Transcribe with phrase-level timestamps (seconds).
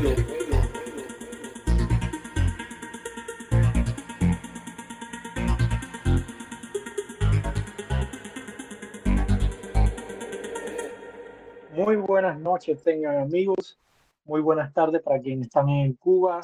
[0.00, 0.08] Muy
[11.96, 13.78] buenas noches, tengan amigos.
[14.24, 16.40] Muy buenas tardes para quienes están en Cuba,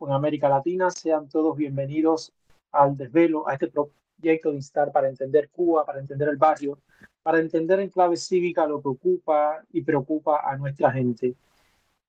[0.00, 0.90] en América Latina.
[0.90, 2.32] Sean todos bienvenidos
[2.72, 6.80] al desvelo, a este proyecto de Instar para entender Cuba, para entender el barrio,
[7.22, 11.36] para entender en clave cívica lo que ocupa y preocupa a nuestra gente.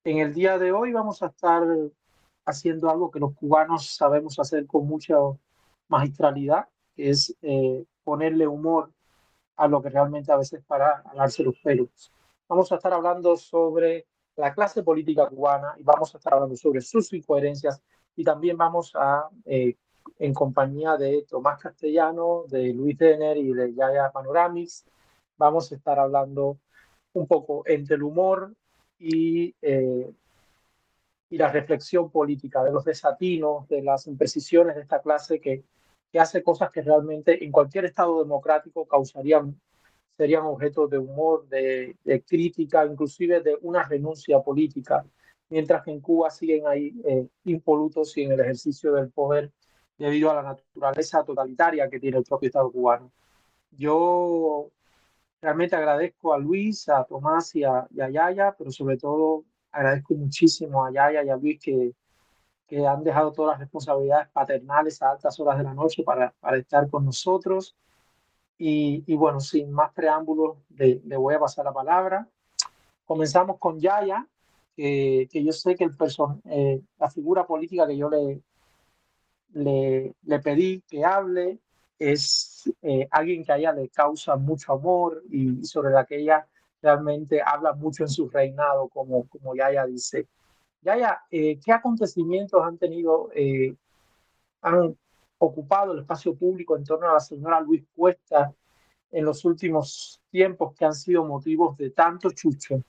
[0.08, 1.62] En el día de hoy vamos a estar
[2.46, 5.16] haciendo algo que los cubanos sabemos hacer con mucha
[5.86, 8.90] magistralidad, que es eh, ponerle humor
[9.56, 12.10] a lo que realmente a veces para alarse los pelos.
[12.48, 16.80] Vamos a estar hablando sobre la clase política cubana y vamos a estar hablando sobre
[16.80, 17.82] sus incoherencias
[18.16, 19.76] y también vamos a, eh,
[20.18, 24.86] en compañía de Tomás Castellano, de Luis Denner y de Yaya Panoramics,
[25.36, 26.56] vamos a estar hablando
[27.12, 28.54] un poco entre el humor
[28.98, 30.10] y, eh,
[31.30, 35.64] y la reflexión política, de los desatinos, de las imprecisiones de esta clase que,
[36.10, 39.60] que hace cosas que realmente en cualquier Estado democrático causarían,
[40.16, 45.04] serían objeto de humor, de, de crítica, inclusive de una renuncia política,
[45.50, 49.52] mientras que en Cuba siguen ahí eh, impolutos y en el ejercicio del poder
[49.96, 53.12] debido a la naturaleza totalitaria que tiene el propio Estado cubano.
[53.72, 54.70] Yo
[55.40, 60.14] realmente agradezco a Luis, a Tomás y a, y a Yaya, pero sobre todo agradezco
[60.14, 61.92] muchísimo a Yaya y a Luis que,
[62.66, 66.58] que han dejado todas las responsabilidades paternales a altas horas de la noche para, para
[66.58, 67.76] estar con nosotros.
[68.58, 72.28] Y, y bueno, sin más preámbulos, le, le, voy a pasar la palabra.
[73.04, 74.26] Comenzamos con Yaya,
[74.76, 78.42] que, yo sé que el person, eh, la figura política que yo le,
[79.54, 81.58] le, le pedí que hable
[81.98, 82.47] es
[82.82, 86.46] eh, alguien que a ella le causa mucho amor y sobre la que ella
[86.80, 90.28] realmente habla mucho en su reinado, como, como Yaya dice.
[90.82, 93.74] Yaya, eh, ¿qué acontecimientos han tenido, eh,
[94.62, 94.96] han
[95.38, 98.52] ocupado el espacio público en torno a la señora Luis Cuesta
[99.10, 102.82] en los últimos tiempos que han sido motivos de tanto chucho,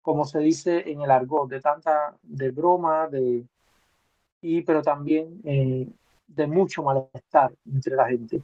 [0.00, 3.44] como se dice en el argot, de tanta, de broma, de,
[4.40, 5.88] y pero también eh,
[6.34, 8.42] de mucho malestar entre la gente.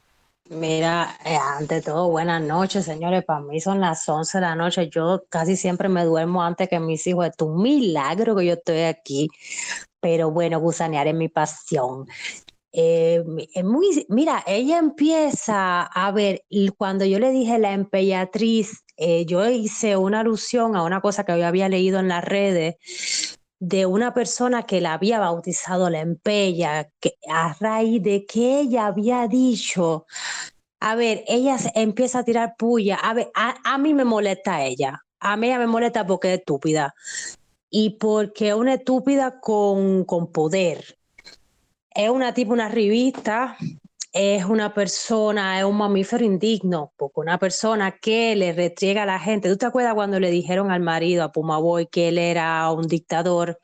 [0.51, 3.23] Mira, eh, ante todo, buenas noches, señores.
[3.25, 4.89] Para mí son las 11 de la noche.
[4.89, 7.27] Yo casi siempre me duermo antes que mis hijos.
[7.27, 9.29] Es un milagro que yo estoy aquí.
[10.01, 12.07] Pero bueno, gusanear es mi pasión.
[12.73, 13.23] Eh,
[13.63, 16.43] muy, mira, ella empieza a ver,
[16.77, 21.39] cuando yo le dije la empellatriz, eh, yo hice una alusión a una cosa que
[21.39, 22.77] yo había leído en las redes
[23.61, 28.87] de una persona que la había bautizado la empella, que a raíz de que ella
[28.87, 30.07] había dicho,
[30.81, 35.05] a ver, ella empieza a tirar puya, a ver, a, a mí me molesta ella,
[35.19, 36.95] a mí ella me molesta porque es estúpida
[37.71, 40.99] y porque es una estúpida con, con poder.
[41.91, 43.57] Es una tipo, una revista
[44.13, 49.19] es una persona, es un mamífero indigno, porque una persona que le retriega a la
[49.21, 49.49] gente.
[49.49, 53.59] ¿Tú te acuerdas cuando le dijeron al marido, a Pumaboy, que él era un dictador?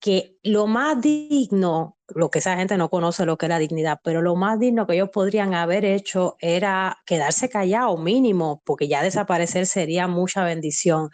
[0.00, 4.00] Que lo más digno, lo que esa gente no conoce lo que es la dignidad,
[4.02, 9.02] pero lo más digno que ellos podrían haber hecho era quedarse callado mínimo, porque ya
[9.02, 11.10] desaparecer sería mucha bendición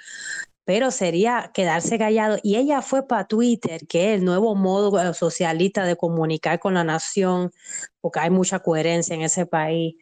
[0.69, 2.37] pero sería quedarse callado.
[2.43, 6.75] Y ella fue para Twitter, que es el nuevo modo eh, socialista de comunicar con
[6.75, 7.53] la nación,
[8.03, 9.95] porque hay mucha coherencia en ese país.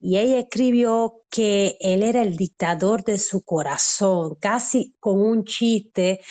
[0.00, 6.22] Y ella escribió que él era el dictador de su corazón, casi con un chiste.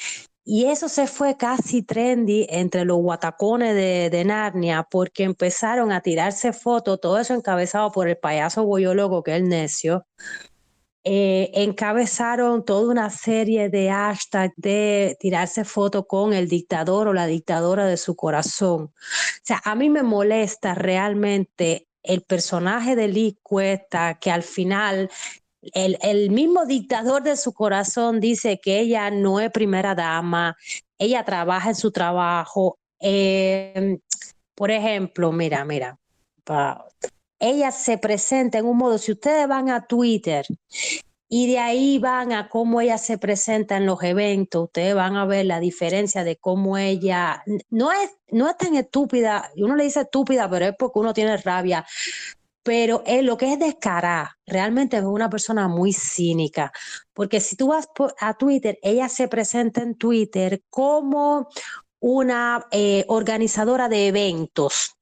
[0.43, 6.51] Y eso se fue casi trendy entre los guatacones de, Narnia, porque empezaron a tirarse
[6.51, 10.07] fotos, todo eso encabezado por el payaso boyólogo, que es el necio,
[11.05, 17.27] eh, encabezaron toda una serie de hashtags de tirarse foto con el dictador o la
[17.27, 18.83] dictadora de su corazón.
[18.83, 18.91] O
[19.43, 25.09] sea, a mí me molesta realmente el personaje de Lee Cuesta, que al final
[25.73, 30.57] el, mismo dictador de su corazón dice que ella no es primera dama,
[30.97, 32.77] ella trabaja en su trabajo.
[32.99, 33.97] Eh,
[34.55, 35.97] por ejemplo, mira, mira,
[37.43, 40.45] ella se presenta en un modo, si ustedes van a Twitter
[41.27, 45.25] y de ahí van a cómo ella se presenta en los eventos, ustedes van a
[45.25, 50.01] ver la diferencia de cómo ella no es, no es tan estúpida, uno le dice
[50.01, 51.85] estúpida, pero es porque uno tiene rabia,
[52.63, 56.71] pero es lo que es descarada, realmente es una persona muy cínica,
[57.13, 57.89] porque si tú vas
[58.21, 61.49] a Twitter, ella se presenta en Twitter como
[61.99, 64.95] una eh, organizadora de eventos,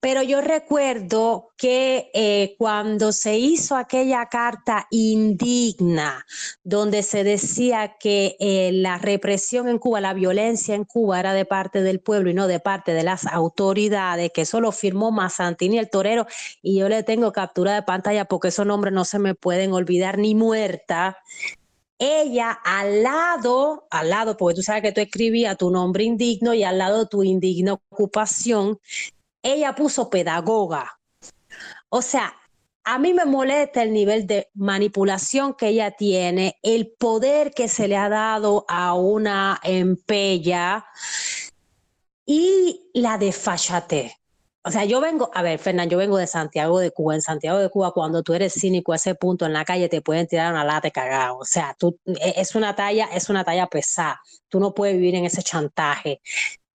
[0.00, 6.24] pero yo recuerdo que eh, cuando se hizo aquella carta indigna,
[6.62, 11.44] donde se decía que eh, la represión en Cuba, la violencia en Cuba era de
[11.44, 15.78] parte del pueblo y no de parte de las autoridades, que eso lo firmó Mazantini
[15.78, 16.26] el torero,
[16.62, 20.18] y yo le tengo captura de pantalla porque esos nombres no se me pueden olvidar
[20.18, 21.18] ni muerta.
[21.98, 26.62] Ella al lado, al lado, porque tú sabes que tú escribías tu nombre indigno y
[26.62, 28.78] al lado tu indigna ocupación,
[29.52, 30.98] ella puso pedagoga.
[31.88, 32.34] O sea,
[32.84, 37.88] a mí me molesta el nivel de manipulación que ella tiene, el poder que se
[37.88, 40.86] le ha dado a una empella
[42.24, 44.16] y la desfachate.
[44.66, 47.14] O sea, yo vengo, a ver, Fernán, yo vengo de Santiago de Cuba.
[47.14, 50.00] En Santiago de Cuba, cuando tú eres cínico a ese punto en la calle, te
[50.00, 51.38] pueden tirar una lata cagado.
[51.38, 54.20] O sea, tú, e, es una talla, es una talla pesada.
[54.48, 56.20] Tú no puedes vivir en ese chantaje.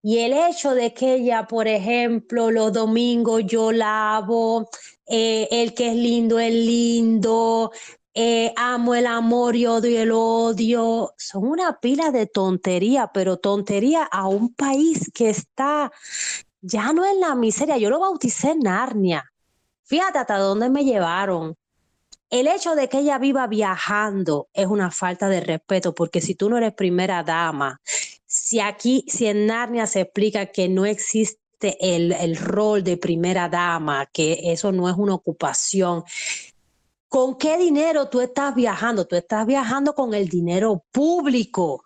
[0.02, 4.68] Y el hecho de que ella, por ejemplo, los domingos yo lavo,
[5.06, 7.70] eh, el que es lindo es lindo,
[8.14, 14.02] eh, amo el amor y odio el odio, son una pila de tontería, pero tontería
[14.02, 15.92] a un país que está
[16.60, 19.32] ya no en la miseria, yo lo bauticé Narnia.
[19.84, 21.56] Fíjate hasta dónde me llevaron.
[22.30, 26.48] El hecho de que ella viva viajando es una falta de respeto, porque si tú
[26.48, 27.80] no eres primera dama,
[28.32, 33.46] si aquí, si en Narnia se explica que no existe el, el rol de primera
[33.46, 36.02] dama, que eso no es una ocupación,
[37.08, 39.06] ¿con qué dinero tú estás viajando?
[39.06, 41.84] Tú estás viajando con el dinero público.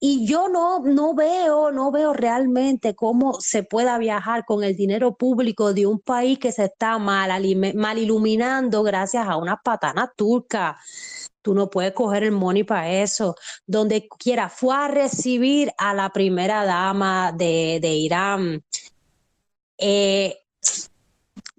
[0.00, 5.16] Y yo no, no veo, no veo realmente cómo se pueda viajar con el dinero
[5.16, 7.30] público de un país que se está mal,
[7.74, 10.78] mal iluminando gracias a una patana turca.
[11.42, 13.36] Tú no puedes coger el money para eso.
[13.66, 18.62] Donde quiera, fue a recibir a la primera dama de, Irán.
[19.78, 20.38] Eh,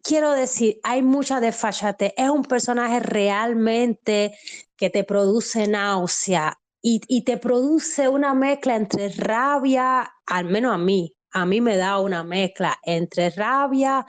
[0.04, 2.14] quiero decir, hay mucha desfachate.
[2.16, 4.38] Es un personaje realmente
[4.76, 10.78] que te produce náusea y, y, te produce una mezcla entre rabia, al menos a
[10.80, 14.06] mí, a mí me da una mezcla entre rabia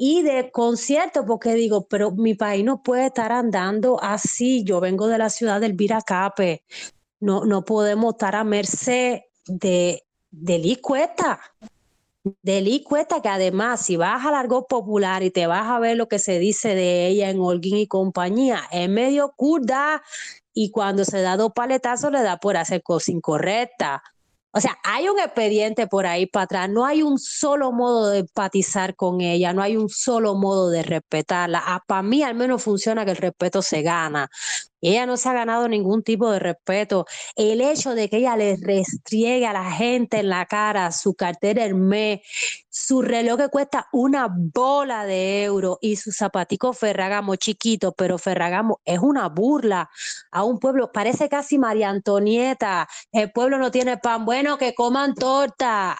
[0.00, 4.62] y de concierto, porque digo, pero mi país no puede estar andando así.
[4.64, 6.62] Yo vengo de la ciudad del Viracape.
[7.18, 11.40] No, no podemos estar a merced de, de licueta.
[12.42, 16.08] De licueta, que además, si vas a Largo Popular y te vas a ver lo
[16.08, 20.02] que se dice de ella en Holguín y compañía, es medio curda
[20.54, 24.00] y cuando se da dos paletazos le da por hacer cosas incorrectas.
[24.52, 28.20] O sea, hay un expediente por ahí para atrás, no hay un solo modo de
[28.20, 31.62] empatizar con ella, no hay un solo modo de respetarla.
[31.64, 34.30] Ah, para mí al menos funciona que el respeto se gana.
[34.80, 37.06] Ella no se ha ganado ningún tipo de respeto.
[37.36, 41.64] El hecho de que ella le restriegue a la gente en la cara su cartera
[41.64, 42.22] Hermé,
[42.70, 48.80] su reloj que cuesta una bola de euro y su zapatico Ferragamo chiquito, pero Ferragamo
[48.84, 49.90] es una burla
[50.30, 50.92] a un pueblo.
[50.92, 52.88] Parece casi María Antonieta.
[53.10, 55.98] El pueblo no tiene pan bueno, que coman torta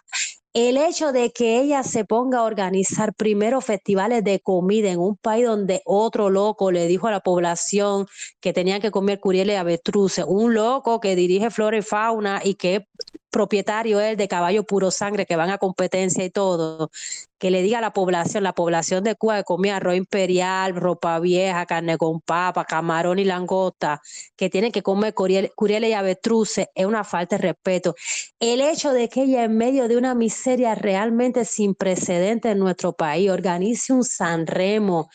[0.55, 5.17] el hecho de que ella se ponga a organizar primero festivales de comida en un
[5.17, 8.07] país donde otro loco le dijo a la población
[8.41, 12.55] que tenían que comer curiel y avestruces, un loco que dirige flora y fauna y
[12.55, 12.87] que
[13.31, 16.91] propietario él de caballo puro sangre que van a competencia y todo,
[17.39, 21.19] que le diga a la población, la población de Cuba que comía arroz imperial, ropa
[21.21, 24.01] vieja, carne con papa, camarón y langosta,
[24.37, 27.95] que tienen que comer curiel, y avestruces, es una falta de respeto.
[28.41, 32.93] El hecho de que ella en medio de una miseria realmente sin precedentes en nuestro
[32.93, 35.11] país organice un San Remo,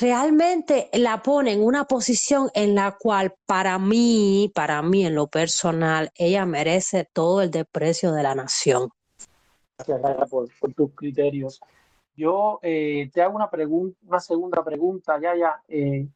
[0.00, 5.26] realmente la pone en una posición en la cual para mí, para mí en lo
[5.26, 8.90] personal, ella merece todo el desprecio de la nación.
[9.76, 11.60] Gracias, por, tus criterios.
[12.16, 15.62] Yo eh, te hago una, pregunta, una segunda pregunta, ya.
[15.68, 16.06] Eh,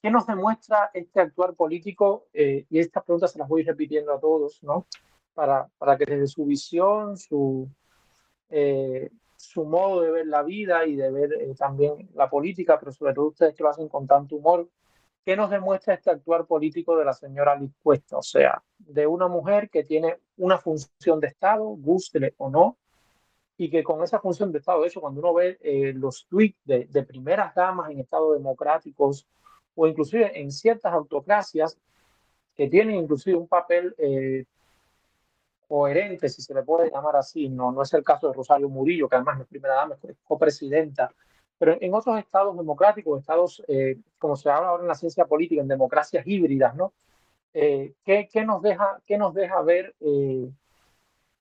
[0.00, 2.26] ¿Qué nos demuestra este actuar político?
[2.32, 4.86] Eh, y estas preguntas se las voy repitiendo a todos, ¿no?
[5.34, 7.68] Para, para que desde su visión, su,
[9.38, 13.14] su modo de ver la vida y de ver eh, también la política, pero sobre
[13.14, 14.68] todo ustedes que lo hacen con tanto humor,
[15.24, 19.70] ¿qué nos demuestra este actuar político de la señora Liz O sea, de una mujer
[19.70, 22.78] que tiene una función de Estado, guste o no,
[23.56, 26.58] y que con esa función de Estado, de hecho, cuando uno ve eh, los tweets
[26.64, 29.26] de, de, primeras damas en Estados democráticos
[29.76, 31.78] o inclusive en ciertas autocracias
[32.56, 34.44] que tienen inclusive un papel eh,
[35.68, 39.08] coherente, si se le puede llamar así, no, no es el caso de Rosario Murillo,
[39.08, 41.12] que además no es primera dama, es copresidenta,
[41.58, 45.60] pero en otros estados democráticos, estados, eh, como se habla ahora en la ciencia política,
[45.60, 46.94] en democracias híbridas, ¿no?
[47.52, 50.48] Eh, ¿qué, ¿qué, nos deja, ¿Qué nos deja ver eh,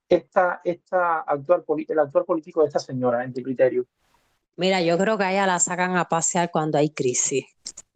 [0.09, 3.85] esta, esta actual, el actual político de esta señora, en tu criterio?
[4.55, 7.45] Mira, yo creo que a ella la sacan a pasear cuando hay crisis.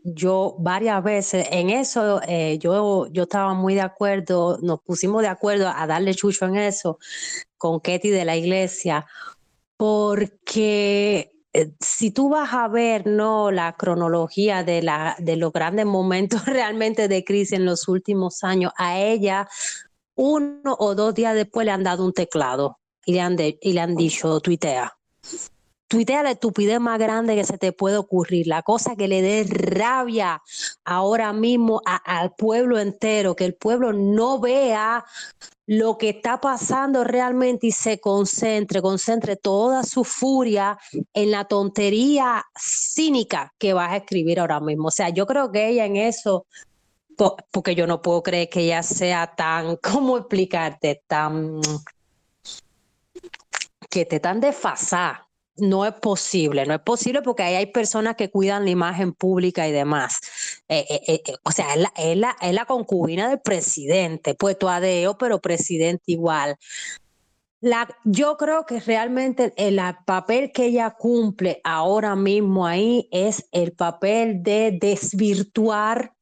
[0.04, 5.28] Yo varias veces en eso, eh, yo, yo estaba muy de acuerdo, nos pusimos de
[5.28, 6.98] acuerdo a darle chucho en eso
[7.58, 9.06] con Ketty de la iglesia,
[9.78, 15.86] porque eh, si tú vas a ver no la cronología de, la, de los grandes
[15.86, 19.48] momentos realmente de crisis en los últimos años, a ella
[20.16, 23.80] uno o dos días después le han dado un teclado y le han, y le
[23.80, 24.94] han dicho, tuitea.
[25.92, 29.44] Tuitea la estupidez más grande que se te puede ocurrir, la cosa que le dé
[29.44, 30.42] rabia
[30.86, 35.04] ahora mismo al pueblo entero, que el pueblo no vea
[35.66, 40.78] lo que está pasando realmente y se concentre, concentre toda su furia
[41.14, 44.88] en la tontería cínica que vas a escribir ahora mismo.
[44.88, 46.46] O sea, yo creo que ella en eso
[47.52, 51.04] porque yo no puedo creer que ella sea tan, ¿cómo explicarte?
[51.06, 51.60] Tan,
[53.90, 55.28] que esté tan desfasada.
[55.58, 59.68] No es posible, no es posible porque ahí hay personas que cuidan la imagen pública
[59.68, 60.20] y demás.
[60.70, 64.70] Eh, eh, eh, o sea, es la, es, la, es la, concubina del presidente, puesto
[64.70, 66.56] a Deo, pero presidente igual.
[67.60, 73.46] La, yo creo que realmente el, el, papel que ella cumple ahora mismo ahí es
[73.52, 76.14] el papel de desvirtuar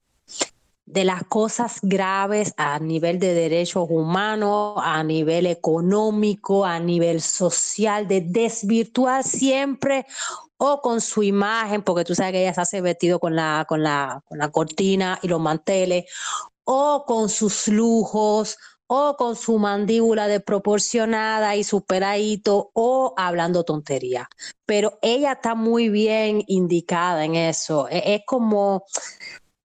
[0.89, 8.07] de las cosas graves a nivel de derechos humanos, a nivel económico, a nivel social,
[8.07, 10.07] de desvirtuar siempre
[10.57, 13.83] o con su imagen, porque tú sabes que ella se hace vestido con la, con
[13.83, 16.05] la, con la cortina y los manteles,
[16.63, 24.27] o con sus lujos, o con su mandíbula desproporcionada y superadito, o hablando tontería.
[24.65, 27.87] Pero ella está muy bien indicada en eso.
[27.89, 28.85] E, es como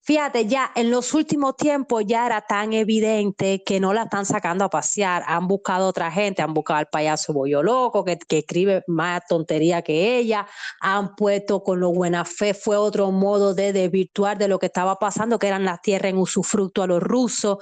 [0.07, 4.63] Fíjate, ya en los últimos tiempos ya era tan evidente que no la están sacando
[4.67, 5.25] a pasear.
[5.27, 9.81] Han buscado otra gente, han buscado al payaso Bollo Loco, que, que escribe más tontería
[9.81, 10.47] que ella.
[10.83, 14.99] Han puesto con lo buena fe, fue otro modo de desvirtuar de lo que estaba
[14.99, 17.57] pasando, que eran las tierras en usufructo a los rusos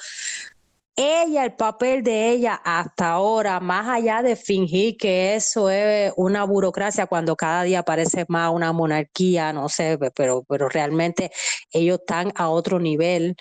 [0.96, 6.44] ella, el papel de ella hasta ahora, más allá de fingir que eso es una
[6.44, 11.32] burocracia cuando cada día parece más una monarquía, no sé, pero, pero realmente
[11.70, 13.37] ellos están a otro nivel.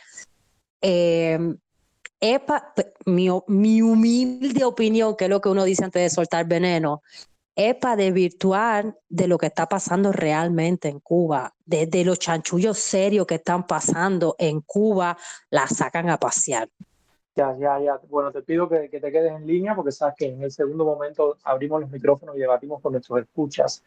[0.82, 1.38] Eh,
[3.06, 7.02] mi, mi, humilde opinión, que es lo que uno dice antes de soltar veneno,
[7.56, 12.78] es para desvirtuar de lo que está pasando realmente en Cuba, desde de los chanchullos
[12.78, 15.18] serios que están pasando en Cuba,
[15.50, 16.70] la sacan a pasear.
[17.36, 17.98] Ya, ya, ya.
[18.10, 21.38] Bueno, te pido que, te quedes en línea porque sabes que en el segundo momento
[21.44, 23.84] abrimos los micrófonos y debatimos con nuestros escuchas.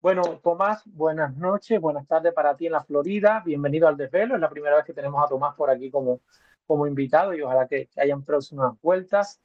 [0.00, 3.42] Bueno, Tomás, buenas noches, buenas tardes para ti en la Florida.
[3.44, 4.36] Bienvenido al desvelo.
[4.36, 6.20] Es la primera vez que tenemos a Tomás por aquí como,
[6.64, 9.40] como invitado y ojalá que, hayan próximas vueltas.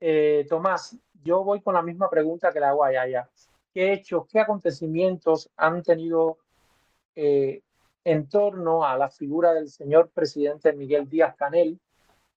[0.00, 3.28] Eh, Tomás, yo voy con la misma pregunta que la hago allá.
[3.74, 6.38] ¿Qué hechos, qué acontecimientos han tenido
[7.14, 7.60] eh,
[8.04, 11.78] en torno a la figura del señor presidente Miguel Díaz Canel?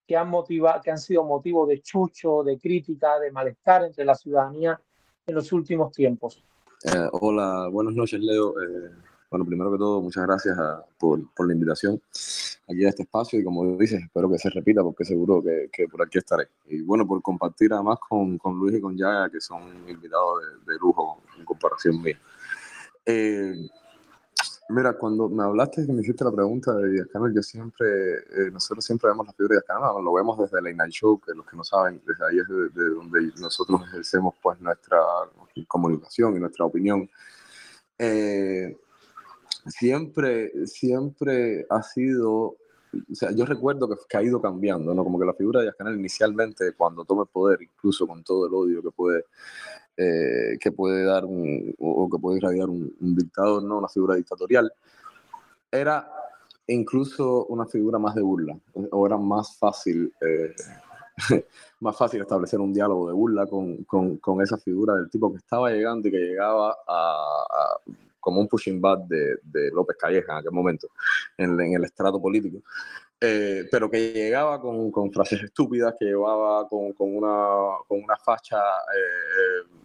[0.07, 4.15] Que han, motiva, que han sido motivo de chucho, de crítica, de malestar entre la
[4.15, 4.79] ciudadanía
[5.25, 6.43] en los últimos tiempos.
[6.83, 8.53] Eh, hola, buenas noches, Leo.
[8.61, 8.91] Eh,
[9.31, 11.99] bueno, primero que todo, muchas gracias a, por, por, la invitación
[12.69, 15.87] aquí a este espacio y como dices, espero que se repita porque seguro que, que,
[15.87, 16.49] por aquí estaré.
[16.67, 20.73] Y bueno, por compartir además con, con Luis y con Yaga, que son invitados de,
[20.73, 22.19] de lujo en comparación mía.
[23.05, 23.55] Eh,
[24.69, 28.49] Mira, cuando me hablaste, que me hiciste la pregunta de Díaz Canel, yo siempre, eh,
[28.51, 31.33] nosotros siempre vemos la figura de Díaz Canel, lo vemos desde el Night Show, que
[31.33, 34.99] los que no saben, desde ahí es de, donde nosotros ejercemos pues nuestra
[35.67, 37.09] comunicación y nuestra opinión.
[37.99, 38.77] Eh,
[39.67, 42.57] siempre, siempre ha sido, o
[43.15, 45.03] sea, yo recuerdo que, ha ido cambiando, ¿no?
[45.03, 48.47] Como que la figura de Díaz Canel inicialmente, cuando toma el poder, incluso con todo
[48.47, 49.25] el odio que puede
[49.97, 53.77] eh, que puede dar un, o que puede irradiar un, dictador, ¿no?
[53.77, 54.71] una figura dictatorial,
[55.71, 56.09] era
[56.67, 58.57] incluso una figura más de burla,
[58.91, 60.53] o era más fácil, eh,
[61.79, 65.37] más fácil establecer un diálogo de burla con, con, con, esa figura del tipo que
[65.37, 67.77] estaba llegando y que llegaba a,
[68.19, 70.87] como un pushing back de, de, López Calleja en aquel momento,
[71.37, 72.63] en, en el estrato político.
[73.25, 78.17] Eh, pero que llegaba con, con, frases estúpidas, que llevaba con, con una, con una
[78.17, 79.82] facha eh,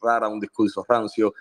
[0.00, 1.34] rara, un discurso rancio.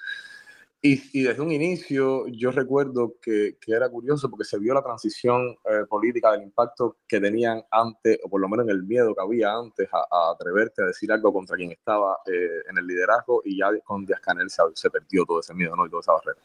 [0.83, 4.81] Y, y, desde un inicio yo recuerdo que, que, era curioso porque se vio la
[4.81, 9.13] transición eh, política del impacto que tenían antes, o por lo menos en el miedo
[9.13, 12.87] que había antes a, a atreverte a decir algo contra quien estaba eh, en el
[12.87, 15.85] liderazgo y ya con Díaz Canel se, se, perdió todo ese miedo ¿no?
[15.85, 16.41] y toda esa barrera.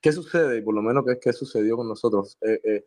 [0.00, 0.56] ¿Qué sucede?
[0.56, 2.38] Y por lo menos, ¿qué, qué sucedió con nosotros?
[2.40, 2.86] Eh,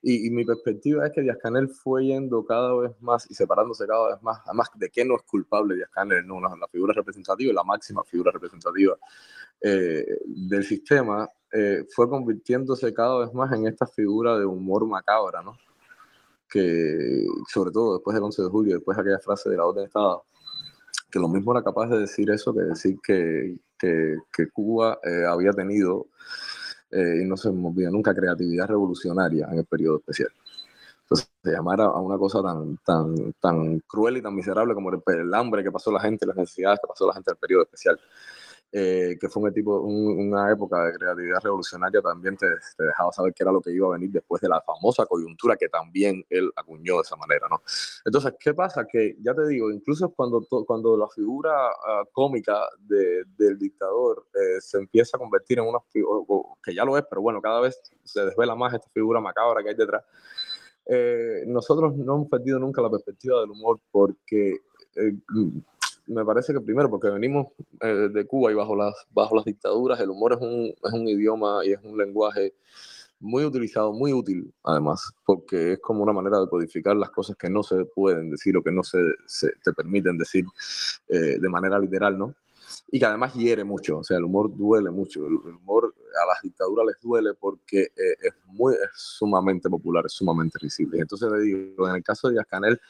[0.00, 4.10] Y, mi perspectiva es que Díaz Canel fue yendo cada vez más y separándose cada
[4.10, 7.64] vez más, además de que no es culpable Díaz Canel, no, la figura representativa, la
[7.64, 8.96] máxima figura representativa
[9.60, 15.42] eh, del sistema, eh, fue convirtiéndose cada vez más en esta figura de humor macabra,
[15.42, 15.56] ¿no?
[16.48, 19.82] Que sobre todo después del 11 de julio, después de aquella frase de la orden
[19.82, 20.24] de Estado,
[21.10, 25.24] que lo mismo era capaz de decir eso que decir que, que, que Cuba eh,
[25.26, 26.06] había tenido
[26.90, 30.30] eh, y no se me olvida nunca, creatividad revolucionaria en el periodo especial.
[31.02, 35.34] Entonces, se llamara a una cosa tan, tan, tan cruel y tan miserable como el,
[35.34, 37.98] hambre que pasó la gente, las necesidades que pasó la gente en el periodo especial.
[38.70, 42.46] Eh, que fue un tipo, una época de creatividad revolucionaria, también te,
[42.78, 45.70] dejaba saber qué era lo que iba a venir después de la famosa coyuntura que
[45.70, 47.62] también él acuñó de esa manera, ¿no?
[48.04, 48.86] Entonces, ¿qué pasa?
[48.86, 54.76] Que ya te digo, incluso cuando, cuando la figura ah, cómica del dictador eh, se
[54.76, 56.20] empieza a convertir en una figura,
[56.62, 59.70] que ya lo es, pero bueno, cada vez se desvela más esta figura macabra que
[59.70, 60.04] hay detrás,
[60.84, 64.58] eh, nosotros no hemos perdido nunca la perspectiva del humor porque
[66.08, 67.48] me parece que primero porque venimos
[67.80, 71.08] eh, de Cuba y bajo las, bajo las dictaduras, el humor es un, es un
[71.08, 72.54] idioma y es un lenguaje
[73.20, 77.50] muy utilizado, muy útil además, porque es como una manera de codificar las cosas que
[77.50, 80.44] no se pueden decir o que no se, se te permiten decir
[81.08, 82.34] eh, de manera literal, ¿no?
[82.90, 86.42] Y que además hiere mucho, o sea, el humor duele mucho, el, humor a las
[86.42, 91.00] dictaduras les duele porque eh, es, muy, es sumamente popular, es sumamente risible.
[91.00, 92.80] Entonces le digo, en el caso de Díaz Canel,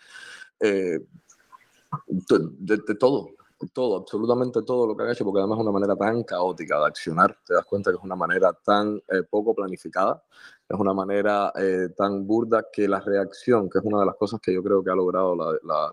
[2.28, 3.30] de, todo,
[3.72, 6.86] todo, absolutamente todo lo que ha hecho, porque además es una manera tan caótica de
[6.86, 10.22] accionar, te das cuenta que es una manera tan eh, poco planificada,
[10.68, 14.40] es una manera eh, tan burda que la reacción, que es una de las cosas
[14.40, 15.90] que yo creo que ha logrado la, la,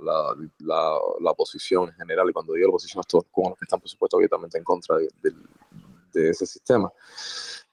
[0.59, 3.79] la, la, oposición en general, y cuando digo la oposición, es todos los que están,
[3.79, 5.09] por supuesto, abiertamente en contra de,
[6.13, 6.91] de ese sistema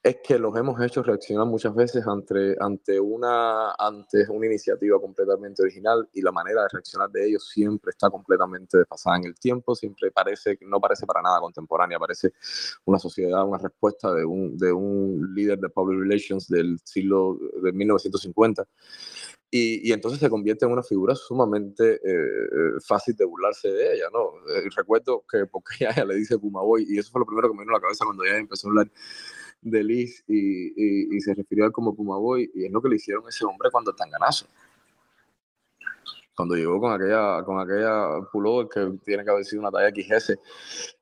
[0.02, 5.62] es que los hemos hecho reaccionar muchas veces ante, ante, una, ante una iniciativa completamente
[5.62, 9.76] original y la manera de reaccionar de ellos siempre está completamente desfasada en el tiempo,
[9.76, 12.32] siempre parece, no parece para nada contemporánea, parece
[12.84, 17.72] una sociedad, una respuesta de un, de un líder de public relations del siglo de
[17.72, 18.66] 1950.
[19.54, 24.06] Y, y, entonces se convierte en una figura sumamente eh, fácil de burlarse de ella,
[24.10, 24.30] ¿no?
[24.50, 27.62] Eh, recuerdo que porque ella le dice Pumaboy, y eso fue lo primero que me
[27.62, 28.90] vino a la cabeza cuando ella empezó a hablar
[29.62, 32.96] de Liz y, y, se refirió a él como Pumaboy, y es lo que le
[32.96, 34.46] hicieron a ese hombre cuando tan ganazo.
[36.34, 40.30] Cuando llegó con aquella, con aquella pullover que tiene que haber sido una talla XS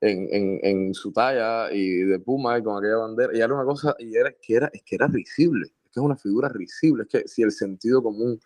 [0.00, 3.64] en, en, en, su talla y de Puma y con aquella bandera, y era una
[3.64, 7.08] cosa, y era que era, es que era risible, que es una figura risible, es
[7.08, 8.40] que si el sentido común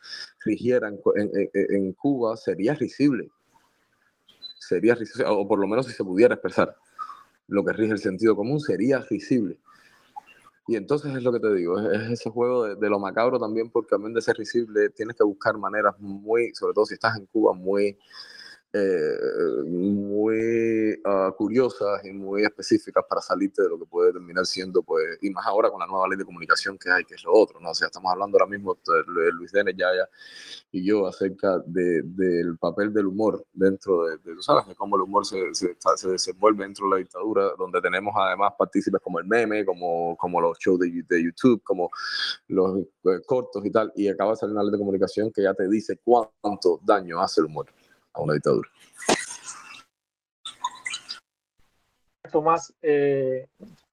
[0.44, 3.31] rigiera en, en, en Cuba sería risible,
[4.59, 6.77] sería risible, o por lo menos si se pudiera expresar
[7.48, 9.59] lo que rige el sentido común sería risible.
[10.66, 13.90] Y entonces es lo que te digo, es, ese juego de, lo macabro también, porque
[13.90, 17.53] también de ser risible tienes que buscar maneras muy, sobre todo si estás en Cuba,
[17.53, 17.98] muy
[18.77, 19.17] eh,
[19.67, 25.17] muy uh, curiosas y muy específicas para salirte de lo que puede terminar siendo, pues,
[25.23, 27.61] y más ahora con la nueva ley de comunicación que hay, que es lo otro,
[27.61, 27.71] ¿no?
[27.71, 30.09] O sea, estamos hablando ahora mismo de Luis Denes, Yaya
[30.73, 35.03] y yo acerca de, del papel del humor dentro de, tú sabes, de cómo el
[35.03, 39.27] humor se, se, se, desenvuelve dentro de la dictadura, donde tenemos además partícipes como el
[39.27, 41.91] meme, como, como los shows de, de YouTube, como
[42.49, 45.55] los eh, cortos y tal, y acaba de salir una ley de comunicación que ya
[45.55, 47.67] te dice cuánto daño hace el humor
[48.14, 48.68] a una dictadura.
[52.33, 53.46] Tomás, eh,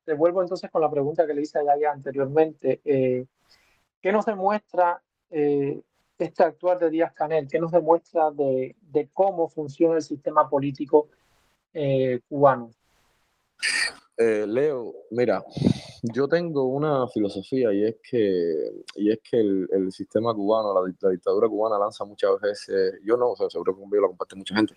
[0.04, 2.82] te vuelvo entonces con la pregunta que le hice a Yaya anteriormente.
[2.86, 3.26] Eh,
[4.02, 5.80] ¿Qué nos demuestra eh,
[6.18, 7.48] este actuar de Díaz Canel?
[7.48, 11.10] ¿Qué nos demuestra de, de cómo funciona el sistema político
[11.74, 12.72] eh, cubano?
[14.18, 15.44] Eh, Leo, mira,
[16.02, 21.48] yo tengo una filosofía y es que, y es que el, sistema cubano, la, dictadura
[21.48, 24.74] cubana lanza muchas veces, yo no, o sea, seguro que conmigo lo comparte mucha gente,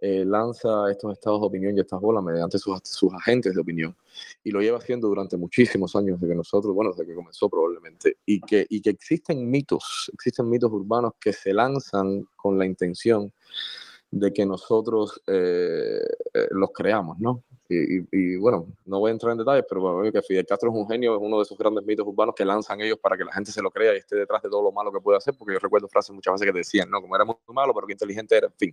[0.00, 3.96] eh, lanza estos estados de opinión y estas bolas mediante sus, sus agentes de opinión.
[4.42, 8.18] Y lo lleva haciendo durante muchísimos años desde que nosotros, bueno, desde que comenzó probablemente.
[8.26, 13.32] Y que, y que existen mitos, existen mitos urbanos que se lanzan con la intención
[14.10, 16.00] de que nosotros eh,
[16.34, 17.42] eh, los creamos, ¿no?
[18.10, 20.86] Y, bueno, no voy a entrar en detalles, pero bueno, que Fidel Castro es un
[20.86, 23.50] genio, es uno de esos grandes mitos urbanos que lanzan ellos para que la gente
[23.52, 25.58] se lo crea y esté detrás de todo lo malo que puede hacer, porque yo
[25.58, 28.46] recuerdo frases muchas veces que decían, no, como era muy malo, pero que inteligente era,
[28.46, 28.72] en fin.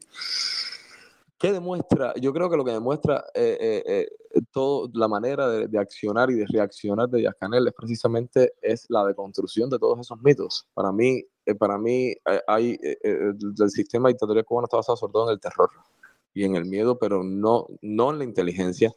[1.42, 2.14] ¿Qué demuestra?
[2.22, 6.36] Yo creo que lo que demuestra eh, eh, eh todo, la manera de, accionar y
[6.36, 10.68] de reaccionar de Díaz Canel es precisamente es la deconstrucción de todos esos mitos.
[10.76, 12.14] Para mí, eh, para mí
[12.46, 15.72] hay, el sistema dictatorial cubano está basado sobre todo en el terror
[16.34, 18.94] y en el miedo, pero no, no en la inteligencia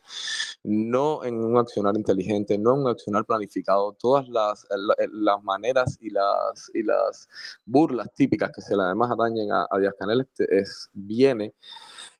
[0.65, 3.93] no en un accionar inteligente, no en un accionar planificado.
[3.93, 4.67] Todas las,
[5.13, 7.29] las maneras y las, y las
[7.67, 11.55] burlas típicas que se le además atañen a, a Díaz Canel este, es, viene,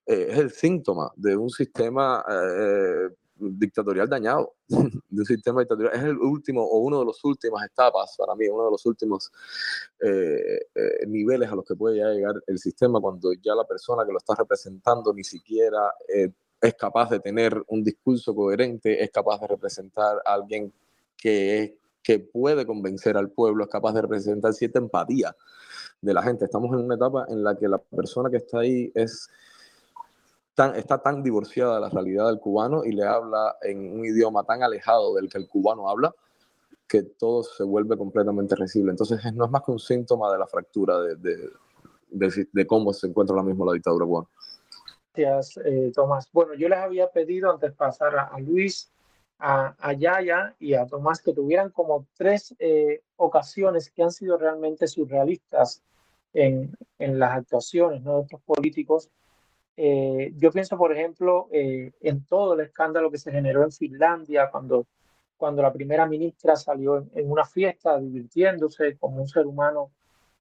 [0.07, 5.95] eh, es el síntoma de un sistema eh, dictatorial dañado, de un sistema dictatorial.
[5.95, 9.33] Es el último o uno de los últimas etapas para mí, uno de los últimos
[10.01, 14.13] eh, eh, niveles a los que puede llegar el sistema cuando ya la persona que
[14.13, 19.41] lo está representando ni siquiera eh, es capaz de tener un discurso coherente, es capaz
[19.41, 20.73] de representar a alguien
[21.17, 25.37] que, que puede convencer al pueblo, es capaz de representar cierta empatía
[26.01, 26.45] de la gente.
[26.45, 29.29] Estamos en una etapa en la que la persona que está ahí es
[30.77, 34.63] está tan divorciada de la realidad del cubano y le habla en un idioma tan
[34.63, 36.15] alejado del que el cubano habla
[36.87, 38.93] que todo se vuelve completamente recible.
[38.93, 41.51] Entonces no es más que un síntoma de la fractura de,
[42.09, 44.29] de, cómo se encuentra ahora mismo la dictadura cubana.
[45.15, 46.29] Gracias, eh, Tomás.
[46.33, 48.93] Bueno, yo les había pedido antes de pasar a, Luis,
[49.39, 54.37] a, a, Yaya y a Tomás que tuvieran como tres eh, ocasiones que han sido
[54.39, 55.83] realmente surrealistas
[56.33, 58.19] en, en las actuaciones ¿no?
[58.19, 59.09] de estos políticos
[59.77, 64.49] eh, yo pienso, por ejemplo, eh, en todo el escándalo que se generó en Finlandia
[64.51, 64.87] cuando,
[65.37, 69.93] cuando la primera ministra salió en, una fiesta divirtiéndose como un ser humano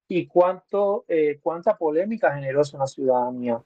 [0.07, 3.63] y cuánto, eh, cuánta polémica generó eso en la ciudadanía.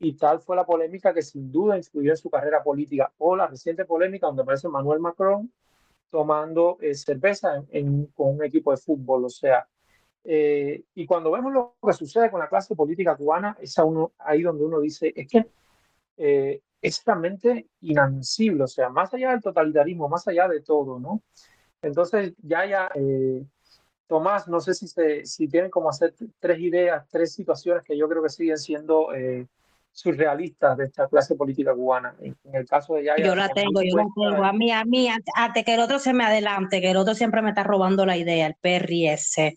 [0.00, 3.12] Y tal fue la polémica que sin duda influyó en su carrera política.
[3.18, 5.52] O la reciente polémica donde aparece Manuel Macron
[6.10, 7.64] tomando cerveza
[8.14, 9.24] con un equipo de fútbol.
[9.24, 9.66] O sea,
[10.30, 14.42] eh, y cuando vemos lo que sucede con la clase política cubana, es uno, ahí
[14.42, 15.46] donde uno dice, es que
[16.18, 21.22] eh, es realmente inadmisible, o sea, más allá del totalitarismo, más allá de todo, ¿no?
[21.80, 23.42] Entonces, ya, ya, eh,
[24.06, 28.06] Tomás, no sé si, se, si tienen como hacer tres ideas, tres situaciones que yo
[28.06, 29.08] creo que siguen siendo
[29.92, 32.14] surrealistas de esta clase política cubana.
[32.20, 33.24] En, el caso de Yaya.
[33.24, 34.44] Yo la tengo, yo la tengo.
[34.44, 37.40] A mí, a mí, antes que el otro se me adelante, que el otro siempre
[37.40, 39.56] me está robando la idea, el ese.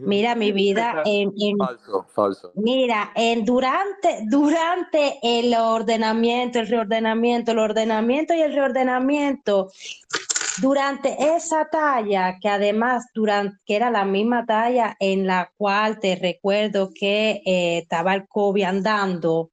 [0.00, 2.52] Mira, mi vida, en, falso, falso.
[2.54, 9.70] Mira, en durante, durante el ordenamiento, el reordenamiento, el ordenamiento y el reordenamiento,
[10.62, 16.16] durante esa talla, que además durante, que era la misma talla en la cual te
[16.16, 19.50] recuerdo que eh, estaba el COVID andando,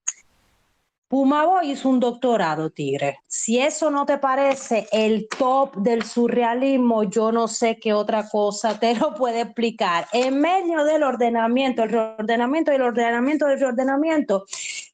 [1.10, 3.18] Pumabo hizo un doctorado, Tigre.
[3.28, 8.80] Si eso no te parece el top del surrealismo, yo no sé qué otra cosa
[8.80, 10.06] te lo puede explicar.
[10.14, 14.46] En medio del ordenamiento, el reordenamiento y el ordenamiento del reordenamiento,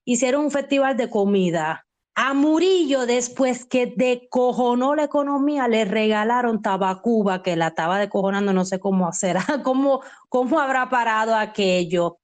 [0.05, 1.85] hicieron un festival de comida.
[2.15, 8.63] A Murillo, después que decojonó la economía, le regalaron tabacuba, que la estaba decojonando, no
[8.63, 9.99] sé cómo hacer, cómo,
[10.29, 12.19] cómo habrá parado aquello.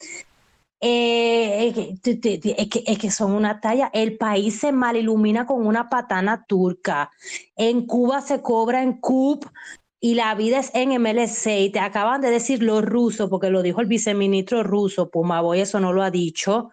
[0.84, 3.92] Eh, es, que, es, que, son una talla.
[3.94, 7.12] El país se mal ilumina con una patana turca.
[7.56, 9.46] En Cuba se cobra en CUP
[10.00, 11.62] y la vida es en MLC.
[11.62, 15.80] Y te acaban de decir los rusos, porque lo dijo el viceministro ruso, Pumaboy, eso
[15.80, 16.72] no lo ha dicho.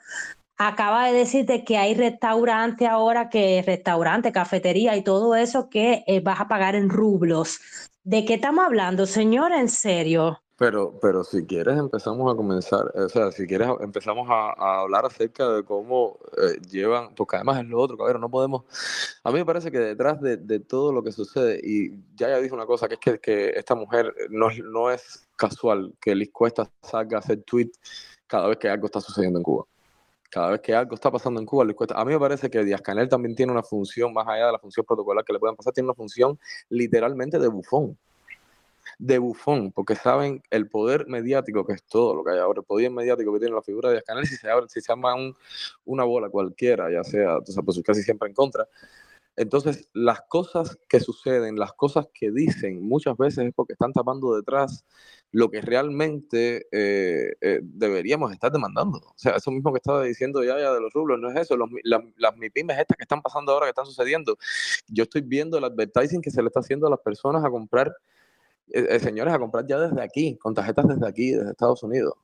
[0.56, 6.20] Acaba de decirte que hay restaurante ahora, que restaurante, cafetería y todo eso que eh,
[6.20, 7.60] vas a pagar en rublos.
[8.02, 9.60] ¿De qué estamos hablando, señora?
[9.60, 10.40] En serio.
[10.58, 15.48] Pero, pero si quieres empezamos a comenzar, o sea, si quieres empezamos a, hablar acerca
[15.48, 18.64] de cómo eh, llevan, porque además es lo otro, cabrón, no podemos,
[19.22, 22.40] a mí me parece que detrás de, de, todo lo que sucede, y ya ya
[22.40, 26.30] dijo una cosa, que es que, que esta mujer no, no es casual que Liz
[26.32, 27.70] Cuesta salga a hacer tweet
[28.26, 29.64] cada vez que algo está sucediendo en Cuba.
[30.30, 32.64] Cada vez que algo está pasando en Cuba, Liz Cuesta, a mí me parece que
[32.64, 35.54] Díaz Canel también tiene una función, más allá de la función protocolar que le puedan
[35.54, 36.36] pasar, tiene una función
[36.68, 37.96] literalmente de bufón
[38.98, 42.66] de bufón, porque saben el poder mediático que es todo lo que hay ahora, el
[42.66, 45.14] poder mediático que tiene la figura de Canel, si se abre, si se llama
[45.84, 48.66] una bola cualquiera, ya sea, entonces, pues casi siempre en contra.
[49.38, 54.34] Entonces, las cosas que suceden, las cosas que dicen, muchas veces es porque están tapando
[54.34, 54.84] detrás
[55.30, 58.98] lo que realmente eh, eh, deberíamos estar demandando.
[58.98, 61.56] O sea, eso mismo que estaba diciendo ya, ya de los rublos, no es eso.
[61.56, 64.36] Los, las MIPIMES estas que están pasando ahora, que están sucediendo.
[64.88, 67.94] Yo estoy viendo el advertising que se le está haciendo a las personas a comprar
[68.72, 72.14] eh, eh, señores, a comprar ya desde aquí, con tarjetas desde aquí, desde Estados Unidos.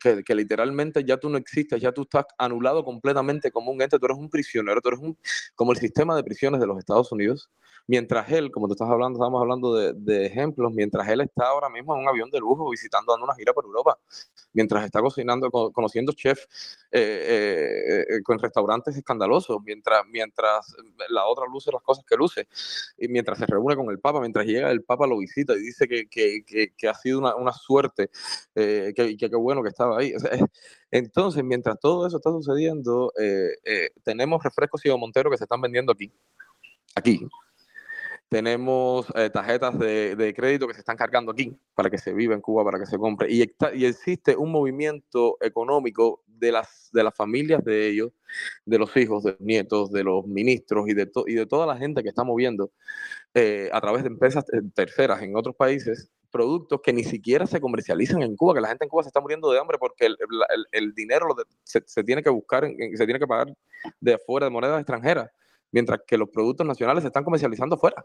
[0.00, 3.98] Que, que, literalmente ya tú no existes, ya tú estás anulado completamente como un ente,
[3.98, 5.18] tú eres un prisionero, tú eres un,
[5.54, 7.50] como el sistema de prisiones de los Estados Unidos,
[7.88, 11.94] mientras él, como tú estás hablando, estábamos hablando de, ejemplos, mientras él está ahora mismo
[11.96, 13.98] en un avión de lujo visitando, dando una gira por Europa,
[14.52, 16.46] mientras está cocinando, conociendo chefs
[16.92, 20.76] eh, eh, eh, con restaurantes escandalosos, mientras, mientras
[21.08, 22.46] la otra luce las cosas que luce,
[22.98, 25.88] y mientras se reúne con el Papa, mientras llega el Papa lo visita y dice
[25.88, 26.44] que, que,
[26.76, 28.10] que, ha sido una, una suerte,
[28.54, 30.12] que, que, bueno que estaba ahí.
[30.90, 33.12] entonces, mientras todo eso está sucediendo,
[34.04, 36.12] tenemos refrescos y Montero que se están vendiendo aquí
[36.94, 37.20] aquí.
[38.28, 42.42] Tenemos eh, tarjetas de, crédito que se están cargando aquí para que se viva en
[42.42, 43.32] Cuba, para que se compre.
[43.32, 43.42] Y,
[43.74, 48.12] y existe un movimiento económico de las, de las familias de ellos,
[48.64, 51.76] de los hijos, de los nietos, de los ministros y de, y de toda la
[51.76, 52.70] gente que está moviendo
[53.34, 58.22] eh, a través de empresas terceras en otros países productos que ni siquiera se comercializan
[58.22, 60.06] en Cuba, que la gente en Cuba se está muriendo de hambre porque
[60.72, 63.54] el, dinero se, tiene que buscar, se tiene que pagar
[64.00, 65.30] de afuera, de monedas extranjeras,
[65.72, 68.04] mientras que los productos nacionales se están comercializando fuera.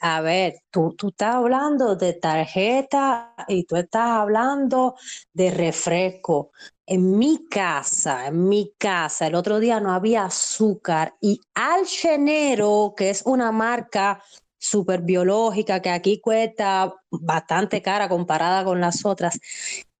[0.00, 4.94] A ver, tú, tú estás hablando de tarjeta y tú estás hablando
[5.32, 6.52] de refresco.
[6.86, 13.10] En mi casa, en mi casa, el otro día no había azúcar y Alchenero, que
[13.10, 14.22] es una marca
[14.58, 19.40] súper biológica, que aquí cuesta bastante cara comparada con las otras,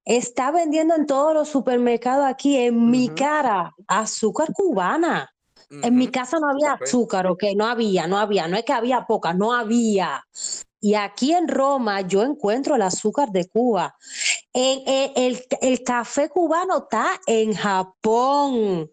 [0.08, 5.30] está vendiendo en todos los supermercados aquí en mi cara azúcar cubana.
[5.70, 9.04] En mi casa no había azúcar, ok, no había, no había, no es que había
[9.04, 10.24] poca, no había.
[10.80, 13.94] Y aquí en Roma yo encuentro el azúcar de Cuba.
[14.54, 18.90] el, el café cubano está en Japón.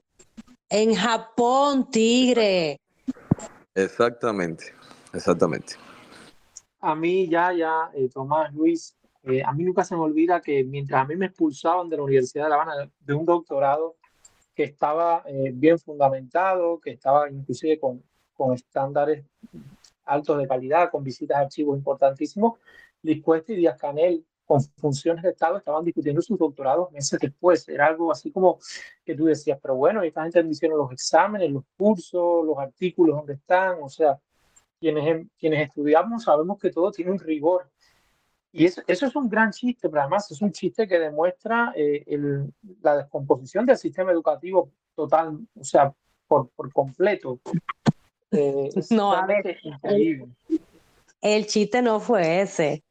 [0.67, 2.81] En Japón, tigre.
[3.73, 4.73] Exactamente.
[5.13, 5.75] Exactamente.
[6.81, 8.95] A mí ya, ya, eh, Tomás, Luis,
[9.27, 12.03] eh, a mí nunca se me olvida que mientras a mí me expulsaban de la
[12.03, 13.95] Universidad de La Habana de un doctorado
[14.53, 19.25] que estaba eh, bien fundamentado, que estaba inclusive con, con estándares
[20.05, 22.59] altos de calidad, con visitas a archivos importantísimos,
[23.01, 27.67] Luis Cuesta y Díaz Canel, con funciones de Estado, estaban discutiendo sus doctorados meses después.
[27.67, 28.59] Era algo así como
[29.03, 33.33] que tú decías, pero bueno, esta gente hicieron los exámenes, los cursos, los artículos, ¿dónde
[33.33, 33.77] están?
[33.81, 34.19] O sea,
[34.79, 37.69] quienes, quienes estudiamos sabemos que todo tiene un rigor.
[38.57, 42.05] Y eso, eso es un gran chiste, pero además es un chiste que demuestra eh,
[42.07, 45.93] el, la descomposición del sistema educativo total, o sea,
[46.25, 47.37] por, por completo.
[48.31, 50.29] Eh, no, a ver, increíble.
[51.21, 52.83] El chiste no fue ese.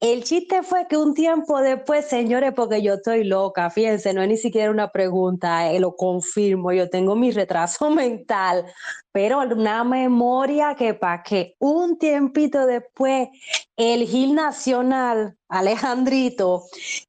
[0.00, 4.28] El chiste fue que un tiempo después, señores, porque yo estoy loca, fíjense, no es
[4.28, 8.64] ni siquiera una pregunta, eh, lo confirmo, yo tengo mi retraso mental,
[9.12, 13.28] pero una memoria que para que un tiempito después
[13.76, 16.64] el Gil Nacional, Alejandrito,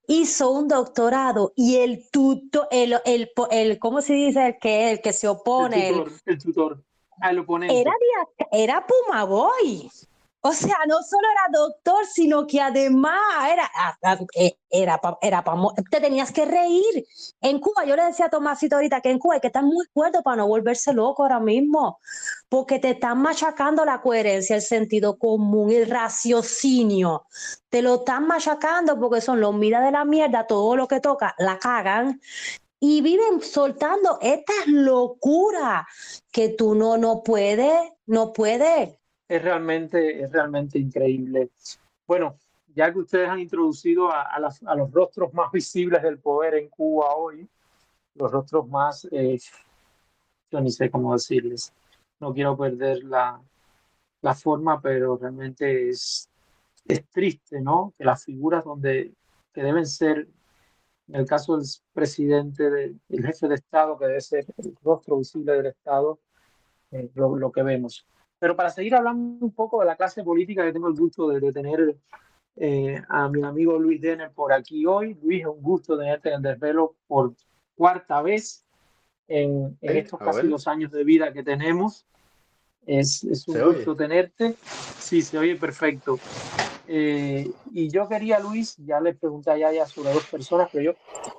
[0.08, 4.48] hizo un doctorado y el tutor, el, el, el, ¿cómo se dice?
[4.48, 5.90] El que, el que se opone.
[5.90, 6.84] El tutor, el, tutor.
[7.70, 7.92] Era,
[8.52, 9.90] era Pumaboy.
[10.46, 13.18] O sea, no solo era doctor, sino que además
[13.50, 15.42] era, ah, ah, eh, era, era,
[15.90, 17.06] te tenías que reír.
[17.40, 19.86] En Cuba, yo le decía a Tomásito ahorita que en Cuba hay que estar muy
[19.94, 21.98] cuerdo para no volverse loco ahora mismo,
[22.50, 27.26] porque te están machacando la coherencia, el sentido común, el raciocinio.
[27.70, 31.36] Te lo están machacando porque son los miras de la mierda, todo lo que toca,
[31.38, 32.20] la cagan
[32.82, 35.86] y viven soltando estas locuras
[36.34, 38.98] que tú no, no puedes, no puedes
[39.36, 41.50] es realmente, es realmente increíble.
[42.06, 46.70] Bueno, ya que ustedes han introducido a, a, los rostros más visibles del poder en
[46.70, 47.50] Cuba hoy,
[48.14, 49.40] los rostros más, eh,
[50.52, 51.74] yo ni sé cómo decirles,
[52.20, 53.42] no quiero perder la,
[54.22, 56.30] la forma, pero realmente es,
[56.86, 57.92] es triste, ¿no?
[57.98, 59.16] Que las figuras donde
[59.52, 60.28] que deben ser,
[61.08, 65.54] en el caso del presidente, del jefe de Estado, que debe ser el rostro visible
[65.54, 66.20] del Estado,
[66.92, 68.08] eh, lo, lo, que vemos.
[68.44, 71.54] Pero para seguir hablando un poco de la clase política, que tengo el gusto de,
[71.54, 71.96] tener
[72.58, 75.18] eh, a mi amigo Luis Denner por aquí hoy.
[75.24, 77.34] Luis, es un gusto tenerte en el desvelo por
[77.74, 78.66] cuarta vez
[79.30, 82.06] en, estos casi dos años de vida que tenemos.
[82.86, 84.56] Es, es un gusto tenerte.
[85.00, 86.20] Sí, se oye perfecto.
[86.86, 90.94] Eh, y yo quería, Luis, ya le pregunté a Yaya sobre dos personas, pero yo,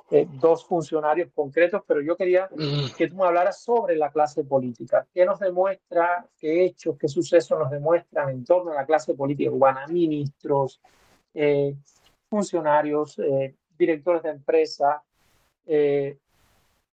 [0.09, 2.95] eh, dos funcionarios concretos, pero yo quería mm.
[2.97, 5.05] que tú me hablaras sobre la clase política.
[5.13, 9.51] ¿Qué nos demuestra, qué hechos, qué sucesos nos demuestran en torno a la clase política
[9.51, 9.85] cubana?
[9.87, 10.81] Ministros,
[11.33, 11.75] eh,
[12.27, 13.21] funcionarios,
[13.77, 15.03] directores de empresa,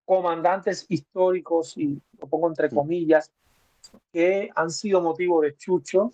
[0.04, 2.76] comandantes históricos, y lo pongo entre mm.
[2.76, 3.32] comillas,
[4.12, 6.14] que han sido motivo de chucho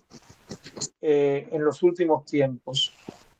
[1.00, 2.94] eh, en los últimos tiempos.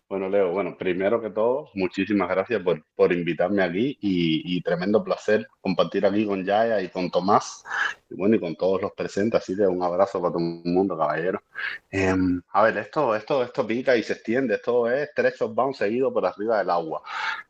[0.09, 5.47] Bueno, Leo, bueno, primero que todo, muchísimas gracias por, por invitarme aquí y, tremendo placer
[5.61, 7.63] compartir aquí con Yaya y con Tomás
[8.09, 10.97] y bueno, y con todos los presentes, así de un abrazo para todo el mundo,
[10.97, 11.43] caballero.
[11.91, 16.11] Em, a ver, esto, esto, esto pica y se extiende, esto es tres shotbound seguidos
[16.11, 17.03] por arriba del agua.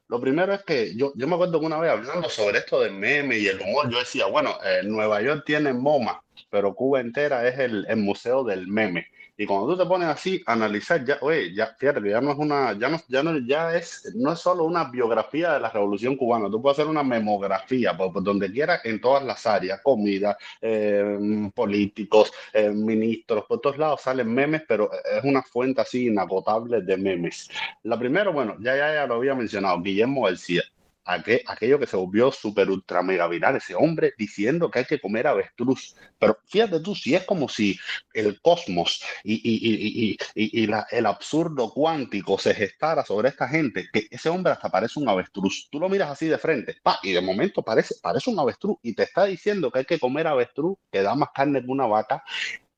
[0.09, 2.95] Lo primero es que yo, yo me acuerdo que una vez hablando sobre esto del
[2.95, 7.47] meme y el humor, yo decía, bueno, eh, Nueva York tiene MoMA, pero Cuba entera
[7.47, 9.07] es el, el museo del meme
[9.41, 12.73] Y cuando tú te pones así analizar, ya, oye, ya, fíjate ya no es una,
[12.73, 16.51] ya no, ya no, ya es, no es solo una biografía de la revolución cubana,
[16.51, 22.33] tú puedes hacer una memografía por, donde quiera en todas las áreas, comida, eh, políticos,
[22.53, 27.49] eh, ministros, por todos lados salen memes, pero es una fuente así inagotable de memes.
[27.85, 30.65] La primera, bueno, ya, ya, ya lo había mencionado, Guillermo García
[31.09, 35.27] aquello que se volvió súper ultra mega viral, ese hombre diciendo que hay que comer
[35.27, 35.97] avestruz.
[36.19, 37.79] Pero fíjate tú, si es como si
[38.13, 44.07] el cosmos y, y, y, y el absurdo cuántico se gestara sobre esta gente, que
[44.11, 45.69] ese hombre hasta parece un avestruz.
[45.71, 48.95] Tú lo miras así de frente, pa, y de momento parece, parece un avestruz y
[48.95, 52.23] te está diciendo que hay que comer avestruz, que da más carne que una vaca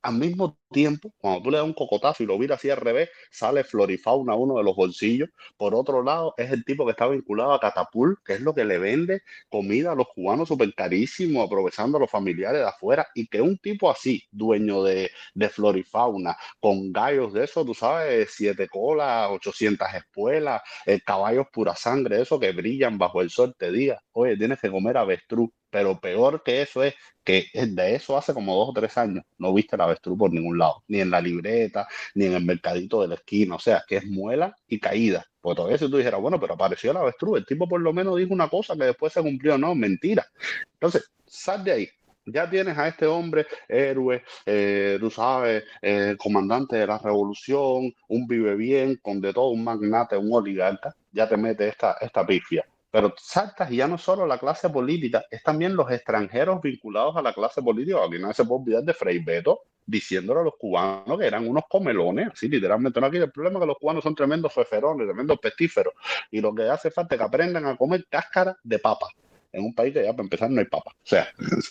[0.01, 3.09] al mismo tiempo, cuando tú le das un cocotazo y lo miras así al revés,
[3.29, 5.29] sale Florifauna uno de los bolsillos.
[5.57, 8.65] Por otro lado, es el tipo que está vinculado a Catapult, que es lo que
[8.65, 13.07] le vende comida a los cubanos súper carísimo, aprovechando a los familiares de afuera.
[13.15, 18.31] Y que un tipo así, dueño de, de Florifauna, con gallos de eso, tú sabes,
[18.33, 23.71] siete colas, 800 espuelas, eh, caballos pura sangre, eso que brillan bajo el sol, te
[23.71, 25.49] diga, oye, tienes que comer avestruz.
[25.69, 29.53] Pero peor que eso es que de eso hace como dos o tres años no
[29.53, 33.07] viste el avestruz por ningún lado, ni en la libreta, ni en el mercadito de
[33.09, 35.25] la esquina, o sea, que es muela y caída.
[35.39, 38.17] Pues todavía si tú dijeras, bueno, pero apareció el avestruz, el tipo por lo menos
[38.17, 40.25] dijo una cosa que después se cumplió, no, mentira.
[40.73, 41.89] Entonces, sal de ahí,
[42.25, 48.27] ya tienes a este hombre, héroe, eh, tú sabes, eh, comandante de la revolución, un
[48.27, 52.65] vive bien, con de todo, un magnate, un oligarca, ya te mete esta, esta pifia.
[52.91, 57.21] Pero saltas y ya no solo la clase política, es también los extranjeros vinculados a
[57.21, 58.03] la clase política.
[58.05, 61.63] Aquí no se puede olvidar de Frei Beto diciéndole a los cubanos que eran unos
[61.69, 62.99] comelones, así literalmente.
[62.99, 65.93] No aquí el problema es que los cubanos son tremendos feferones, tremendos pestíferos,
[66.29, 69.07] y lo que hace falta es que aprendan a comer cáscara de papa
[69.53, 70.91] en un país que ya para empezar no hay papa.
[70.91, 71.27] O sea,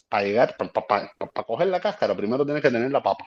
[0.09, 3.27] para llegar, para, coger la cáscara, primero tienes que tener la papa.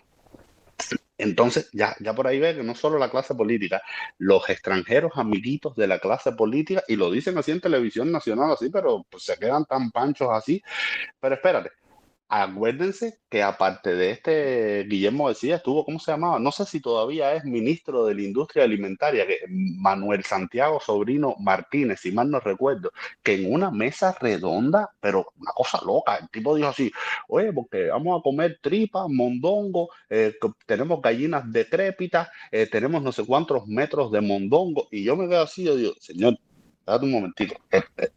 [1.23, 3.81] Entonces, ya, ya por ahí ve que no solo la clase política,
[4.17, 8.69] los extranjeros amiguitos de la clase política, y lo dicen así en televisión nacional, así,
[8.69, 10.61] pero pues, se quedan tan panchos así.
[11.19, 11.71] Pero espérate,
[12.41, 16.39] acuérdense que aparte de este, Guillermo decía, estuvo, ¿cómo se llamaba?
[16.39, 21.99] No sé si todavía es ministro de la industria alimentaria, que Manuel Santiago Sobrino Martínez,
[21.99, 22.91] si mal no recuerdo,
[23.21, 26.91] que en una mesa redonda, pero una cosa loca, el tipo dijo así,
[27.27, 33.23] oye, porque vamos a comer tripa, mondongo, eh, tenemos gallinas decrépitas, eh, tenemos no sé
[33.25, 36.39] cuántos metros de mondongo, y yo me quedo así, yo digo, señor,
[36.85, 37.55] Date un momentito.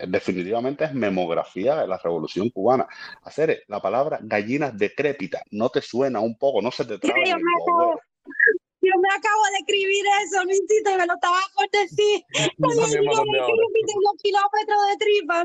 [0.08, 2.86] definitivamente es memografía de la Revolución Cubana.
[3.22, 7.24] Hacer la palabra gallinas decrépitas no te suena un poco, no se te trae.
[7.26, 7.36] Yo,
[8.86, 12.22] yo me acabo de escribir eso, Luisito, y me lo estaba por decir.
[12.56, 15.44] Tengo kilómetros de tripa,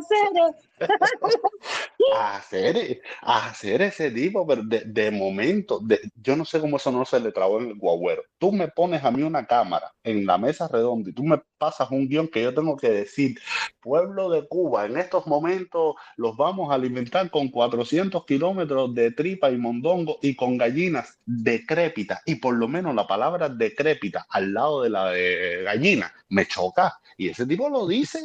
[2.20, 7.06] hacer, hacer ese tipo, pero de, de momento, de, yo no sé cómo eso no
[7.06, 8.24] se le trabó en el guagüero.
[8.38, 11.92] Tú me pones a mí una cámara en la mesa redonda y tú me pasas
[11.92, 13.40] un guion que yo tengo que decir,
[13.80, 19.52] pueblo de Cuba, en estos momentos los vamos a alimentar con 400 kilómetros de tripa
[19.52, 22.22] y mondongo y con gallinas decrépitas.
[22.26, 27.00] Y por lo menos la palabra decrépita al lado de la de gallina me choca.
[27.18, 28.20] Y ese tipo lo dice,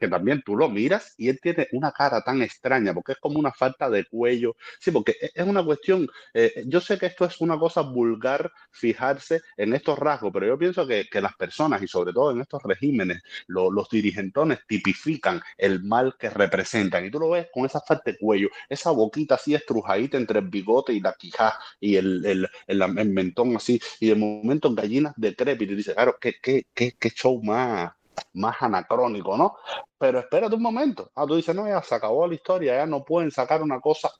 [0.00, 3.38] que también tú lo miras y él tiene una cara tan extraña, porque es como
[3.38, 4.56] una falta de cuello.
[4.78, 8.50] Sí, porque e, es una cuestión, eh, yo sé que esto es una cosa vulgar
[8.70, 12.40] fijarse en estos rasgos, pero yo pienso que, que las personas y sobre todo en
[12.40, 17.04] estos regímenes, los dirigentones tipifican el mal que representan.
[17.04, 20.48] Y tú lo ves con esa falta de cuello, esa boquita así estrujadita entre el
[20.48, 25.12] bigote y la quijá y el, el, el, mentón así, y de momento en gallinas
[25.16, 25.72] decrépitas.
[25.74, 27.92] Y dice, claro, ¿qué, qué, qué, qué show más,
[28.34, 29.56] más anacrónico, ¿no?
[29.98, 31.10] Pero espérate un momento.
[31.14, 34.10] Ah, tú dices, no, ya se acabó la historia, ya no pueden sacar una cosa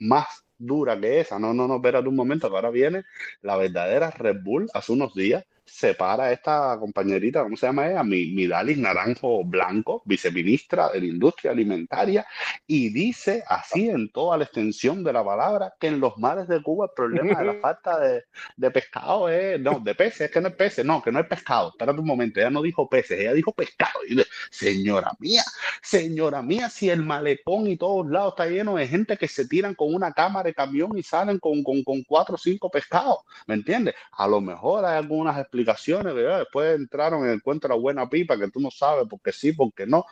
[0.00, 0.26] más
[0.58, 1.38] dura que esa.
[1.38, 3.02] No, no, no, espérate un momento, que ahora viene
[3.42, 8.02] la verdadera Red Bull hace unos días separa esta compañerita, ¿cómo se llama ella?
[8.02, 12.26] Midalis Naranjo Blanco, viceministra de la Industria Alimentaria,
[12.66, 16.62] y dice así en toda la extensión de la palabra que en los mares de
[16.62, 18.24] Cuba el problema de la falta de,
[18.56, 21.26] de pescado es, no, de peces, es que no es peces, no, que no es
[21.26, 21.70] pescado.
[21.70, 24.00] Espérate un momento, ella no dijo peces, ella dijo pescado.
[24.06, 25.42] Y dice, señora mía,
[25.82, 29.74] señora mía, si el malecón y todos lados está lleno de gente que se tiran
[29.74, 33.54] con una cámara de camión y salen con, con, con cuatro o cinco pescados, ¿me
[33.54, 33.94] entiendes?
[34.12, 38.38] A lo mejor hay algunas explicaciones, después entraron en el cuento de la buena pipa,
[38.38, 40.04] que tú no sabes porque sí, porque no.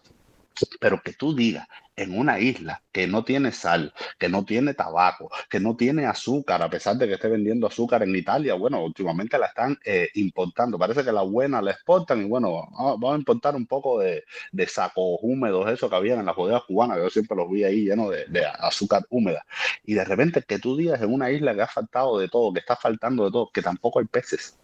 [0.80, 1.68] Pero que tú digas
[1.98, 6.62] en una isla que no tiene sal, que no tiene tabaco, que no tiene azúcar,
[6.62, 10.78] a pesar de que esté vendiendo azúcar en Italia, bueno, últimamente la están eh, importando.
[10.78, 14.24] Parece que la buena la exportan y bueno, ah, vamos a importar un poco de,
[14.68, 18.10] sacos húmedos, eso que había en las bodegas cubanas, yo siempre los vi ahí llenos
[18.10, 19.44] de, de, azúcar húmeda.
[19.84, 22.60] Y de repente que tú digas en una isla que ha faltado de todo, que
[22.60, 24.56] está faltando de todo, que tampoco hay peces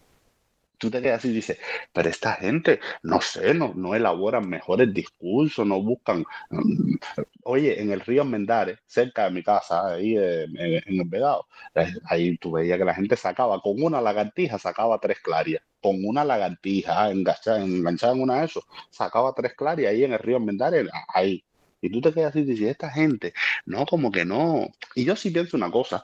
[0.77, 1.59] tú te quedas y dices,
[1.93, 6.25] pero esta gente, no sé, no, no elaboran mejores discursos, no buscan.
[6.49, 6.95] Mm,
[7.43, 12.37] oye, en el río Mendares, cerca de mi casa, ahí en, el Vedado, eh, ahí
[12.37, 15.63] tú veías que la gente sacaba con una lagartija, sacaba tres clarias.
[15.81, 20.19] Con una lagartija enganchada, enganchada en una de esos, sacaba tres clarias ahí en el
[20.19, 21.43] río Mendares, ahí.
[21.81, 23.33] Y tú te quedas y dices, esta gente,
[23.65, 24.67] no, como que no.
[24.95, 26.03] Y yo sí pienso una cosa,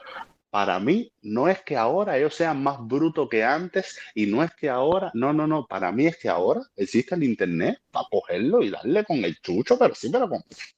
[0.52, 4.50] para mí no es que ahora ellos sean más brutos que antes y no es
[4.52, 8.62] que ahora, no, no, no, para mí es que ahora existe el Internet para cogerlo
[8.62, 10.28] y darle con el chucho, pero sí, pero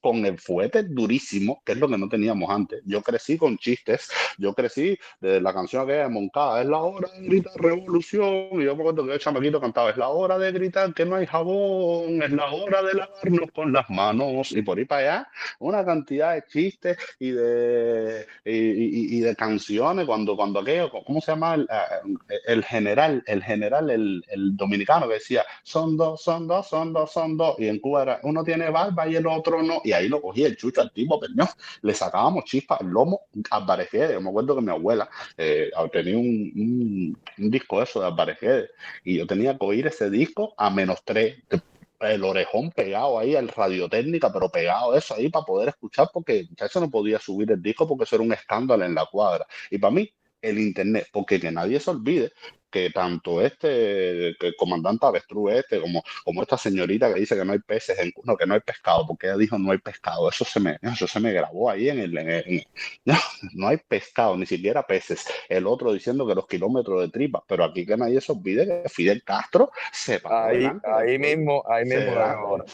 [0.01, 2.83] con, el fuete durísimo, que es lo que no teníamos antes.
[2.85, 4.09] Yo crecí con chistes,
[4.39, 8.65] yo crecí desde la canción que de Moncada, es la hora de gritar revolución, y
[8.65, 11.27] yo me acuerdo que el chamaquito cantaba, es la hora de gritar que no hay
[11.27, 15.85] jabón, es la hora de lavarnos con las manos, y por ahí para allá, una
[15.85, 21.55] cantidad de chistes y de, y de canciones cuando, cuando aquello, ¿cómo se llama?
[21.55, 24.23] El, eh, general, el general, el,
[24.57, 28.21] dominicano que decía, son dos, son dos, son dos, son dos, y en Cuba era,
[28.23, 31.19] uno tiene barba y el otro no, y ahí lo cogía el chucho al tipo,
[31.21, 31.33] pero
[31.83, 37.17] le sacábamos chispas al lomo a Yo me acuerdo que mi abuela eh, tenía un,
[37.39, 38.71] un, disco eso de Alvarejede,
[39.05, 41.37] y yo tenía que oír ese disco a menos tres
[42.01, 46.81] el orejón pegado ahí al radiotécnica, pero pegado eso ahí para poder escuchar, porque eso
[46.81, 49.47] no podía subir el disco porque eso era un escándalo en la cuadra.
[49.71, 52.33] Y para mí, el Internet, porque que nadie se olvide
[52.75, 57.45] que tanto este, que el comandante Avestruz este, como, como esta señorita que dice que
[57.45, 60.29] no hay peces, en, no, que no hay pescado, porque ella dijo no hay pescado,
[60.29, 62.12] eso se me, eso se me grabó ahí en el,
[63.05, 63.14] no,
[63.53, 67.62] no, hay pescado, ni siquiera peces, el otro diciendo que los kilómetros de tripa, pero
[67.62, 72.64] aquí que nadie se olvide que Fidel Castro se paró ahí, ahí mismo, ahí mismo.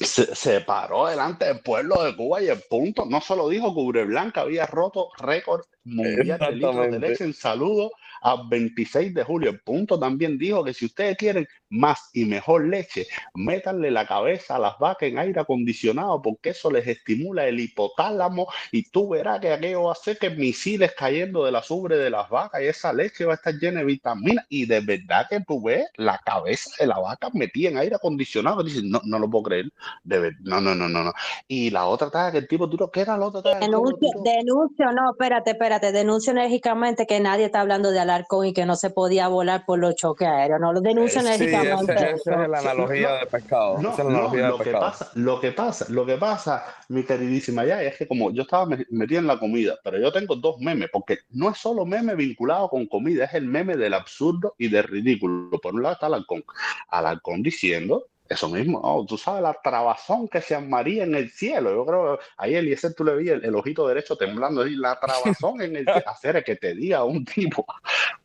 [0.00, 4.04] Se, se, paró delante del pueblo de Cuba y el punto, no solo dijo que
[4.04, 7.90] Blanca había roto récord mundial de litros de leche en saludo
[8.22, 9.50] a 26 de julio.
[9.50, 14.56] El punto también dijo que si ustedes quieren más y mejor leche, métanle la cabeza
[14.56, 19.40] a las vacas en aire acondicionado porque eso les estimula el hipotálamo y tú verás
[19.40, 22.66] que aquello va a hacer que misiles cayendo de la sobre de las vacas y
[22.66, 26.18] esa leche va a estar llena de vitaminas y de verdad que tú ves la
[26.18, 28.62] cabeza de la vaca metida en aire acondicionado.
[28.62, 29.72] Dices, no, no lo puedo creer.
[30.04, 31.12] De no, no, no, no, no.
[31.46, 33.58] Y la otra que el tipo tú ¿qué era la otra?
[33.58, 38.66] Denuncio, denuncio, no, espérate, espérate, denuncio enérgicamente que nadie está hablando de Alarcón y que
[38.66, 40.60] no se podía volar por los choques aéreos.
[40.60, 43.78] No lo denuncio enérgicamente esa, es la analogía de pescado.
[43.78, 48.06] No, lo, que Pasa, lo que pasa, lo que pasa, mi queridísima ya, es que
[48.06, 51.58] como yo estaba metido en la comida, pero yo tengo dos memes, porque no es
[51.58, 55.58] solo meme vinculado con comida, es el meme del absurdo y del ridículo.
[55.60, 56.44] Por un lado está Alarcón.
[56.88, 61.74] Alarcón diciendo eso mismo, tú sabes la trabazón que se armaría en el cielo.
[61.74, 65.76] Yo creo, ahí Eliezer tú le vi el, ojito derecho temblando, y la trabazón en
[65.76, 66.02] el cielo.
[66.06, 67.64] Hacer que te diga un tipo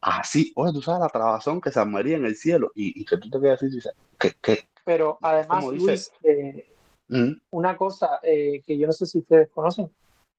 [0.02, 3.30] así, oye, tú sabes la trabazón que se armaría en el cielo y, que tú
[3.30, 3.94] te quedas así y dices,
[4.42, 4.68] ¿qué?
[4.84, 6.68] Pero además, Luis, eh,
[7.08, 7.32] ¿Mm?
[7.52, 9.90] una cosa eh, que yo no sé si ustedes conocen,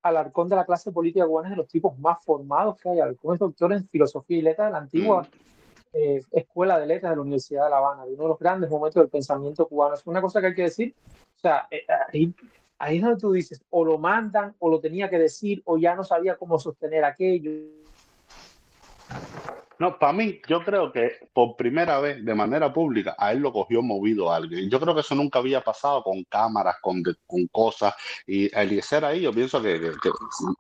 [0.03, 3.01] Alarcón de la clase política cubana es de los tipos más formados que hay.
[3.01, 5.23] Alarcón es doctor en filosofía y letras de la antigua.
[5.23, 5.54] Mm.
[5.97, 8.69] Eh, escuela de Letras de la Universidad de La Habana, de uno de los grandes
[8.69, 9.95] momentos del pensamiento cubano.
[9.95, 10.95] Es una cosa que hay que decir.
[11.37, 12.35] O sea, eh, ahí,
[12.79, 15.95] ahí es donde tú dices, o lo mandan, o lo tenía que decir, o ya
[15.95, 17.53] no sabía cómo sostener aquello.
[19.79, 23.53] No, para mí, yo creo que por primera vez, de manera pública, a él lo
[23.53, 24.71] cogió movido alguien.
[24.71, 27.95] Yo creo que eso nunca había pasado con cámaras, con, con cosas.
[28.27, 30.11] Y a Eliezer ahí, yo pienso que, que,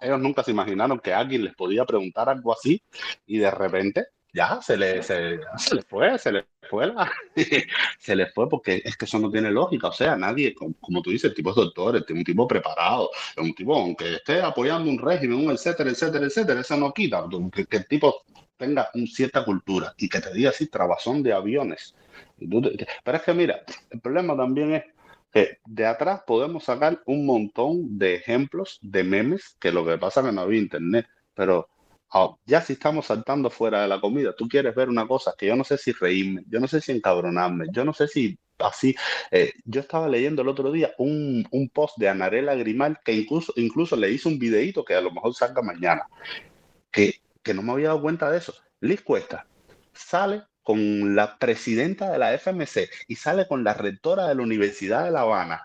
[0.00, 2.82] ellos nunca se imaginaron que alguien les podía preguntar algo así
[3.26, 5.38] y de repente ya se le, se,
[5.72, 7.10] le fue, se le fue la,
[7.98, 9.88] se le fue porque es que eso no tiene lógica.
[9.88, 13.42] O sea, nadie, como, tú dices, el tipo es doctor, es un tipo preparado, es
[13.42, 17.76] un tipo, aunque esté apoyando un régimen, un etcétera, etcétera, etcétera, eso no quita que,
[17.76, 18.24] el tipo
[18.56, 21.94] tenga una cierta cultura y que te diga así, trabazón de aviones.
[23.04, 24.84] pero es que mira, el problema también es
[25.32, 30.20] que de atrás podemos sacar un montón de ejemplos de memes que lo que pasa
[30.20, 31.68] es que no había internet, pero
[32.16, 35.46] Oh, ya si estamos saltando fuera de la comida, tú quieres ver una cosa que
[35.46, 38.94] yo no sé si reírme, yo no sé si encabronarme, yo no sé si así.
[39.32, 43.52] Eh, yo estaba leyendo el otro día un, un, post de Anarela Grimal que incluso,
[43.56, 46.06] incluso le hizo un videito que a lo mejor salga mañana,
[46.92, 48.54] que, que no me había dado cuenta de eso.
[48.78, 49.48] Liz Cuesta
[49.92, 55.04] sale con la presidenta de la FMC y sale con la rectora de la Universidad
[55.04, 55.64] de La Habana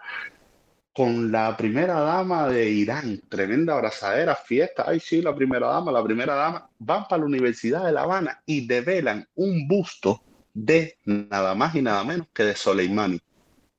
[0.94, 6.04] con la primera dama de Irán, tremenda abrazadera, fiesta, ay sí, la primera dama, la
[6.04, 10.24] primera dama, van para la Universidad de La Habana y develan un busto
[10.54, 13.20] de nada más y nada menos que de Soleimani.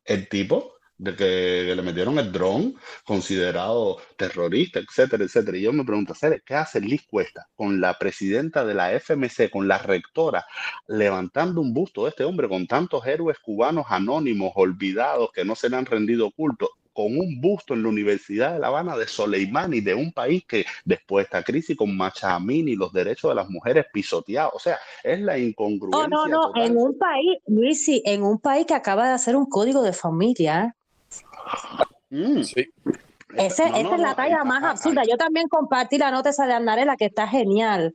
[0.04, 5.56] El tipo de que, le metieron el dron, considerado terrorista, etcétera, etcétera.
[5.56, 9.66] Y yo me pregunto, ¿qué hace Liz Cuesta con la presidenta de la FMC, con
[9.66, 10.44] la rectora,
[10.88, 15.70] levantando un busto de este hombre con tantos héroes cubanos anónimos, olvidados, que no se
[15.70, 16.68] le han rendido culto?
[16.92, 20.64] Con un busto en la Universidad de La Habana de Soleimani, de un país que
[20.84, 24.52] después de esta crisis con Machamín y los derechos de las mujeres pisoteados.
[24.54, 26.08] O sea, es la incongruencia.
[26.08, 29.46] No, no, no, en un país, Luis, en un país que acaba de hacer un
[29.46, 30.74] código de familia.
[32.10, 32.42] Mm.
[32.42, 32.68] Sí.
[33.36, 35.02] esa es la talla más absurda.
[35.08, 37.94] Yo también compartí la nota esa de Andarela que está genial.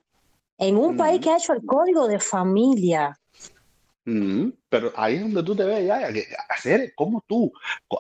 [0.57, 1.23] En un país mm.
[1.23, 3.19] que ha hecho el código de familia.
[4.05, 7.51] Mm, pero ahí es donde tú te ves ya, que hacer como tú,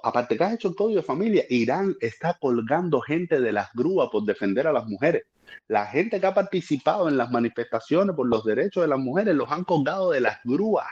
[0.03, 4.09] aparte que has hecho el código de familia, Irán está colgando gente de las grúas
[4.11, 5.23] por defender a las mujeres.
[5.67, 9.51] La gente que ha participado en las manifestaciones por los derechos de las mujeres los
[9.51, 10.85] han colgado de las grúas.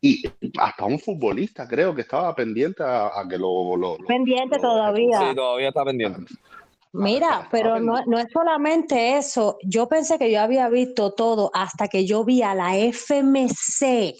[0.00, 0.24] Y
[0.58, 5.20] hasta un futbolista creo que estaba pendiente a, que lo, lo, Pendiente todavía.
[5.20, 6.34] Sí, todavía está pendiente.
[6.92, 9.58] Mira, pero no, no, es solamente eso.
[9.62, 14.16] Yo pensé que yo había visto todo hasta que yo vi a la FMC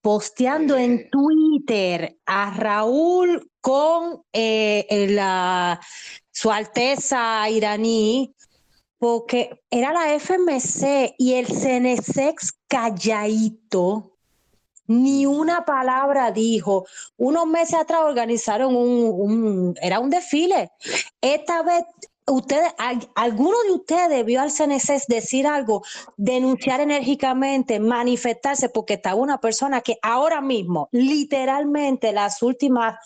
[0.00, 5.80] posteando en Twitter a Raúl con eh, la,
[6.30, 8.34] su Alteza iraní,
[8.98, 14.16] porque era la FMC y el CNSEX calladito
[14.86, 16.86] ni una palabra dijo.
[17.16, 20.70] Unos meses atrás organizaron un, era un desfile.
[21.20, 21.84] Esta vez,
[22.26, 22.74] ustedes,
[23.14, 25.82] alguno de ustedes vio al CNC decir algo,
[26.16, 32.96] denunciar enérgicamente, manifestarse, porque estaba una persona que ahora mismo, literalmente, las últimas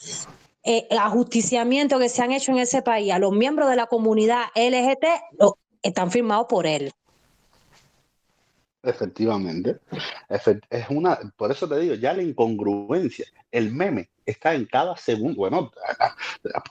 [0.62, 4.44] eh, ajusticiamientos que se han hecho en ese país a los miembros de la comunidad
[4.54, 5.04] LGT
[5.82, 6.92] están firmados por él.
[8.82, 9.78] Efectivamente.
[10.70, 15.36] Es una, por eso te digo, ya la incongruencia, el meme está en cada segundo.
[15.36, 15.70] Bueno,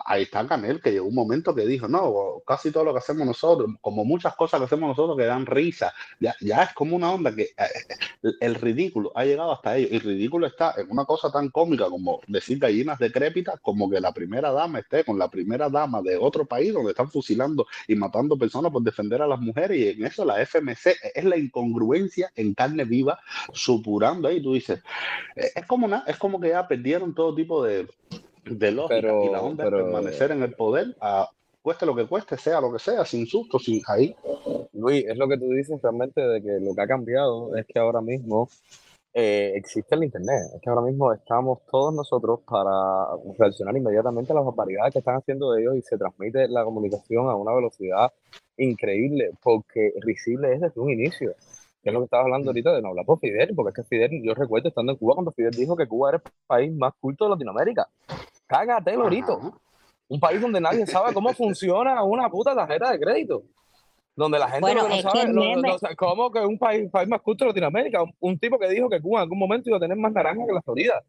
[0.06, 3.26] ahí está Canel, que llegó un momento que dijo, no, casi todo lo que hacemos
[3.26, 7.12] nosotros, como muchas cosas que hacemos nosotros que dan risa, ya, ya es como una
[7.12, 9.92] onda que eh, el ridículo ha llegado hasta ellos.
[9.92, 14.14] Y ridículo está en una cosa tan cómica como decir gallinas decrépitas, como que la
[14.14, 18.38] primera dama esté con la primera dama de otro país donde están fusilando y matando
[18.38, 19.78] personas por defender a las mujeres.
[19.78, 23.20] Y en eso la FMC es la incongruencia en carne viva,
[23.54, 24.42] supurando ahí.
[24.42, 24.82] Tú dices,
[25.36, 27.88] eh, es como, nada, es como que ya perdieron todo tipo de,
[28.46, 31.30] de lógica y la onda permanecer en el poder a
[31.62, 34.16] cueste lo que cueste, sea lo que sea, sin susto, sin ahí.
[34.74, 37.80] Luis, es lo que tú dices realmente de que lo que ha cambiado es que
[37.80, 38.50] ahora mismo
[39.14, 40.52] eh, existe el Internet.
[40.56, 42.72] Es que ahora mismo estamos todos nosotros para
[43.38, 47.36] reaccionar inmediatamente a las barbaridades que están haciendo ellos y se transmite la comunicación a
[47.36, 48.12] una velocidad
[48.58, 51.34] increíble, porque risible es desde un inicio
[51.82, 53.84] que es lo que estabas hablando ahorita de no hablar por Fidel, porque es que
[53.84, 56.94] Fidel, yo recuerdo estando en Cuba cuando Fidel dijo que Cuba era el país más
[57.00, 57.88] culto de Latinoamérica.
[58.48, 59.40] Cágate, Lorito.
[60.10, 63.44] Un país donde nadie sabe cómo funciona una puta tarjeta de crédito.
[64.16, 64.74] Donde la gente
[65.32, 68.04] no sabe, ¿cómo que un país, país más culto de Latinoamérica?
[68.20, 70.54] Un, tipo que dijo que Cuba en algún momento iba a tener más naranja que
[70.54, 71.04] la Florida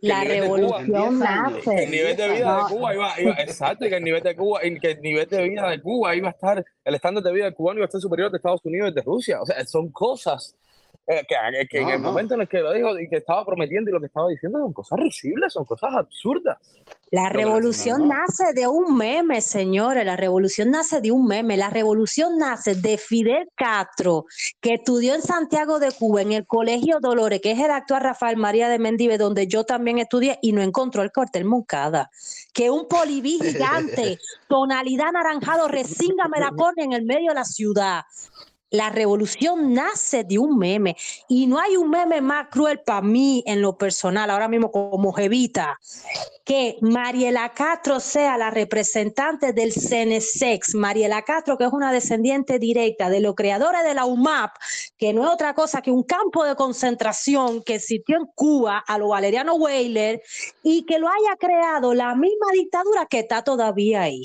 [0.00, 1.84] la revolución nace.
[1.84, 5.00] El nivel de vida de Cuba iba, exacto, que el nivel de Cuba, que el
[5.00, 7.84] nivel de vida de Cuba iba a estar, el estándar de vida de cubano iba
[7.84, 9.40] a estar superior al de Estados Unidos y de Rusia.
[9.40, 10.54] O sea, son cosas
[11.10, 11.24] eh,
[11.70, 13.98] que, en el momento en el que lo dijo y que estaba prometiendo y lo
[14.00, 16.58] que estaba diciendo son cosas risibles, son cosas absurdas.
[17.10, 22.36] La revolución nace de un meme, señores, la revolución nace de un meme, la revolución
[22.36, 24.26] nace de Fidel Castro,
[24.60, 28.36] que estudió en Santiago de Cuba, en el Colegio Dolores, que es el actual Rafael
[28.36, 32.10] María de Mendive, donde yo también estudié y no encontró el cortel Moncada.
[32.52, 37.44] Que un poliví gigante, tonalidad anaranjado, resinga me la pone en el medio de la
[37.46, 38.02] ciudad.
[38.70, 40.94] La revolución nace de un meme
[41.26, 45.12] y no hay un meme más cruel para mí en lo personal, ahora mismo como
[45.12, 45.78] Jevita,
[46.44, 50.74] que Mariela Castro sea la representante del CNSEX.
[50.74, 54.50] Mariela Castro, que es una descendiente directa de los creadores de la UMAP,
[54.98, 58.98] que no es otra cosa que un campo de concentración que existió en Cuba a
[58.98, 60.20] lo Valeriano Weyler
[60.62, 64.24] y que lo haya creado la misma dictadura que está todavía ahí.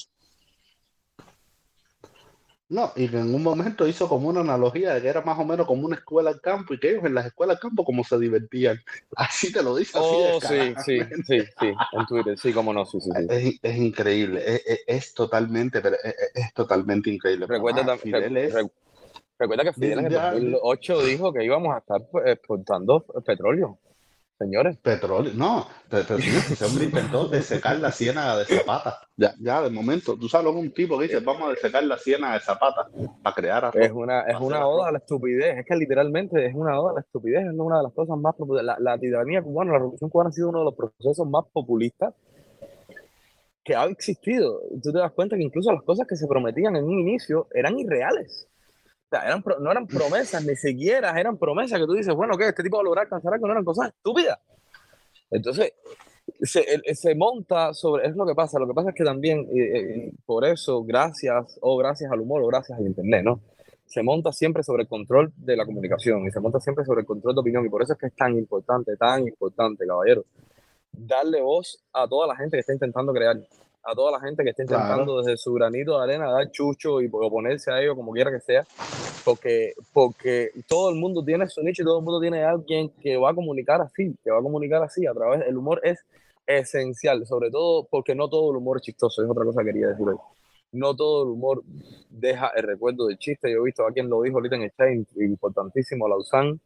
[2.70, 5.68] No, y en un momento hizo como una analogía de que era más o menos
[5.68, 8.18] como una escuela al campo y que ellos en las escuelas al campo como se
[8.18, 8.80] divertían.
[9.16, 9.98] Así te lo dice.
[10.02, 13.10] Oh, sí, sí, sí, sí, en Twitter, sí, como no, sí, sí.
[13.30, 17.46] Es, es, increíble, es, es, totalmente, es, es, totalmente increíble.
[17.48, 17.98] Recuerda, ah,
[19.38, 23.78] recuerda que Fidel en el 2008 dijo que íbamos a estar pues, exportando petróleo
[24.40, 24.78] Señores.
[24.78, 29.00] Petróleo, no, pero, ese hombre intentó desecar la ciénaga de Zapata.
[29.16, 32.34] Ya, ya, de momento, tú sabes, un tipo que dice, vamos a desecar la ciénaga
[32.34, 32.88] de Zapata
[33.22, 36.80] para crear Es una, es una oda a la estupidez, es que literalmente es una
[36.80, 38.36] oda a la estupidez, es una de las cosas más...
[38.64, 42.14] La, la tiranía cubana, la revolución cubana ha sido uno de los procesos más populistas
[43.64, 44.62] que ha existido.
[44.82, 47.80] Tú te das cuenta que incluso las cosas que se prometían en un inicio eran
[47.80, 48.48] irreales.
[49.22, 52.78] Eran, no eran promesas, ni siquiera eran promesas que tú dices, bueno, que este tipo
[52.78, 54.40] va a lograr alcanzar algo, no eran cosas estúpidas.
[55.30, 55.74] Entonces,
[56.42, 59.62] se, se, monta sobre, es lo que pasa, lo que pasa es que también, eh,
[59.62, 63.40] eh, por eso, gracias, o gracias al humor, o gracias al Internet, ¿no?
[63.86, 67.06] Se monta siempre sobre el control de la comunicación y se monta siempre sobre el
[67.06, 70.26] control de opinión y por eso es que es tan importante, tan importante, caballero,
[70.92, 73.38] darle voz a toda la gente que está intentando crear,
[73.84, 77.10] a toda la gente que está intentando desde su granito de arena dar chucho y
[77.12, 78.66] oponerse a ello como quiera que sea,
[79.26, 83.18] porque, porque todo el mundo tiene su nicho y todo el mundo tiene alguien que
[83.18, 86.00] va a comunicar así, que va a comunicar así a través, el humor es
[86.46, 89.88] esencial, sobre todo porque no todo el humor es chistoso, es otra cosa que quería
[89.88, 90.18] decir hoy.
[90.72, 91.64] No todo el humor
[92.10, 93.52] deja el recuerdo del chiste.
[93.52, 96.58] Yo he visto a quien lo dijo ahorita en el chat, importantísimo, Lausanne,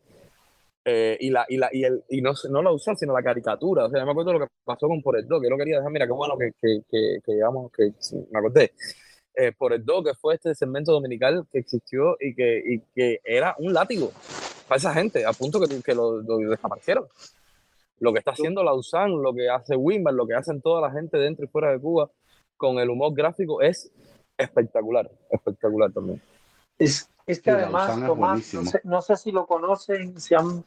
[0.90, 3.84] eh, y, la, y, la, y, el, y no, no la usan, sino la caricatura.
[3.86, 5.92] O sea, me acuerdo lo que pasó con Por el Do, que yo quería dejar,
[5.92, 7.92] mira, qué bueno que, que, que, que digamos, que
[8.32, 8.72] me acordé.
[9.36, 13.20] Eh, por el Do, que fue este segmento dominical que existió y que, y que
[13.26, 14.14] era un látigo
[14.70, 17.06] para esa gente, a punto que, que lo, lo desaparecieron.
[18.00, 20.92] Lo que está haciendo la USAN, lo que hace Wimber, lo que hacen toda la
[20.92, 22.10] gente dentro y fuera de Cuba
[22.56, 23.92] con el humor gráfico es
[24.38, 26.22] espectacular, espectacular también.
[26.80, 28.54] Es, es que además, Tomás,
[28.86, 30.64] no sé, si lo conocen, si han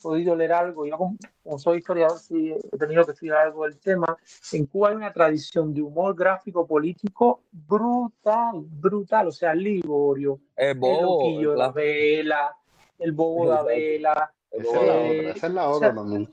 [0.00, 0.86] podido leer algo.
[0.86, 1.16] Yo, como,
[1.58, 4.16] soy historiador, sí he tenido que estudiar algo del tema.
[4.52, 9.26] En Cuba hay una tradición de humor gráfico político brutal, brutal.
[9.26, 12.56] O sea, Liborio, el, bobo, el de la vela,
[13.00, 14.32] el bobo de la vela.
[14.52, 16.32] Esa es la otra, también.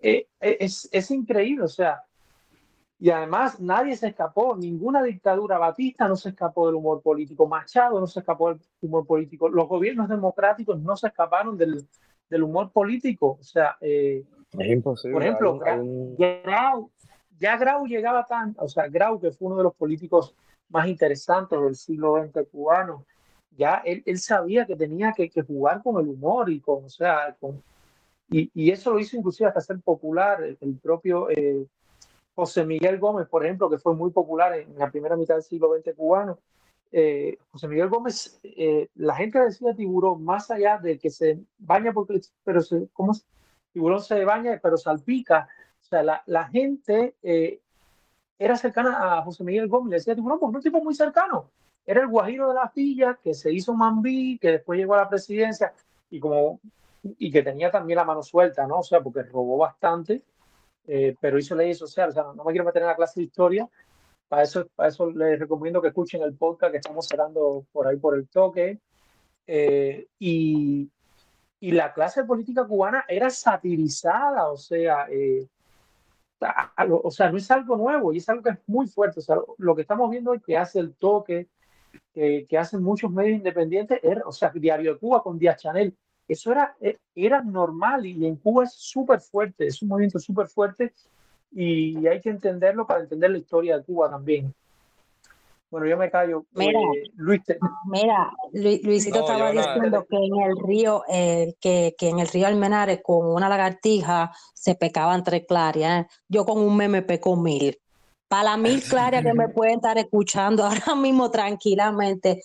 [0.00, 2.02] Eh, es, es increíble, o sea,
[3.02, 7.98] y además nadie se escapó, ninguna dictadura batista no se escapó del humor político, Machado
[7.98, 11.84] no se escapó del humor político, los gobiernos democráticos no se escaparon del,
[12.30, 13.38] del humor político.
[13.40, 14.22] O sea, eh,
[14.56, 15.14] es imposible.
[15.14, 16.92] Por ejemplo, Grau,
[17.40, 20.36] ya Grau llegaba tan, o sea, Grau, que fue uno de los políticos
[20.68, 23.04] más interesantes del siglo XX cubano,
[23.50, 26.88] ya él, él sabía que tenía que, que, jugar con el humor y con, o
[26.88, 27.64] sea, con,
[28.30, 31.66] y, y, eso lo hizo inclusive hasta ser popular el, propio eh,
[32.34, 35.70] José Miguel Gómez, por ejemplo, que fue muy popular en la primera mitad del siglo
[35.74, 36.38] XX cubano,
[36.90, 41.92] eh, José Miguel Gómez, eh, la gente decía tiburón, más allá de que se baña
[41.92, 43.14] porque, pero se, ¿cómo
[43.72, 45.48] tiburón se baña, pero salpica.
[45.80, 47.60] O sea, la, gente eh,
[48.38, 51.50] era cercana a José Miguel Gómez, le decía tiburón porque un tipo muy cercano.
[51.86, 55.08] Era el guajiro de la villa que se hizo mambí, que después llegó a la
[55.08, 55.72] presidencia
[56.10, 56.60] y como
[57.02, 58.78] y que tenía también la mano suelta, ¿no?
[58.78, 60.22] O sea, porque robó bastante
[60.86, 62.16] eh, pero hizo leyes sociales.
[62.16, 63.68] O sea, no, me quiero meter en la clase de historia.
[64.28, 67.96] Para eso, para eso les recomiendo que escuchen el podcast que estamos cerrando por ahí
[67.96, 68.80] por el toque.
[69.46, 70.90] Eh, y,
[71.60, 75.48] y, la clase política cubana era satirizada, o sea, eh,
[77.02, 79.20] o sea, no es algo nuevo y es algo que es muy fuerte.
[79.20, 81.48] O sea, lo que estamos viendo hoy que hace el toque,
[82.14, 85.96] que, que hacen muchos medios independientes, era, o sea, Diario de Cuba con Díaz Chanel,
[86.28, 90.48] eso era, e, era normal y en Cuba es súper fuerte, es un movimiento súper
[90.48, 90.92] fuerte
[91.50, 94.54] y hay que entenderlo para entender la historia de Cuba también.
[95.72, 96.44] Bueno, yo me callo.
[96.52, 96.78] Mira,
[97.16, 97.40] Luis,
[97.86, 103.00] mira Luisito estaba diciendo que en el río, eh, que, que, en el río Almenares
[103.02, 106.04] con una lagartija se pecaban tres clarias.
[106.04, 106.08] ¿eh?
[106.28, 107.78] Yo con un meme peco mil.
[108.28, 112.42] Para la mil clarias que me pueden estar escuchando ahora mismo tranquilamente,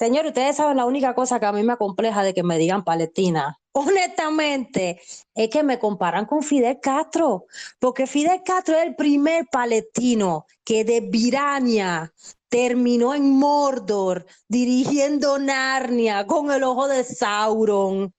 [0.00, 2.84] Señor, ustedes saben la única cosa que a mí me acompleja de que me digan
[2.84, 3.60] Palestina.
[3.72, 4.98] Honestamente,
[5.34, 7.44] es que me comparan con Fidel Castro,
[7.78, 12.14] porque Fidel Castro es el primer palestino que de Virania
[12.48, 18.14] terminó en Mordor dirigiendo Narnia con el ojo de Sauron.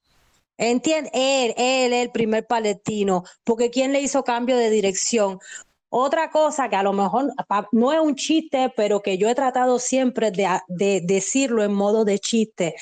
[0.57, 1.11] ¿Entiendes?
[1.15, 5.39] Él, él es el primer palestino, porque ¿quién le hizo cambio de dirección?
[5.93, 7.33] Otra cosa que a lo mejor
[7.73, 12.17] no es un chiste, pero que yo he tratado siempre de, decirlo en modo de
[12.17, 12.75] chiste,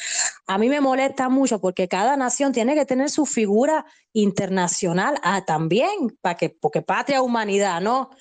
[0.46, 3.84] a mí me molesta mucho porque cada nación tiene que tener su figura
[4.14, 5.90] internacional ah, también,
[6.22, 8.12] para que, porque patria humanidad, ¿no?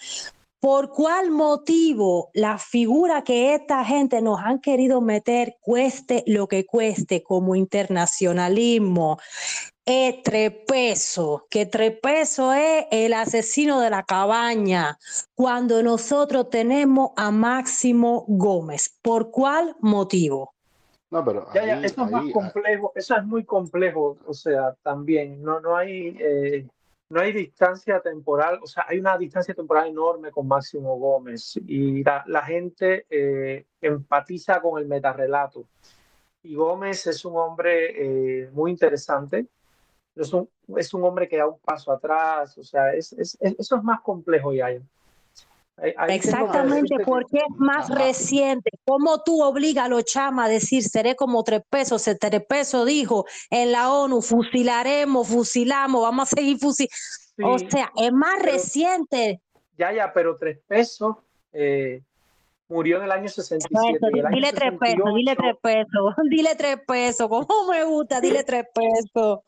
[0.58, 6.64] ¿Por cuál motivo la figura que esta gente nos han querido meter, cueste lo que
[6.64, 9.18] cueste, como internacionalismo,
[9.90, 14.98] es Trepeso, que Trepeso es el asesino de la cabaña,
[15.34, 18.94] cuando nosotros tenemos a Máximo Gómez.
[19.00, 20.52] ¿Por cuál motivo?
[21.10, 25.74] No, pero eso es más complejo, eso es muy complejo, o sea, también, no, no
[25.74, 26.66] hay, eh,
[27.08, 32.04] no hay distancia temporal, o sea, hay una distancia temporal enorme con Máximo Gómez y
[32.04, 35.64] la, la gente eh, empatiza con el metarrelato.
[36.42, 39.46] Y Gómez es un hombre eh, muy interesante,
[40.22, 43.76] es un, es un hombre que da un paso atrás, o sea, es, es, eso
[43.76, 44.68] es más complejo ya.
[46.08, 48.70] Exactamente, porque es más reciente.
[48.84, 52.02] ¿Cómo tú obligas a los chamas a decir seré como tres pesos?
[52.02, 57.54] Se tres pesos dijo en la ONU, fusilaremos, fusilamos, vamos a seguir fusilando.
[57.54, 59.40] o sea, es más reciente.
[59.76, 61.16] Ya, ya, pero tres pesos
[61.52, 62.02] eh,
[62.68, 63.98] murió en el año 67.
[64.32, 68.20] dile tres pesos, dile tres pesos, dile tres pesos, ¿cómo me gusta?
[68.20, 69.40] Dile tres pesos.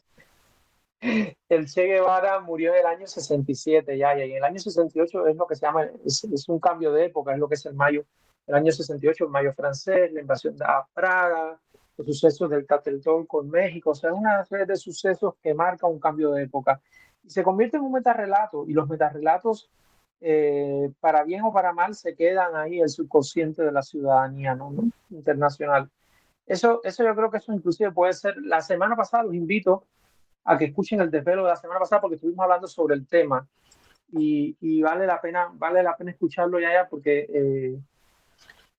[1.00, 5.36] El Che Guevara murió en el año 67 ya, y en el año 68 es
[5.36, 8.04] lo que se llama, es, un cambio de época, es lo que es el mayo,
[8.46, 11.58] el año 68, el mayo francés, la invasión de Praga,
[11.96, 15.86] los sucesos del Cateltón con México, o sea, es una serie de sucesos que marca
[15.86, 16.80] un cambio de época.
[17.26, 19.70] Se convierte en un metarrelato, y los metarrelatos,
[20.20, 24.74] eh, para bien o para mal, se quedan ahí el subconsciente de la ciudadanía ¿no?
[25.10, 25.90] internacional.
[26.46, 29.84] Eso, eso yo creo que eso inclusive puede ser, la semana pasada los invito
[30.44, 33.46] a que escuchen el desvelo de la semana pasada porque estuvimos hablando sobre el tema
[34.12, 37.78] y, y vale la pena vale la pena escucharlo ya, ya porque eh,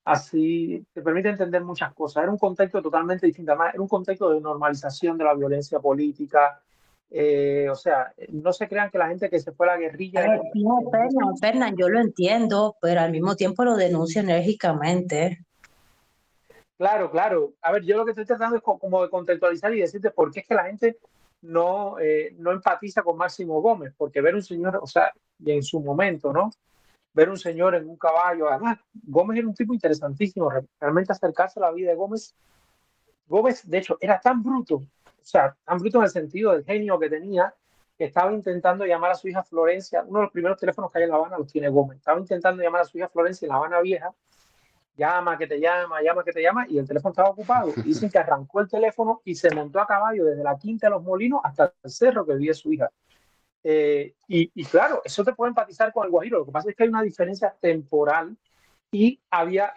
[0.04, 2.24] así te permite entender muchas cosas.
[2.24, 6.62] Era un contexto totalmente distinto, además era un contexto de normalización de la violencia política.
[7.14, 10.40] Eh, o sea, no se crean que la gente que se fue a la guerrilla.
[10.56, 15.46] no, Fernán, yo lo entiendo, pero al mismo tiempo lo denuncia enérgicamente.
[16.78, 17.54] Claro, claro.
[17.62, 20.40] A ver, yo lo que estoy tratando es como de contextualizar y decirte por qué
[20.40, 20.98] es que la gente
[21.42, 25.64] no, eh, no empatiza con Máximo Gómez, porque ver un señor, o sea, y en
[25.64, 26.52] su momento, ¿no?
[27.14, 31.64] Ver un señor en un caballo, además, Gómez era un tipo interesantísimo, realmente acercarse a
[31.64, 32.36] la vida de Gómez.
[33.28, 37.00] Gómez, de hecho, era tan bruto, o sea, tan bruto en el sentido del genio
[37.00, 37.54] que tenía,
[37.98, 41.04] que estaba intentando llamar a su hija Florencia, uno de los primeros teléfonos que hay
[41.04, 43.58] en La Habana los tiene Gómez, estaba intentando llamar a su hija Florencia en La
[43.58, 44.14] Habana Vieja,
[44.96, 47.72] llama, que te llama, llama, que te llama, y el teléfono estaba ocupado.
[47.86, 51.04] Dicen que arrancó el teléfono y se montó a caballo desde la quinta de los
[51.04, 52.90] molinos hasta el cerro que vivía su hija.
[53.64, 56.40] Eh, y, y, claro, eso te puede empatizar con el Guajiro.
[56.40, 58.36] Lo que pasa es que hay una diferencia temporal
[58.92, 59.74] y había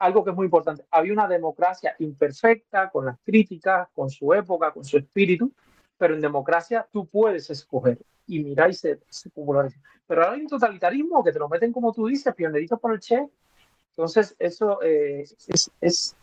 [0.00, 0.84] algo que es muy importante.
[0.90, 5.52] Había una democracia imperfecta, con las críticas, con su época, con su espíritu,
[5.96, 10.48] pero en democracia tú puedes escoger y mirar y se, se Pero ahora hay un
[10.48, 13.28] totalitarismo que te lo meten, como tú dices, pioneritos por el Che,
[13.96, 16.16] entonces, eso eh, es, es,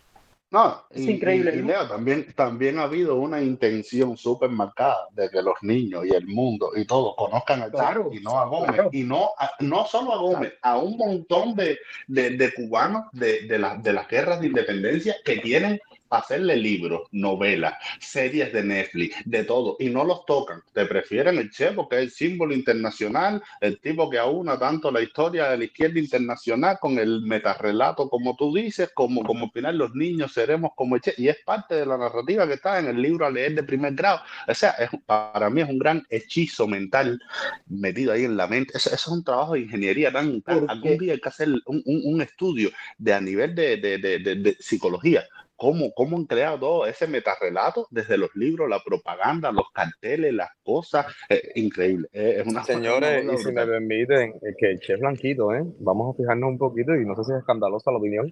[0.49, 1.53] no, es increíble.
[1.53, 6.11] Y, Leo, también, también ha habido una intención súper marcada de que los niños y
[6.11, 8.81] el mundo y todos conozcan a claro, y no a Gómez.
[8.93, 13.59] Y no, no solo a Gómez, a un montón de, de, de cubanos de, de,
[13.59, 19.43] la, de las guerras de independencia que tienen hacerle libros, novelas, series de Netflix, de
[19.43, 20.61] todo, y no los tocan.
[20.73, 25.01] Te prefieren el Che porque es el símbolo internacional, el tipo que aúna tanto la
[25.01, 29.77] historia de la izquierda internacional con el metarrelato, como tú dices, como, como al final
[29.77, 32.87] los niños seremos como el Che, y es parte de la narrativa que está en
[32.87, 34.21] el libro a leer de primer grado.
[34.47, 37.19] O sea, es, para mí es un gran hechizo mental
[37.67, 38.77] metido ahí en la mente.
[38.77, 40.43] Eso, es un trabajo de ingeniería tan...
[40.45, 44.57] algún día hay que hacer un, un, estudio de a nivel de, de, de, de
[44.59, 45.23] psicología
[45.57, 50.51] cómo, cómo han creado todo ese metarrelato desde los libros, la propaganda, los carteles, las
[50.63, 51.07] cosas.
[51.55, 52.07] increíble.
[52.13, 55.63] es una Señores, y si me permiten, que el chef Blanquito, ¿eh?
[55.79, 58.31] vamos a fijarnos un poquito, y no sé si es escandalosa la opinión,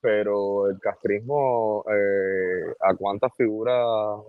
[0.00, 3.84] pero el castrismo, eh, ¿a cuántas figuras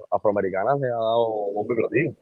[0.09, 2.15] afroamericanas le ha dado un biblioteco?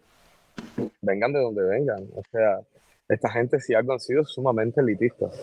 [1.02, 2.08] Vengan de donde vengan.
[2.16, 2.60] O sea,
[3.08, 5.40] esta gente sí algo han sido sumamente elitistas.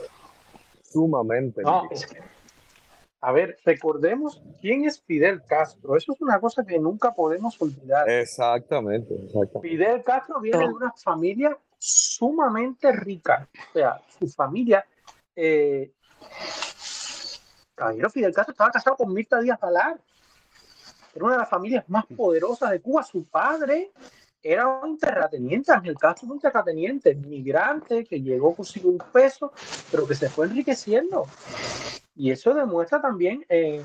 [0.82, 2.22] Sumamente elitistas.
[3.24, 5.96] A ver, recordemos quién es Fidel Castro.
[5.96, 8.10] Eso es una cosa que nunca podemos olvidar.
[8.10, 9.14] Exactamente.
[9.62, 13.48] Fidel Castro viene de una familia sumamente rica.
[13.70, 14.84] O sea, su familia.
[15.36, 15.92] Eh,
[17.76, 20.00] caballero Fidel Castro estaba casado con Mirta Díaz Balar.
[21.14, 23.04] Era una de las familias más poderosas de Cuba.
[23.04, 23.92] Su padre
[24.42, 29.52] era un terrateniente, Ángel Castro un terrateniente, migrante que llegó consigo un peso,
[29.92, 31.28] pero que se fue enriqueciendo.
[32.14, 33.82] Y eso demuestra también, eh,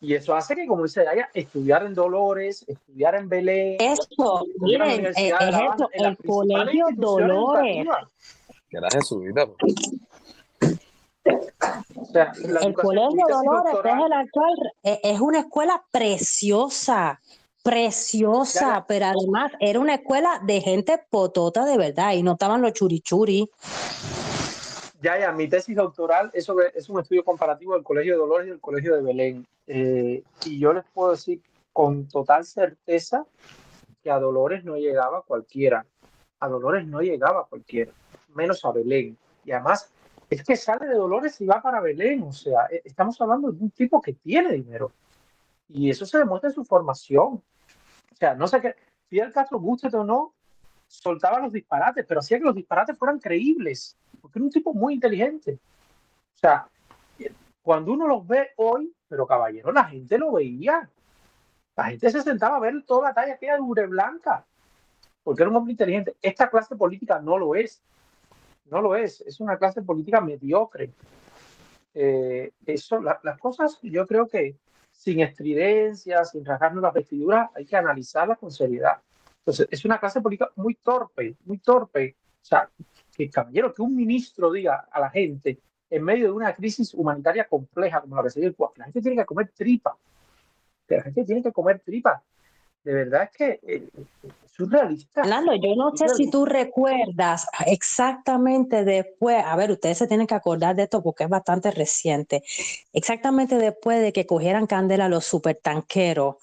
[0.00, 3.76] y eso hace que, como dice Daya, estudiar en Dolores, estudiar en Belén.
[3.78, 7.86] Eso, miren, es eso, el colegio Dolores.
[8.70, 9.46] Gracias, su vida.
[11.96, 12.32] O sea,
[12.62, 17.20] el colegio Dolores es, el actual, eh, es una escuela preciosa,
[17.62, 22.72] preciosa, pero además era una escuela de gente potota de verdad y no estaban los
[22.72, 23.50] churichuri.
[25.02, 28.50] Ya, ya, mi tesis doctoral eso es un estudio comparativo del Colegio de Dolores y
[28.50, 29.46] del Colegio de Belén.
[29.66, 31.40] Eh, y yo les puedo decir
[31.72, 33.24] con total certeza
[34.02, 35.86] que a Dolores no llegaba cualquiera.
[36.40, 37.92] a Dolores no llegaba cualquiera,
[38.34, 39.16] menos a Belén.
[39.44, 39.90] Y además,
[40.28, 42.22] es que sale de Dolores y va para Belén.
[42.22, 44.92] O sea, e, estamos hablando de un tipo que tiene dinero.
[45.68, 47.42] Y eso se demuestra en su formación.
[48.12, 48.74] O sea, no sé qué,
[49.08, 50.34] Fidel Castro, guste o no,
[50.90, 54.94] soltaba los disparates, pero hacía que los disparates fueran creíbles, porque era un tipo muy
[54.94, 55.58] inteligente.
[56.34, 56.66] O sea,
[57.62, 60.88] cuando uno los ve hoy, pero caballero, la gente lo veía.
[61.76, 64.44] La gente se sentaba a ver toda la talla que era de Blanca,
[65.22, 66.16] porque era un hombre inteligente.
[66.20, 67.80] Esta clase política no lo es
[68.70, 70.92] no lo es, es una clase política mediocre.
[71.92, 74.56] Eh, eso, las cosas, yo creo que
[74.92, 78.98] sin estridencias, sin rasgarnos las vestiduras, hay que analizarlas con seriedad.
[79.40, 82.16] Entonces, es una clase política muy torpe, muy torpe.
[82.42, 82.70] O sea,
[83.12, 85.58] que caballero, que un ministro diga a la gente
[85.90, 89.16] en medio de una crisis humanitaria compleja como la que se dio la gente tiene
[89.16, 89.96] que comer tripa.
[90.88, 92.22] La gente tiene que comer tripa
[92.84, 93.88] de verdad que eh,
[94.22, 95.22] es surrealista.
[95.22, 100.34] Fernando, yo no sé si tú recuerdas exactamente después, a ver, ustedes se tienen que
[100.34, 102.42] acordar de esto porque es bastante reciente,
[102.92, 106.36] exactamente después de que cogieran candela los supertanqueros,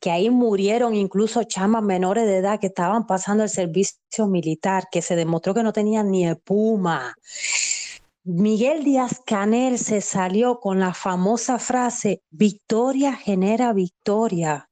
[0.00, 5.02] que ahí murieron incluso chamas menores de edad que estaban pasando el servicio militar, que
[5.02, 7.16] se demostró que no tenían ni espuma.
[8.26, 14.70] Miguel Díaz Canel se salió con la famosa frase, victoria genera victoria.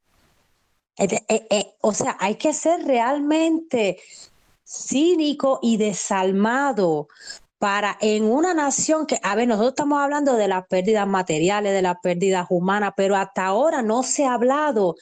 [1.02, 3.98] Eh, eh, o sea, hay que ser realmente
[4.64, 7.08] cínico y desalmado
[7.58, 11.82] para en una nación que, a ver, nosotros estamos hablando de las pérdidas materiales, de
[11.82, 14.96] las pérdidas humanas, pero hasta ahora no se ha hablado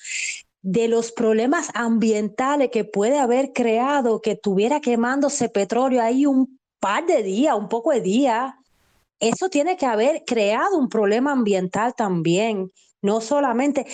[0.62, 7.06] de los problemas ambientales que puede haber creado que tuviera quemándose petróleo ahí un par
[7.06, 8.54] de días, un poco de días.
[9.20, 12.72] Eso tiene que haber creado un problema ambiental también,
[13.02, 13.86] no solamente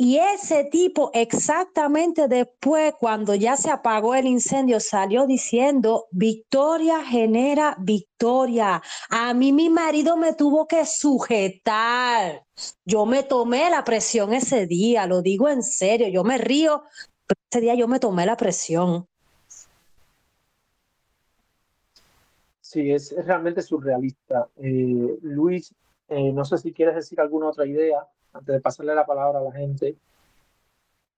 [0.00, 7.76] y ese tipo exactamente después, cuando ya se apagó el incendio, salió diciendo, victoria genera
[7.80, 8.80] victoria.
[9.10, 12.44] A mí mi marido me tuvo que sujetar.
[12.84, 16.84] Yo me tomé la presión ese día, lo digo en serio, yo me río,
[17.26, 19.08] pero ese día yo me tomé la presión.
[22.60, 24.48] Sí, es, realmente surrealista.
[24.58, 25.74] Eh, Luis,
[26.06, 29.42] eh, no sé si quieres decir alguna otra idea antes de pasarle la palabra a
[29.42, 29.96] la gente.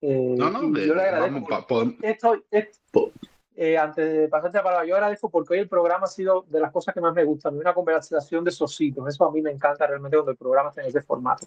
[0.02, 1.94] Eh, no, no, yo le agradezco.
[2.02, 3.12] esto,
[3.54, 6.60] eh, antes de pasarte la palabra, yo agradezco porque hoy el programa ha sido de
[6.60, 9.06] las cosas que más me gustan, una conversación de sositos.
[9.06, 11.46] Eso a mí me encanta realmente cuando el programa tiene ese formato.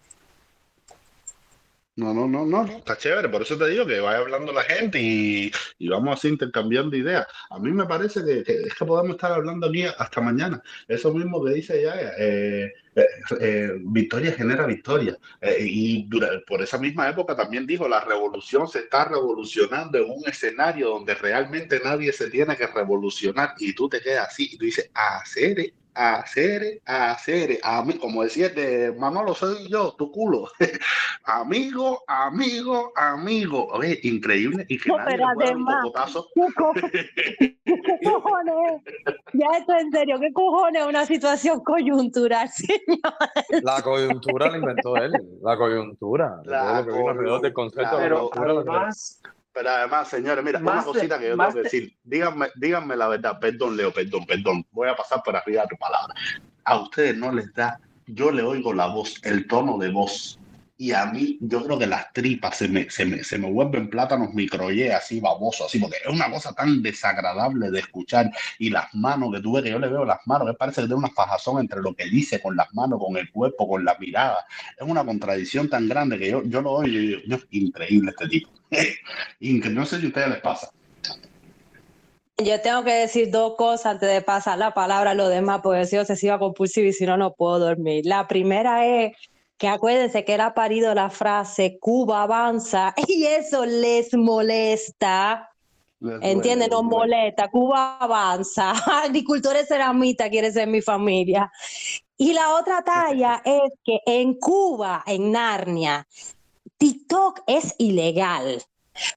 [1.95, 4.99] No, no, no, no, está chévere, por eso te digo que vaya hablando la gente
[4.99, 5.51] y,
[5.87, 7.27] vamos así intercambiando ideas.
[7.51, 10.61] A mí me parece que, es que podemos estar hablando aquí hasta mañana.
[10.87, 13.05] Eso mismo que dice ya, eh, eh,
[13.39, 15.17] eh, victoria genera victoria.
[15.59, 16.07] y
[16.47, 21.15] por esa misma época también dijo, la revolución se está revolucionando en un escenario donde
[21.15, 25.73] realmente nadie se tiene que revolucionar y tú te quedas así y tú dices, hacer
[25.95, 30.49] hacer, hacer, a mí, como decía de Manolo, soy yo, tu culo.
[31.23, 33.67] amigo, amigo, amigo.
[33.67, 34.65] Oye, increíble.
[34.69, 35.15] Y que no, nadie
[37.65, 38.81] ¿Qué, cojones?
[39.33, 42.49] Ya esto en serio, ¿qué cojones una situación coyuntural,
[42.85, 43.63] señor?
[43.63, 46.41] La coyuntura la inventó él, la coyuntura.
[46.45, 46.85] La
[47.53, 49.21] concepto pero, además,
[49.51, 51.95] pero además, señores, mira, una cosita que yo tengo que decir.
[52.03, 54.65] Díganme, díganme la verdad, perdón, Leo, perdón, perdón.
[54.71, 56.13] Voy a pasar por arriba de tu palabra.
[56.65, 60.39] A ustedes no les da, yo le oigo la voz, el tono de voz
[60.77, 63.89] y a mí yo creo que las tripas se me, se me, se me vuelven
[63.89, 68.93] plátanos microye así baboso, así, porque es una cosa tan desagradable de escuchar y las
[68.93, 71.59] manos que tuve, que yo le veo las manos, que parece que tiene una fajazón
[71.59, 74.45] entre lo que dice con las manos, con el cuerpo, con la mirada.
[74.77, 78.49] Es una contradicción tan grande que yo, yo lo oigo y yo, increíble este tipo.
[79.69, 80.71] no sé si a ustedes les pasa.
[82.43, 85.85] Yo tengo que decir dos cosas antes de pasar la palabra a lo demás, porque
[85.85, 88.05] soy obsesiva compulsiva y si no, no puedo dormir.
[88.07, 89.15] La primera es
[89.57, 95.49] que acuérdense que él ha parido la frase Cuba avanza y eso les molesta.
[96.21, 96.69] ¿Entienden?
[96.69, 97.49] Nos molesta.
[97.49, 98.71] Cuba avanza.
[99.03, 101.49] Agricultores ceramitas quiere ser mi familia.
[102.17, 106.05] Y la otra talla es que en Cuba, en Narnia,
[106.77, 108.61] TikTok es ilegal.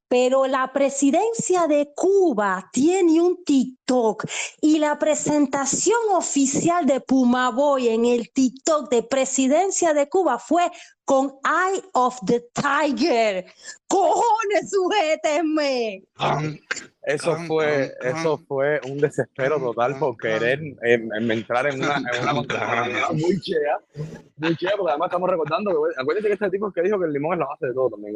[0.08, 4.24] Pero la presidencia de Cuba tiene un TikTok
[4.60, 10.70] y la presentación oficial de Pumaboy en el TikTok de presidencia de Cuba fue
[11.04, 13.46] con Eye of the Tiger.
[13.86, 16.02] ¡Cojones, sujétenme!
[17.02, 22.32] Eso fue, eso fue un desespero total por querer entrar en una, en una
[23.12, 23.78] muy chea,
[24.36, 27.12] muy chea, porque además estamos recordando que, acuérdense que este tipo que dijo que el
[27.12, 28.12] limón es la base de todo también,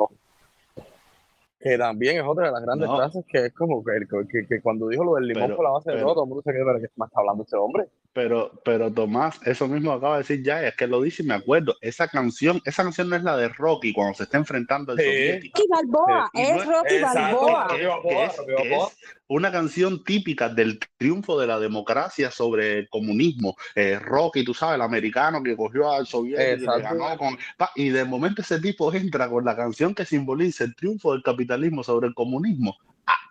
[1.60, 5.04] Que también es otra de las grandes frases que es como que, que, cuando dijo
[5.04, 6.88] lo del limón por la base de todo, todo el mundo se quedó, ¿de qué
[6.96, 7.86] más está hablando este hombre?
[8.14, 11.34] Pero, pero Tomás, eso mismo acaba de decir ya, es que lo dice y me
[11.34, 11.76] acuerdo.
[11.82, 15.58] Esa canción, esa canción no es la de Rocky cuando se está enfrentando al soviético.
[15.58, 17.68] Rocky Balboa, es Rocky Balboa.
[17.78, 18.96] Es,
[19.30, 23.56] una canción típica del triunfo de la democracia sobre el comunismo.
[23.76, 27.38] Eh, Rocky, tú sabes, el americano que cogió al soviético y, ganó con,
[27.76, 31.84] y de momento ese tipo entra con la canción que simboliza el triunfo del capitalismo
[31.84, 32.76] sobre el comunismo.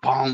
[0.02, 0.34] Ah,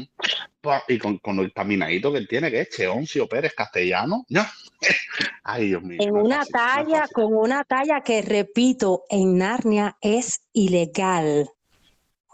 [0.87, 4.25] y con, con, el caminadito que él tiene, que es Cheoncio Pérez Castellano.
[5.43, 5.97] Ay, Dios mío.
[5.99, 11.49] En una talla, con una talla que, repito, en Narnia es ilegal.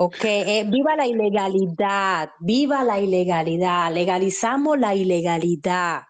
[0.03, 6.01] Ok, eh, viva la ilegalidad, viva la ilegalidad, legalizamos la ilegalidad.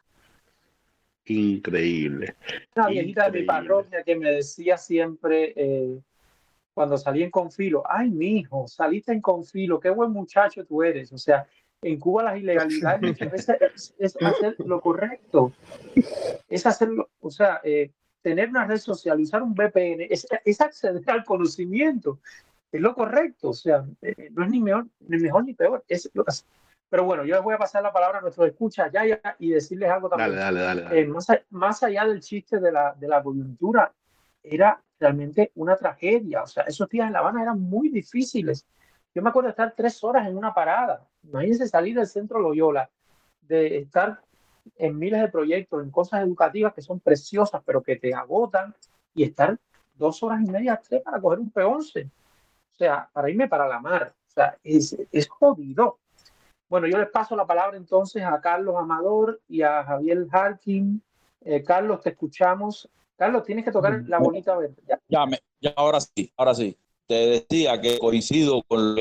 [1.26, 2.34] Increíble.
[2.74, 6.00] Una viejita de mi parroquia que me decía siempre, eh,
[6.74, 11.12] cuando salí en Confilo, ay, mi hijo, saliste en Confilo, qué buen muchacho tú eres.
[11.12, 11.46] O sea,
[11.82, 15.52] en Cuba las ilegalidades muchas veces es, hacer lo correcto,
[16.48, 21.04] es hacerlo, o sea, eh, tener una red social, usar un VPN, es, es, acceder
[21.08, 22.20] al conocimiento,
[22.72, 26.10] es lo correcto, o sea, eh, no es ni mejor, ni mejor ni peor, es
[26.14, 26.34] lo que
[26.90, 29.50] Pero bueno, yo les voy a pasar la palabra a nuestros escuchas ya, ya y
[29.50, 30.36] decirles algo también.
[30.36, 33.94] Dale, dale, dale, eh, más, más, allá del chiste de la, de la coyuntura,
[34.42, 36.44] era realmente una tragedia.
[36.44, 38.66] O sea, esos días en La Habana eran muy difíciles.
[39.14, 41.06] Yo me acuerdo de estar tres horas en una parada.
[41.24, 42.90] Imagínense salir del centro Loyola,
[43.42, 44.22] de estar
[44.78, 48.74] en miles de proyectos, en cosas educativas que son preciosas, pero que te agotan,
[49.14, 49.58] y estar
[49.96, 52.10] dos horas y media, tres para coger un P11.
[52.82, 54.12] O sea, para irme para la mar.
[54.28, 56.00] O sea, es, es jodido.
[56.68, 61.00] Bueno, yo les paso la palabra entonces a Carlos Amador y a Javier Harkin.
[61.42, 62.90] Eh, Carlos, te escuchamos.
[63.16, 64.82] Carlos, tienes que tocar la bonita verde.
[65.08, 65.28] Ya,
[65.60, 66.76] ya, ahora sí, ahora sí.
[67.06, 68.96] Te decía que coincido con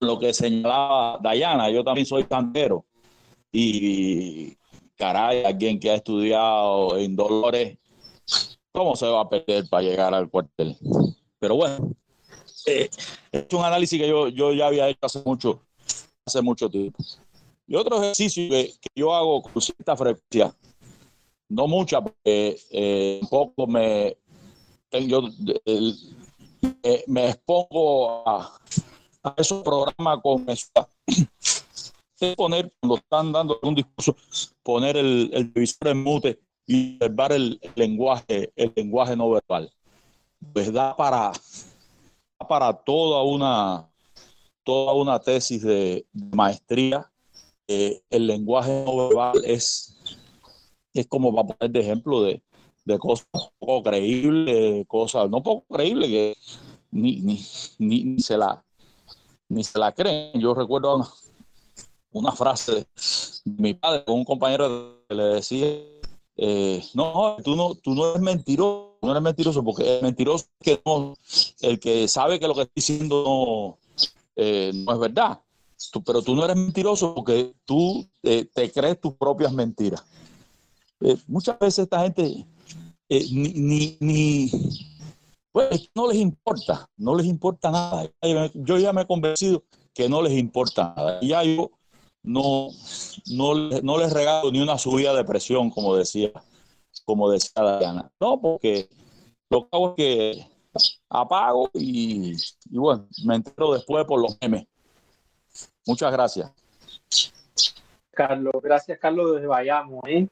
[0.00, 1.70] lo que señalaba Dayana.
[1.70, 2.84] Yo también soy cantero.
[3.52, 4.54] Y
[4.98, 7.78] caray, alguien que ha estudiado en Dolores,
[8.70, 10.76] ¿cómo se va a perder para llegar al cuartel?
[11.38, 11.94] Pero bueno,
[12.66, 12.90] eh,
[13.32, 15.60] es un análisis que yo, yo ya había hecho hace mucho,
[16.26, 17.02] hace mucho tiempo.
[17.66, 20.54] Y otro ejercicio que, yo hago con cierta frecuencia
[21.48, 24.16] no mucha, porque eh, un poco me,
[25.06, 25.28] yo,
[25.64, 28.58] eh, me expongo a,
[29.36, 30.46] esos programas con
[32.36, 34.16] poner, cuando están dando un discurso,
[34.62, 39.70] poner el, el televisor en mute y observar el, lenguaje, el lenguaje no verbal.
[40.52, 41.32] Pues da para,
[42.46, 43.88] para toda una
[44.64, 47.10] toda una tesis de, maestría.
[47.66, 49.96] Eh, el lenguaje no verbal es
[50.92, 52.42] es como va a poner de ejemplo de,
[52.84, 53.26] de cosas
[53.58, 56.36] poco creíbles, cosas no poco creíbles que
[56.92, 57.44] ni, ni,
[57.78, 58.64] ni, se la
[59.48, 60.40] ni se la creen.
[60.40, 61.04] Yo recuerdo
[62.12, 62.86] una, frase
[63.44, 65.66] de mi padre con un compañero que le decía
[66.36, 70.64] eh, no, tú no, tú no eres mentiroso, no eres mentiroso, porque el mentiroso es
[70.64, 71.16] que no,
[71.60, 73.78] el que sabe que lo que está diciendo no,
[74.36, 75.40] eh, no es verdad.
[76.04, 80.04] pero tú no eres mentiroso porque tú eh, te crees tus propias mentiras.
[81.00, 82.46] Eh, muchas veces esta gente
[83.08, 84.50] ni, ni,
[85.52, 88.10] pues no les importa, no les importa nada.
[88.54, 91.18] Yo ya me he convencido que no les importa nada.
[91.22, 91.70] Y ya yo
[92.24, 92.68] no,
[93.30, 96.32] no, no les regalo ni una subida de presión, como decía,
[97.04, 98.10] como decía Diana.
[98.18, 98.88] No, porque
[99.50, 100.53] lo que hago es que
[101.08, 102.34] apago y,
[102.70, 104.66] y bueno, me entero después por los memes.
[105.86, 106.52] Muchas gracias.
[108.10, 110.00] Carlos, gracias Carlos desde Bayamo.
[110.06, 110.28] ¿eh?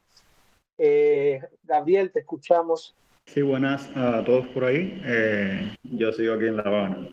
[0.79, 2.95] Eh, Gabriel, te escuchamos.
[3.27, 5.01] Sí, buenas a todos por ahí.
[5.05, 7.09] Eh, yo sigo aquí en La Habana.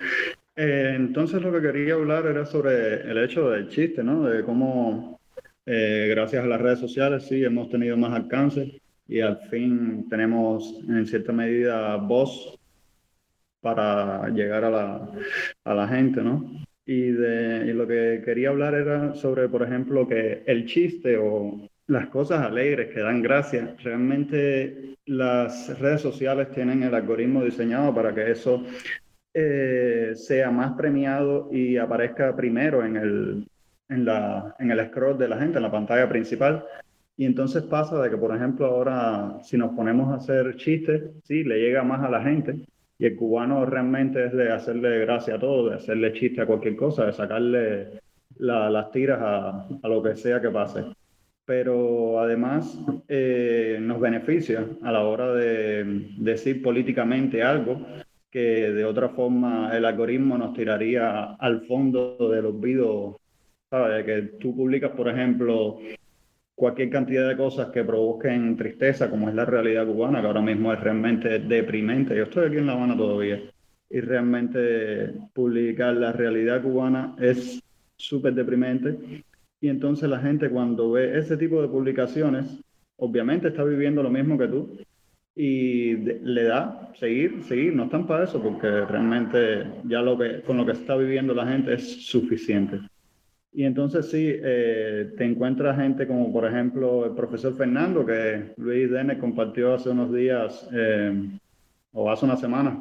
[0.55, 4.23] Eh, entonces lo que quería hablar era sobre el hecho del chiste, ¿no?
[4.23, 5.19] De cómo
[5.65, 11.05] gracias a las redes sociales sí hemos tenido más alcance y al fin tenemos en
[11.05, 12.58] cierta medida voz
[13.61, 15.11] para llegar a la,
[15.63, 16.51] a la gente, ¿no?
[16.85, 21.69] Y, de, y lo que quería hablar era sobre, por ejemplo, que el chiste o
[21.87, 23.75] las cosas alegres que dan gracia.
[23.83, 28.63] Realmente las redes sociales tienen el algoritmo diseñado para que eso
[29.33, 33.47] eh, sea más premiado y aparezca primero en el,
[33.89, 36.63] en, la, en el scroll de la gente, en la pantalla principal.
[37.17, 41.43] Y entonces pasa de que, por ejemplo, ahora si nos ponemos a hacer chistes, sí,
[41.43, 42.65] le llega más a la gente.
[42.99, 46.75] Y el cubano realmente es de hacerle gracia a todo, de hacerle chiste a cualquier
[46.75, 47.87] cosa, de sacarle
[48.37, 50.83] las tiras a, a lo que sea que pase
[51.49, 52.77] pero además
[53.07, 55.83] eh, nos beneficia a la hora de
[56.19, 57.81] decir políticamente algo
[58.29, 63.19] que de otra forma el algoritmo nos tiraría al fondo del olvido,
[63.67, 64.05] ¿sabes?
[64.05, 65.79] Que tú publicas, por ejemplo,
[66.59, 70.73] cualquier cantidad de cosas que provoquen tristeza, como es la realidad cubana, que ahora mismo
[70.73, 72.13] es realmente deprimente.
[72.17, 73.41] Yo estoy aquí en La Habana todavía
[73.89, 77.63] y realmente publicar la realidad cubana es
[77.95, 79.23] súper deprimente.
[79.61, 82.59] Y entonces la gente cuando ve ese tipo de publicaciones,
[82.97, 84.77] obviamente está viviendo lo mismo que tú
[85.37, 90.57] y le da seguir, seguir, no están para eso porque realmente ya lo que, con
[90.57, 92.81] lo que está viviendo la gente es suficiente.
[93.51, 98.91] Y entonces sí, eh, te encuentras gente como por ejemplo el profesor Fernando, que Luis
[98.91, 101.29] Dene compartió hace unos días eh,
[101.91, 102.79] o hace una semana,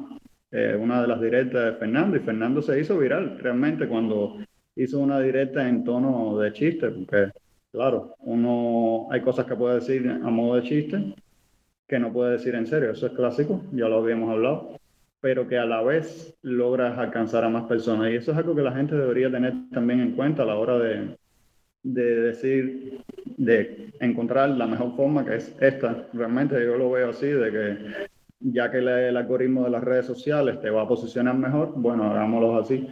[0.51, 4.39] eh, una de las directas de Fernando, y Fernando se hizo viral realmente cuando
[4.77, 7.31] hizo una directa en tono de chiste, porque
[7.73, 11.15] claro, uno hay cosas que puede decir a modo de chiste
[11.87, 14.79] que no puede decir en serio, eso es clásico, ya lo habíamos hablado
[15.21, 18.11] pero que a la vez logras alcanzar a más personas.
[18.11, 20.79] Y eso es algo que la gente debería tener también en cuenta a la hora
[20.79, 21.17] de,
[21.83, 23.01] de decir,
[23.37, 26.09] de encontrar la mejor forma, que es esta.
[26.13, 28.09] Realmente yo lo veo así, de que
[28.41, 32.59] ya que el, algoritmo de las redes sociales te va a posicionar mejor, bueno, hagámoslo
[32.59, 32.89] así.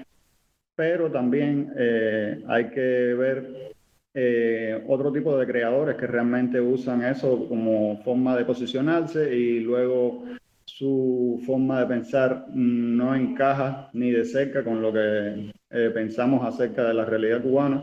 [0.74, 3.74] Pero también eh, hay que ver
[4.12, 10.24] eh, otro tipo de creadores que realmente usan eso como forma de posicionarse y luego
[10.78, 16.84] su forma de pensar no encaja ni de cerca con lo que eh, pensamos acerca
[16.84, 17.82] de la realidad cubana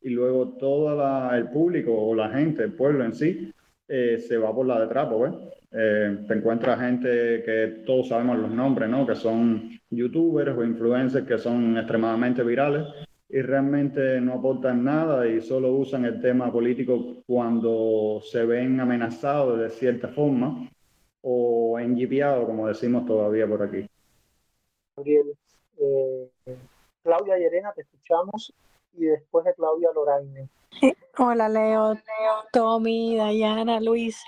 [0.00, 3.52] y luego todo el público o la gente, el pueblo en sí,
[3.88, 8.52] eh, se va por la de trapo, eh, te encuentras gente que todos sabemos los
[8.52, 9.04] nombres, ¿no?
[9.04, 12.86] Que son youtubers o influencers que son extremadamente virales
[13.28, 19.58] y realmente no aportan nada y solo usan el tema político cuando se ven amenazados
[19.58, 20.70] de cierta forma
[21.20, 23.88] o engipiado, como decimos todavía por aquí.
[24.96, 25.34] Gabriel,
[25.78, 26.30] eh,
[27.02, 27.36] Claudia
[27.74, 28.52] te escuchamos
[28.94, 30.48] y después de Claudia Loraine.
[31.18, 31.96] Hola Leo,
[32.52, 34.22] Tommy, Dayana, Luis.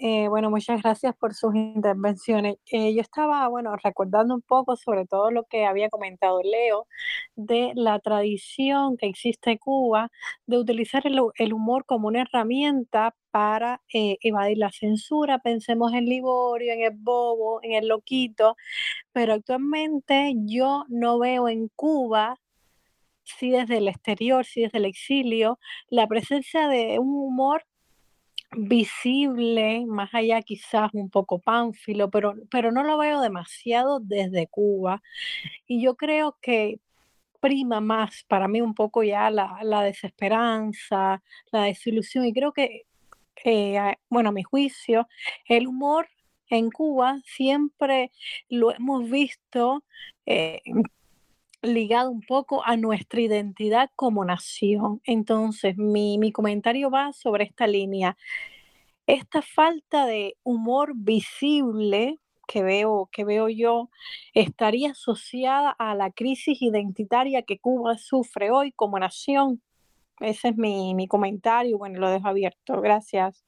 [0.00, 2.56] Eh, bueno, muchas gracias por sus intervenciones.
[2.70, 6.86] Eh, yo estaba, bueno, recordando un poco sobre todo lo que había comentado Leo
[7.34, 10.10] de la tradición que existe en Cuba
[10.46, 15.40] de utilizar el, humor como una herramienta para eh, evadir la censura.
[15.40, 18.56] Pensemos en Liborio, en el Bobo, en el Loquito,
[19.12, 22.38] pero actualmente yo no veo en Cuba
[23.24, 27.64] sí desde el exterior, sí desde el exilio, la presencia de un humor
[28.56, 35.02] visible, más allá quizás un poco pánfilo, pero, pero no lo veo demasiado desde Cuba.
[35.66, 36.80] Y yo creo que
[37.40, 41.22] prima más para mí un poco ya la, desesperanza,
[41.52, 42.86] la desilusión, y creo que,
[43.44, 45.08] eh, bueno, a mi juicio,
[45.46, 46.08] el humor
[46.50, 48.10] en Cuba siempre
[48.48, 49.84] lo hemos visto
[50.26, 50.62] eh,
[51.62, 55.00] ligado un poco a nuestra identidad como nación.
[55.04, 58.16] Entonces, mi, comentario va sobre esta línea.
[59.06, 63.90] Esta falta de humor visible que veo, que veo yo
[64.32, 69.62] estaría asociada a la crisis identitaria que Cuba sufre hoy como nación.
[70.20, 71.78] Ese es mi, comentario.
[71.78, 72.80] Bueno, lo dejo abierto.
[72.80, 73.44] Gracias.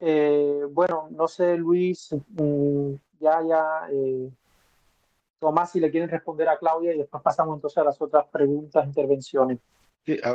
[0.00, 4.30] Eh, bueno, no sé, Luis, mm, ya, ya, eh,
[5.40, 8.86] Tomás, si le quieren responder a Claudia y después pasamos entonces a las otras preguntas,
[8.86, 9.58] intervenciones.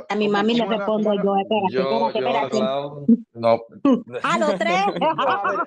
[0.10, 2.60] a, mi mami le respondo yo, espérate, espérate,
[3.36, 3.62] No.
[4.24, 4.80] ¿A los tres?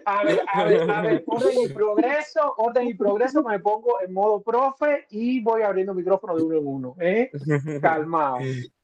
[0.06, 4.12] a ver, a ver, a ver, orden y progreso, orden y progreso, me pongo en
[4.12, 7.30] modo profe y voy abriendo micrófono de uno en uno, ¿eh?
[7.82, 8.38] Calmado.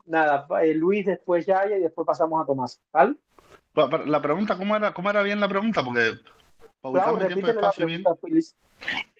[0.06, 3.16] Nada, eh, Luis después ya y después pasamos a Tomás, ¿vale?
[4.06, 5.82] La pregunta, ¿cómo era, cómo era bien la pregunta?
[5.82, 6.12] Porque
[6.92, 8.14] claro, la.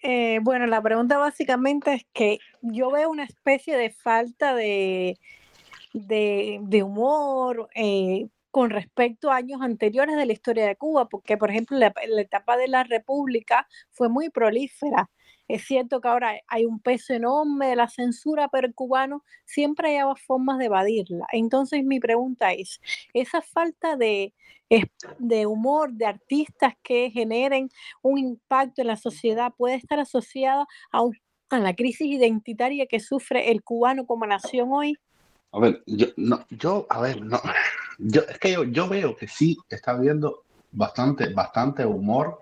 [0.03, 5.17] Eh, bueno, la pregunta básicamente es que yo veo una especie de falta de,
[5.93, 11.49] de, humor eh, con respecto a años anteriores de la historia de Cuba, porque por
[11.49, 15.09] ejemplo la, la etapa de la República fue muy prolífera.
[15.47, 19.89] Es cierto que ahora hay un peso enorme de la censura, pero el cubano siempre
[19.89, 21.27] hallaba formas de evadirla.
[21.31, 22.81] Entonces mi pregunta es,
[23.13, 24.33] esa falta de,
[25.45, 27.69] humor de artistas que generen
[28.01, 31.03] un impacto en la sociedad puede estar asociada a,
[31.49, 34.97] a la crisis identitaria que sufre el cubano como nación hoy?
[35.51, 37.39] A ver, yo, no, yo a ver, no,
[37.99, 42.41] yo, es que yo, yo veo que sí está habiendo bastante, bastante humor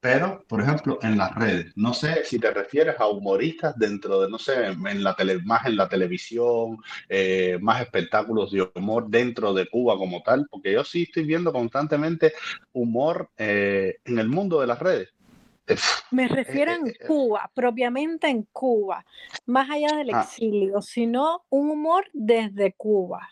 [0.00, 4.30] pero, por ejemplo, en las redes, no sé si te refieres a humoristas dentro de,
[4.30, 9.52] no sé, en la tele, más en la televisión, eh, más espectáculos de humor dentro
[9.52, 12.32] de Cuba como tal, porque yo sí estoy viendo constantemente
[12.72, 15.08] humor eh, en el mundo de las redes.
[16.10, 19.04] Me refiero en Cuba, propiamente en Cuba,
[19.46, 20.22] más allá del Ah.
[20.22, 23.28] exilio, sino un humor desde Cuba.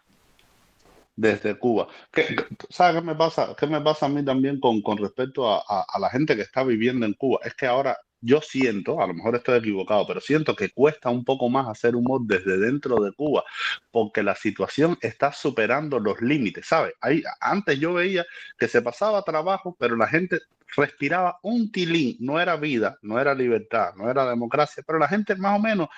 [1.16, 1.88] Desde Cuba.
[2.12, 3.54] ¿Qué, qué- ¿Sabes qué me pasa?
[3.58, 6.42] ¿Qué me pasa a mí también con, con respecto a, a- a la gente que
[6.42, 7.40] está viviendo en Cuba?
[7.44, 11.24] Es que ahora yo siento, a lo mejor estoy equivocado, pero siento que cuesta un
[11.24, 13.44] poco más hacer humor desde dentro de Cuba,
[13.90, 16.94] porque la situación está superando los límites, ¿sabes?
[17.00, 18.24] Ahí, antes yo veía
[18.58, 20.40] que se pasaba trabajo, pero la gente
[20.76, 25.36] respiraba un tilín, no era vida, no era libertad, no era democracia, pero la gente
[25.36, 25.88] más o menos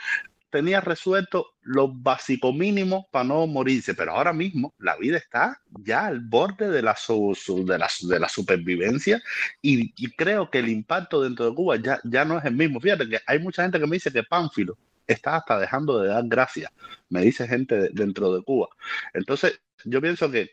[0.50, 6.06] tenía resuelto lo básico mínimo para no morirse, pero ahora mismo la vida está ya
[6.06, 9.22] al borde de la, su- de la, de la supervivencia
[9.62, 12.80] y, creo que el impacto dentro de Cuba ya, ya no es el mismo.
[12.80, 14.76] Fíjate que hay mucha gente que me dice que Pánfilo
[15.06, 16.70] está hasta dejando de dar gracias,
[17.08, 18.68] me dice gente de- dentro de Cuba.
[19.14, 20.50] Entonces, yo pienso que,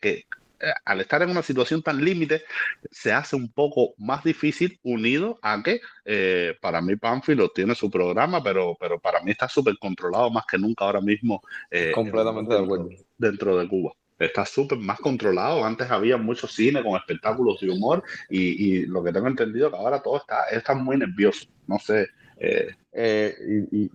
[0.86, 2.44] al estar en una situación tan límite,
[2.92, 7.90] se hace un poco más difícil unido a que eh, para mí Pánfilo tiene su
[7.90, 12.54] programa, pero, pero para mí está súper controlado más que nunca ahora mismo eh, Completamente
[12.54, 12.96] de dentro, acuerdo.
[13.18, 13.94] dentro de Cuba.
[14.18, 15.66] Está súper más controlado.
[15.66, 18.40] Antes había mucho cine con espectáculos de humor y,
[18.80, 21.48] y lo que tengo entendido que ahora todo está, está muy nervioso.
[21.68, 22.08] No sé.
[22.38, 23.36] eh, Eh,
[23.72, 23.92] y, y-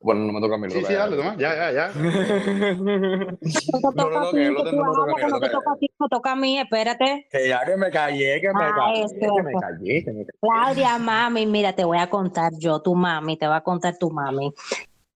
[0.00, 0.70] bueno, no me toca a mí.
[0.70, 1.92] sí, sí, dale, Tomás, ya, ya, ya.
[3.94, 6.58] No, No, no, que no toca a mí, toca a ti, me toca a mí,
[6.58, 7.26] espérate.
[7.30, 10.38] Que ya que me callé, que me Ah, callé, que me callé, que me callé.
[10.40, 14.10] Claudia, mami, mira, te voy a contar yo, tu mami, te va a contar tu
[14.10, 14.52] mami.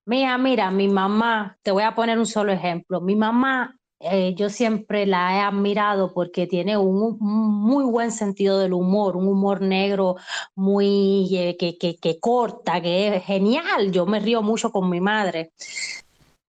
[0.05, 2.99] Mira, mira, mi mamá, te voy a poner un solo ejemplo.
[2.99, 8.73] Mi mamá, eh, yo siempre la he admirado porque tiene un, muy buen sentido del
[8.73, 10.17] humor, un humor negro
[10.55, 13.91] muy eh, que, que, que corta, que es genial.
[13.91, 15.53] Yo me río mucho con mi madre.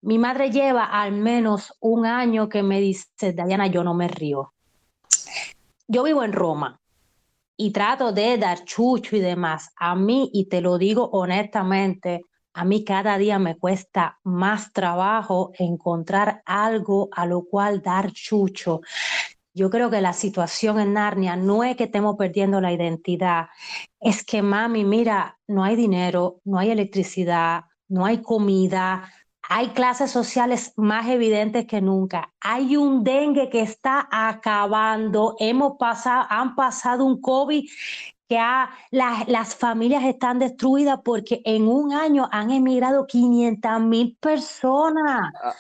[0.02, 4.52] Mi madre lleva al menos un año que me dice, Diana, yo no me río.
[5.86, 6.81] Yo vivo en Roma
[7.56, 9.70] y trato de dar chucho y demás.
[9.76, 12.22] A mí, y te lo digo honestamente,
[12.55, 18.81] a mí cada día me cuesta más trabajo encontrar algo a lo cual dar chucho.
[19.52, 23.48] Yo creo que la situación en Narnia no es que estemos perdiendo la identidad,
[24.01, 29.10] es que mami, mira, no hay dinero, no hay electricidad, no hay comida,
[29.48, 32.32] hay clases sociales más evidentes que nunca.
[32.40, 35.36] Hay un dengue que está acabando.
[35.39, 37.68] Hemos pasado, han pasado un COVID
[38.29, 44.17] que ha- las, las familias están destruidas porque en un año han emigrado 500 mil
[44.21, 45.33] personas.
[45.43, 45.55] Ah,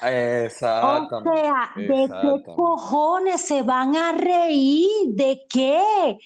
[0.80, 1.20] O Exactamente.
[1.22, 4.88] sea, ¿de qué cojones se van a reír?
[5.08, 5.80] ¿De qué?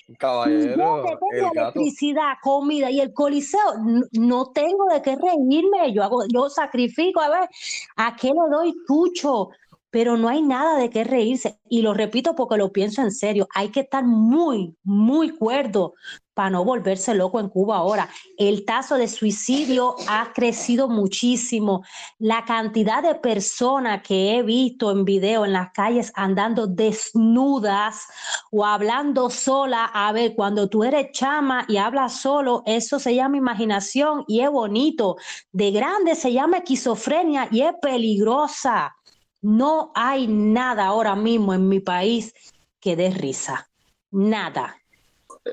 [0.06, 1.80] Yo Caballero, el gato.
[1.80, 5.92] electricidad, comida y el coliseo, n- no tengo de qué reírme.
[5.92, 7.48] Yo hago, yo sacrifico, a ver,
[7.96, 9.50] ¿a qué le doy tucho?
[9.90, 11.58] Pero no hay nada de qué reírse.
[11.68, 13.48] Y lo repito porque lo pienso en serio.
[13.54, 15.94] Hay que estar muy, muy cuerdo
[16.38, 18.08] para no volverse loco en Cuba ahora.
[18.36, 21.82] El tazo de suicidio ha crecido muchísimo.
[22.20, 28.06] La cantidad de personas que he visto en video en las calles andando desnudas
[28.52, 33.36] o hablando sola, a ver, cuando tú eres chama y hablas solo, eso se llama
[33.36, 35.16] imaginación y es bonito.
[35.50, 38.94] De grande se llama esquizofrenia y es peligrosa.
[39.40, 42.34] No hay nada ahora mismo en mi país
[42.80, 43.68] que dé risa.
[44.10, 44.76] Nada.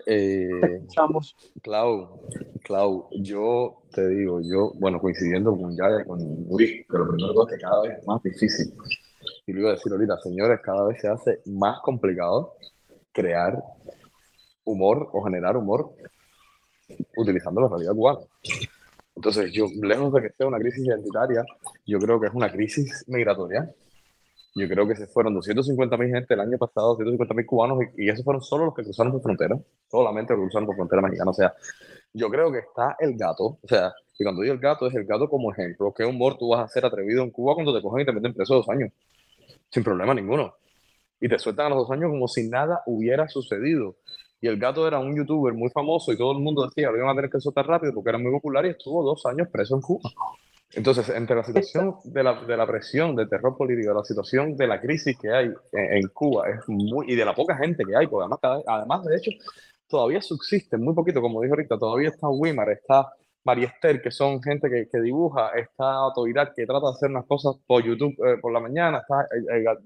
[0.06, 0.82] Eh.
[1.62, 2.22] Clau,
[2.64, 7.54] Clau, yo te digo, yo, bueno, coincidiendo con Yaya con Luis, que lo primero es
[7.54, 8.74] que cada vez es más difícil.
[9.46, 12.56] Y lo iba a decir ahorita, señores, cada vez se hace más complicado
[13.12, 13.64] crear
[14.66, 15.92] humor o generar humor
[17.16, 18.20] utilizando la realidad cubana.
[19.16, 21.44] Entonces, yo, lejos de que sea una crisis identitaria,
[21.86, 23.70] yo creo que es una crisis migratoria.
[24.56, 28.06] Yo creo que se fueron 250 mil gente el año pasado, 250 mil cubanos, y,
[28.06, 29.60] y esos fueron solo los que cruzaron por frontera,
[29.92, 31.32] solamente los que cruzaron por frontera mexicana.
[31.32, 31.54] O sea,
[32.14, 35.06] yo creo que está el gato, o sea, y cuando digo el gato, es el
[35.06, 35.94] gato como ejemplo.
[35.94, 38.34] ¿Qué humor tú vas a hacer atrevido en Cuba cuando te cogen y te meten
[38.34, 38.92] preso dos años?
[39.70, 40.56] Sin problema ninguno.
[41.20, 43.98] Y te sueltan a los dos años como si nada hubiera sucedido.
[44.42, 47.10] Y el gato era un youtuber muy famoso y todo el mundo decía, lo iban
[47.10, 49.82] a tener que soltar rápido porque era muy popular y estuvo dos años preso en
[49.82, 50.12] Cuba.
[50.74, 54.58] Entonces, entre la situación de la, de la presión, del terror político, de la situación
[54.58, 57.84] de la crisis que hay en, en Cuba, es muy, y de la poca gente
[57.86, 59.32] que hay, porque además, además, de hecho,
[59.88, 63.14] todavía subsisten muy poquito, como dijo ahorita, todavía está Wimar, está
[63.46, 67.26] María Esther, que son gente que, que dibuja, está Toirat, que trata de hacer unas
[67.26, 69.28] cosas por YouTube eh, por la mañana, está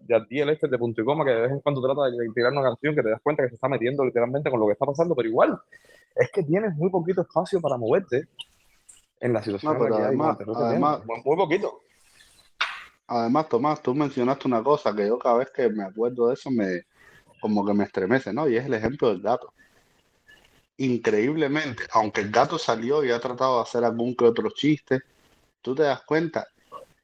[0.08, 2.64] Yadiel este de punto y coma, que de vez en cuando trata de tirar una
[2.64, 5.14] canción que te das cuenta que se está metiendo literalmente con lo que está pasando,
[5.14, 5.60] pero igual,
[6.16, 8.28] es que tienes muy poquito espacio para moverte
[9.20, 10.32] en la situación No, en la pero que hay, con el
[10.66, 11.82] además- además- muy poquito.
[13.08, 16.50] Además, Tomás, tú mencionaste una cosa que yo cada vez que me acuerdo de eso
[16.52, 16.84] me
[17.42, 18.48] como que me estremece, ¿no?
[18.48, 19.52] Y es el ejemplo del gato.
[20.80, 25.02] Increíblemente, aunque el gato salió y ha tratado de hacer algún que otro chiste,
[25.62, 26.48] tú te das cuenta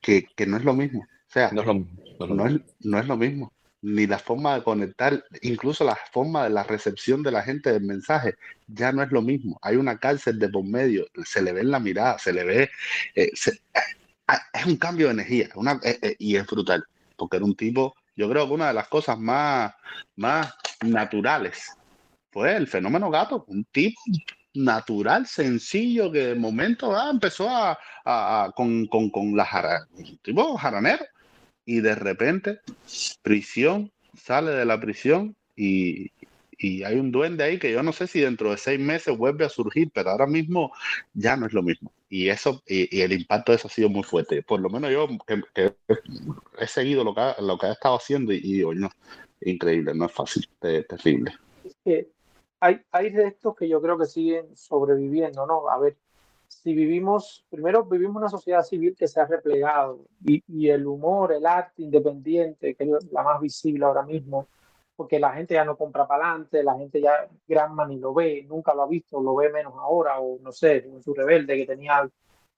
[0.02, 1.02] que, que no es lo mismo.
[1.02, 2.02] O sea, No es lo mismo.
[2.20, 3.54] no es no es, no es lo mismo.
[3.82, 7.84] Ni la forma de conectar, incluso la forma de la recepción de la gente del
[7.84, 8.36] mensaje,
[8.68, 9.60] ya no es lo mismo.
[9.62, 12.70] Hay una cárcel de por medio, se le ve en la mirada, se le ve,
[13.14, 13.60] eh, se-
[14.54, 16.84] es un cambio de energía, una, eh, eh, y es brutal,
[17.16, 19.72] porque era un tipo, yo creo que una de las cosas más,
[20.16, 21.68] más naturales
[22.36, 23.98] fue el fenómeno gato, un tipo
[24.56, 29.88] natural, sencillo, que de momento ah, empezó a, con, con, con la jara,
[30.22, 31.06] tipo jaranero,
[31.64, 32.60] y de repente
[33.22, 33.90] prisión,
[34.22, 36.12] sale de la prisión y,
[36.58, 39.46] y hay un duende ahí que yo no sé si dentro de seis meses vuelve
[39.46, 40.74] a surgir, pero ahora mismo
[41.14, 41.94] ya no es lo mismo.
[42.10, 44.44] Y eso, y, el impacto de eso ha sido muy fuerte.
[44.44, 45.74] Por lo menos yo que,
[46.60, 48.92] he seguido lo que ha, lo que ha estado haciendo y, y digo, no,
[49.40, 51.34] increíble, no es fácil, es terrible.
[52.66, 55.70] Hay, hay de estos que yo creo que siguen sobreviviendo, ¿no?
[55.70, 55.98] A ver,
[56.48, 61.32] si vivimos, primero vivimos una sociedad civil que se ha replegado y, y el humor,
[61.32, 64.48] el arte independiente, que es la más visible ahora mismo,
[64.96, 68.44] porque la gente ya no compra para adelante, la gente ya Granma ni lo ve,
[68.48, 71.68] nunca lo ha visto, lo ve menos ahora, o no sé, en su rebelde que
[71.68, 72.10] tenía.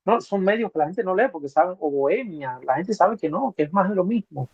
[0.05, 3.17] No, son medios que la gente no lee porque saben, o Bohemia, la gente sabe
[3.17, 4.47] que no, que es más de lo mismo.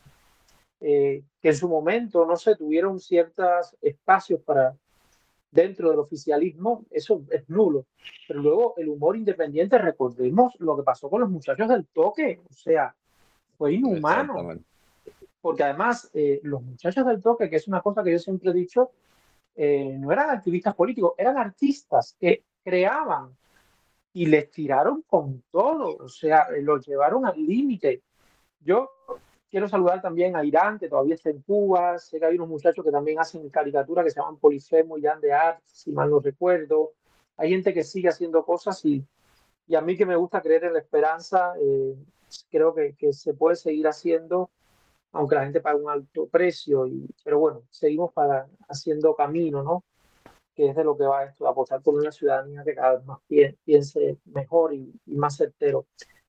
[0.79, 4.75] Eh, que en su momento, no sé, tuvieron ciertos espacios para
[5.53, 7.85] dentro del oficialismo, eso es nulo.
[8.27, 12.53] Pero luego el humor independiente, recordemos lo que pasó con los muchachos del toque, o
[12.53, 12.95] sea,
[13.57, 14.57] fue inhumano
[15.43, 18.53] porque además eh, los muchachos del toque, que es una cosa que yo siempre he
[18.53, 18.91] dicho,
[19.55, 23.35] eh, no eran activistas políticos, eran artistas que creaban
[24.13, 28.03] y les tiraron con todo, o sea, eh, los llevaron al límite.
[28.61, 28.89] Yo
[29.53, 32.83] quiero saludar también a Irán, que todavía está en Cuba, sé que hay unos muchachos
[32.83, 36.93] que también hacen caricatura que se llaman Polifemo y de Art, si mal no recuerdo.
[37.37, 39.05] Hay gente que sigue haciendo cosas y,
[39.67, 41.95] y a mí que me gusta creer en la esperanza, eh,
[42.49, 44.49] creo que, que se puede seguir haciendo
[45.11, 49.83] aunque la gente paga un alto precio, y, pero bueno, seguimos para, haciendo camino, ¿no?
[50.55, 53.19] Que es de lo que va esto, apostar por una ciudadanía que cada vez más
[53.29, 55.85] pie- piense mejor y, y más certero.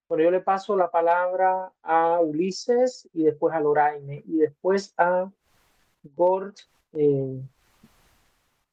[0.08, 5.30] Bueno, yo le paso la palabra a Ulises y después a Loraine y después a
[6.14, 6.54] Gord,
[6.92, 7.40] eh,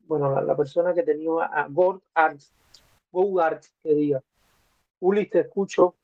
[0.02, 2.42] bueno, la, la persona que tenía a Gord Art,
[3.12, 4.22] Gord que diga.
[5.00, 5.96] Ulises, te escucho,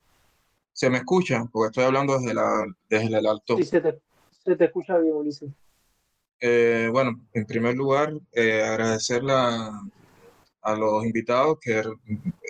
[0.78, 1.44] ¿Se me escucha?
[1.50, 3.56] Porque estoy hablando desde, la, desde el alto.
[3.56, 4.00] sí, se te,
[4.30, 5.50] se te escucha bien, Ulises.
[6.40, 9.72] Eh, bueno, en primer lugar, eh, agradecerle a,
[10.62, 11.78] a los invitados, que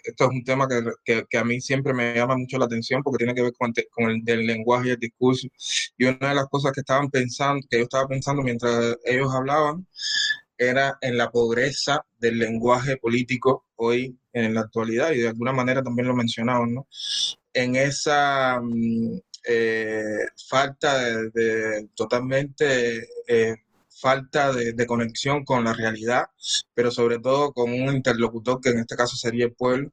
[0.04, 3.02] esto es un tema que, que, que a mí siempre me llama mucho la atención
[3.02, 5.48] porque tiene que ver con, con el del lenguaje y el discurso.
[5.98, 9.86] Y una de las cosas que estaban pensando, que yo estaba pensando mientras ellos hablaban,
[10.56, 15.82] era en la pobreza del lenguaje político hoy en la actualidad y de alguna manera
[15.82, 16.88] también lo mencionaban, ¿no?
[17.52, 19.18] En esa mm,
[19.48, 20.18] eh,
[20.48, 23.56] falta de, de- totalmente eh,
[24.00, 26.26] falta de, conexión con la realidad,
[26.74, 29.92] pero sobre todo con un interlocutor que en este caso sería el pueblo,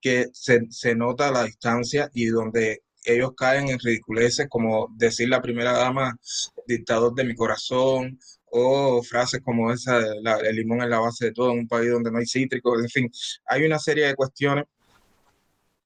[0.00, 5.42] que se, se nota la distancia y donde ellos caen en ridiculeces como decir la
[5.42, 6.18] primera dama,
[6.66, 8.18] dictador de mi corazón,
[8.56, 11.90] o frases como esa, la- el limón es la base de todo en un país
[11.90, 13.10] donde no hay cítricos, en fin,
[13.46, 14.64] hay una serie de cuestiones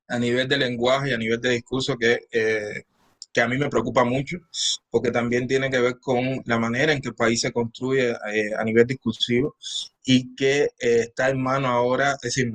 [0.09, 2.83] a nivel de lenguaje y a nivel de discurso que, eh,
[3.39, 4.39] que a mí me preocupa mucho,
[4.91, 8.51] porque también tiene que ver con la manera en que el país se construye eh,
[8.59, 9.55] a nivel discursivo
[10.05, 12.53] y que eh, está en mano ahora, es decir,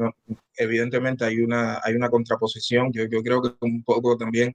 [0.57, 4.53] evidentemente hay una, hay una contraposición, yo, creo que un poco también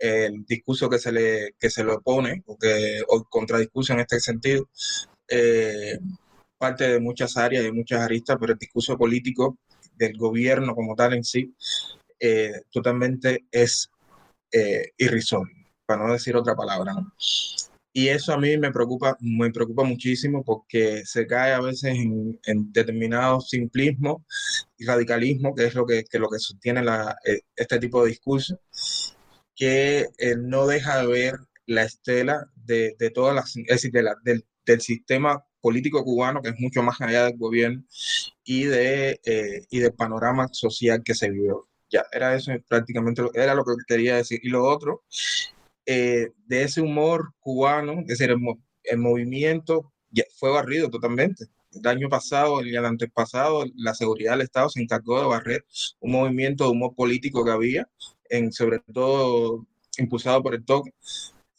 [0.00, 4.00] eh, el discurso que se le, que se le opone, o, que, o contradiscurso en
[4.00, 4.70] este sentido,
[6.56, 9.58] parte de muchas áreas y muchas aristas, pero el discurso político
[9.94, 11.54] del gobierno como tal en sí
[12.72, 13.90] totalmente es
[14.96, 15.55] irrisorio,
[15.86, 17.12] para no decir otra palabra, ¿no?
[17.92, 22.38] Y eso a mí me preocupa, me preocupa muchísimo porque se cae a veces en,
[22.44, 24.18] en determinados simplismos
[24.76, 28.10] y radicalismo, que es lo que, que lo que sostiene la, eh, este tipo de
[28.10, 28.60] discurso,
[29.54, 31.34] que eh, no deja de ver
[31.64, 36.42] la estela de, de todas las, es decir, de la- del, del sistema político cubano,
[36.42, 37.82] que es mucho más allá del gobierno,
[38.44, 41.68] y, de, eh, y del panorama social que se vivió.
[41.90, 44.40] Ya, era eso prácticamente, lo, era lo que quería decir.
[44.42, 45.04] Y lo otro,
[45.86, 51.46] eh, de ese humor cubano, es decir, el, mo- el movimiento ya fue barrido totalmente.
[51.72, 55.64] El año pasado y el antepasado, la seguridad del Estado se encargó de barrer
[56.00, 57.88] un movimiento de humor político que había,
[58.50, 59.66] sobre todo
[59.98, 60.92] impulsado por el toque,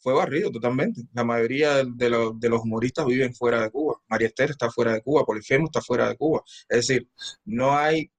[0.00, 1.02] fue barrido totalmente.
[1.12, 4.00] La mayoría de, de los humoristas viven fuera de Cuba.
[4.08, 6.42] María Esther está fuera de Cuba, Polifemo está fuera de Cuba.
[6.68, 7.08] Es decir,
[7.44, 8.10] no hay,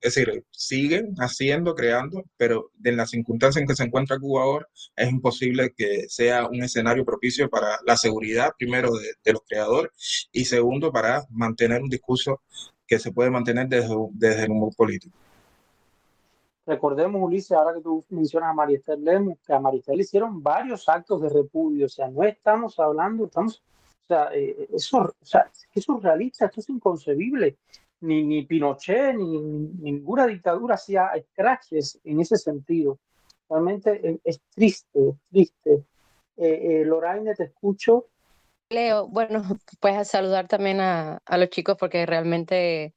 [0.00, 4.68] es decir, siguen haciendo, creando, pero en las circunstancias en que se encuentra Cuba ahora,
[4.94, 10.44] es imposible que sea un escenario propicio para la seguridad, primero, de, los creadores y
[10.44, 12.42] segundo, para mantener un discurso
[12.86, 15.16] que se puede mantener desde, desde el humor político.
[16.66, 21.20] Recordemos, Ulises, ahora que tú mencionas a Maristel Lemos, que a Maristel hicieron varios actos
[21.20, 23.62] de repudio, o sea, no estamos hablando, estamos,
[24.04, 25.14] o sea, eh, eso, o
[25.74, 27.56] es surrealista, esto es inconcebible.
[28.04, 32.98] Ni, ni Pinochet, ni, ninguna dictadura hacía scratches en ese sentido.
[33.48, 35.84] Realmente es, triste, triste.
[36.36, 38.06] Eh, eh, Loraine, te escucho.
[38.70, 39.42] Leo, bueno,
[39.80, 42.94] puedes saludar también a, a los chicos porque realmente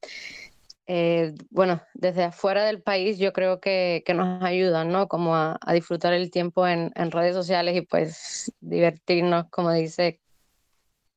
[0.89, 5.09] eh, bueno, desde afuera del país yo creo que, que nos ayudan, ¿no?
[5.09, 10.21] Como a, a disfrutar el tiempo en, en, redes sociales y pues divertirnos, como dice,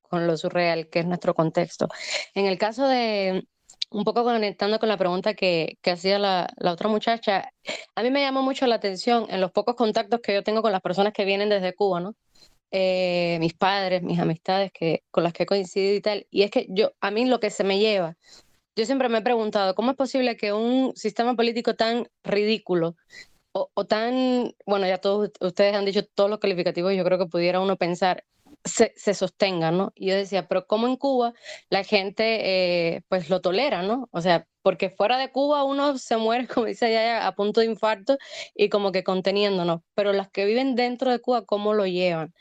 [0.02, 1.88] con lo surreal que es nuestro contexto.
[2.34, 3.46] En el caso de,
[3.90, 7.52] un poco conectando con la pregunta que, hacía la, otra muchacha,
[7.94, 10.72] a mí me llamó mucho la atención en los pocos contactos que yo tengo con
[10.72, 12.12] las personas que vienen desde Cuba.
[12.72, 16.52] Eh, mis padres, mis amistades que, con las que he coincidido y tal, y es
[16.52, 18.16] que yo, a mí lo que se me lleva
[18.76, 22.96] yo siempre me he preguntado, ¿cómo es posible que un sistema político tan ridículo
[23.52, 27.60] o, tan, bueno, ya todos ustedes han dicho todos los calificativos, yo creo que pudiera
[27.60, 28.24] uno pensar,
[28.64, 29.92] se, sostenga, ¿no?
[29.94, 31.32] Y yo decía, pero ¿cómo en Cuba
[31.70, 34.08] la gente eh, pues lo tolera, ¿no?
[34.12, 37.66] O sea, porque fuera de Cuba uno se muere, como dice allá, a punto de
[37.66, 38.18] infarto
[38.54, 42.34] y como que conteniéndonos, pero las que viven dentro de Cuba, ¿cómo lo llevan?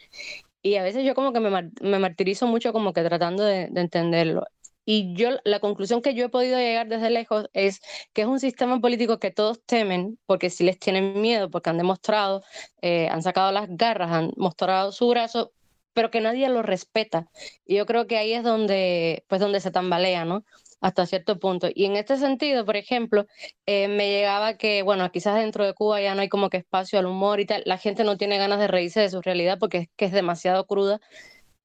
[0.61, 4.45] Y a veces yo como que me, martirizo mucho como que tratando de, de entenderlo.
[4.91, 7.79] Y yo, la conclusión que yo he podido llegar desde lejos es
[8.11, 11.77] que es un sistema político que todos temen, porque si les tienen miedo, porque han
[11.77, 12.43] demostrado,
[12.81, 15.53] eh, han sacado las garras, han mostrado su brazo,
[15.99, 17.27] pero que nadie lo respeta.
[17.65, 20.45] Y yo creo que ahí es donde, pues donde se tambalea, ¿no?
[20.80, 21.67] Hasta cierto punto.
[21.76, 23.26] Y en este sentido, por ejemplo,
[23.65, 26.99] eh, me llegaba que, bueno, quizás dentro de Cuba ya no hay como que espacio
[26.99, 29.77] al humor y tal, la gente no tiene ganas de reírse de su realidad porque
[29.80, 31.01] es que es demasiado cruda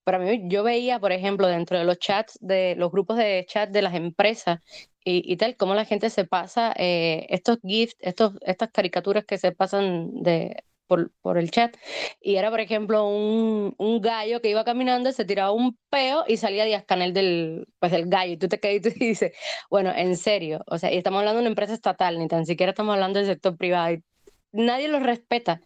[0.03, 3.71] para mí, yo veía, por ejemplo, dentro de los chats, de los grupos de chat
[3.71, 4.61] de las empresas
[5.05, 9.53] y, tal, cómo la gente se pasa eh, estos GIFs, estos, estas caricaturas que se
[9.53, 11.77] pasan de, por, por, el chat.
[12.21, 16.37] Y era, por ejemplo, un, un, gallo que iba caminando, se tiraba un peo y
[16.37, 18.33] salía Díaz Canel del, pues, del gallo.
[18.35, 19.33] Y tú te quedas y tú dices,
[19.71, 20.63] bueno, en serio.
[20.67, 23.29] O sea, y estamos hablando de una empresa estatal, ni tan siquiera estamos hablando del
[23.29, 23.97] sector privado.
[24.53, 25.61] Nadie lo respeta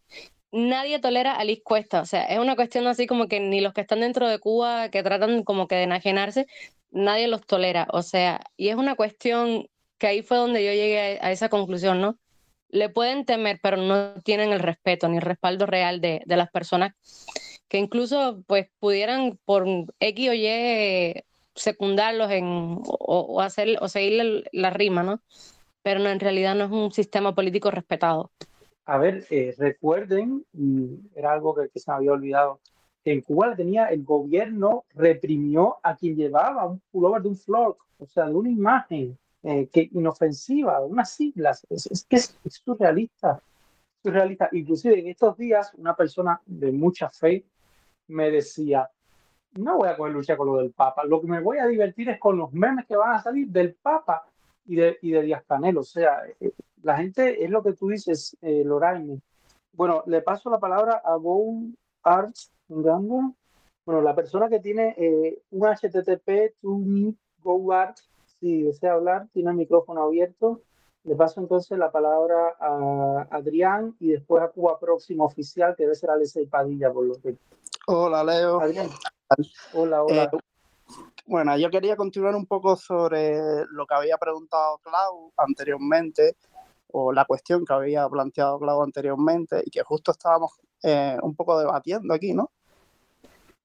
[0.52, 2.00] nadie tolera a Liz Cuesta.
[2.00, 4.90] O sea, es una cuestión así como que ni los que están dentro de Cuba,
[4.90, 6.46] que tratan como que de enajenarse,
[6.90, 7.86] nadie los tolera.
[7.92, 9.68] O sea, y es una cuestión
[9.98, 12.18] que ahí fue donde yo llegué a, esa conclusión, ¿no?
[12.68, 16.50] Le pueden temer, pero no tienen el respeto ni el respaldo real de, de las
[16.50, 16.94] personas
[17.68, 19.66] que incluso pues pudieran por
[20.00, 21.22] X o Y
[21.54, 25.20] secundarlos en, o, hacer o seguir la, rima, ¿no?
[25.82, 28.30] Pero no, en realidad no es un sistema político respetado.
[28.86, 30.44] A ver, eh, recuerden,
[31.14, 32.60] era algo que, se me había olvidado,
[33.04, 37.84] que en Cuba tenía el gobierno reprimió a quien llevaba un pullover de un flock,
[37.98, 39.18] o sea, de una imagen
[39.48, 41.66] eh, que inofensiva, unas siglas.
[41.70, 43.40] Es, que es, surrealista,
[44.02, 44.50] surrealista.
[44.52, 47.46] Inclusive en estos días una persona de mucha fe
[48.08, 48.90] me decía,
[49.52, 52.10] no voy a coger lucha con lo del Papa, lo que me voy a divertir
[52.10, 54.26] es con los memes que van a salir del Papa
[54.66, 55.78] y de, y de Díaz Canel.
[55.78, 56.52] O sea, eh,
[56.82, 59.18] la gente, es lo que tú dices, eh, Loraine.
[59.72, 61.54] Bueno, le paso la palabra a Go
[62.02, 68.94] Arts Bueno, la persona que tiene eh, un HTTP to me, Go Arts, si desea
[68.94, 70.62] hablar, tiene el micrófono abierto.
[71.04, 75.94] Le paso entonces la palabra a Adrián y después a Cuba Próximo Oficial, que debe
[75.94, 77.36] ser Alessia Padilla, por lo que.
[77.86, 78.60] Hola, Leo.
[78.60, 78.88] Adrián.
[79.72, 80.24] Hola, hola.
[80.24, 80.38] Eh,
[81.26, 86.36] bueno, yo quería continuar un poco sobre lo que había preguntado Clau anteriormente
[86.90, 90.52] o la cuestión que había planteado Clau anteriormente y que justo estábamos
[90.82, 92.50] eh, un poco debatiendo aquí, ¿no?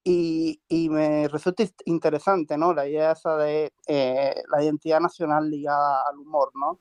[0.06, 2.74] Y, y, me resulta interesante, ¿no?
[2.74, 6.80] La idea esa de eh, la identidad nacional ligada al humor, ¿no?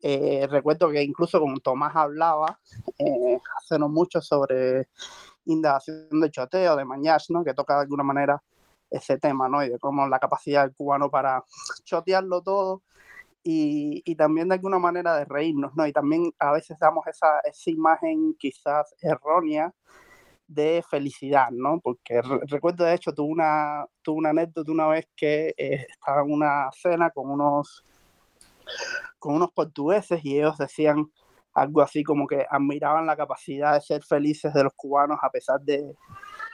[0.00, 2.60] Eh, recuerdo que incluso con Tomás hablaba
[3.58, 4.88] hace no mucho sobre
[5.44, 7.44] indagación de choteo, de mañas, ¿no?
[7.44, 8.42] Que toca de alguna manera
[8.90, 9.62] ese tema, ¿no?
[9.64, 11.44] Y de cómo la capacidad del cubano para
[11.84, 12.82] chotearlo todo
[13.42, 15.86] y, también de alguna manera de reírnos, ¿no?
[15.86, 19.72] Y también a veces damos esa, esa imagen quizás errónea
[20.48, 21.80] de felicidad, ¿no?
[21.80, 26.32] Porque recuerdo, de hecho, tuve una, tuve una anécdota una vez que eh, estaba en
[26.32, 27.84] una cena con unos,
[29.18, 31.12] con unos portugueses y ellos decían
[31.52, 35.60] algo así como que admiraban la capacidad de ser felices de los cubanos a pesar
[35.60, 35.94] de,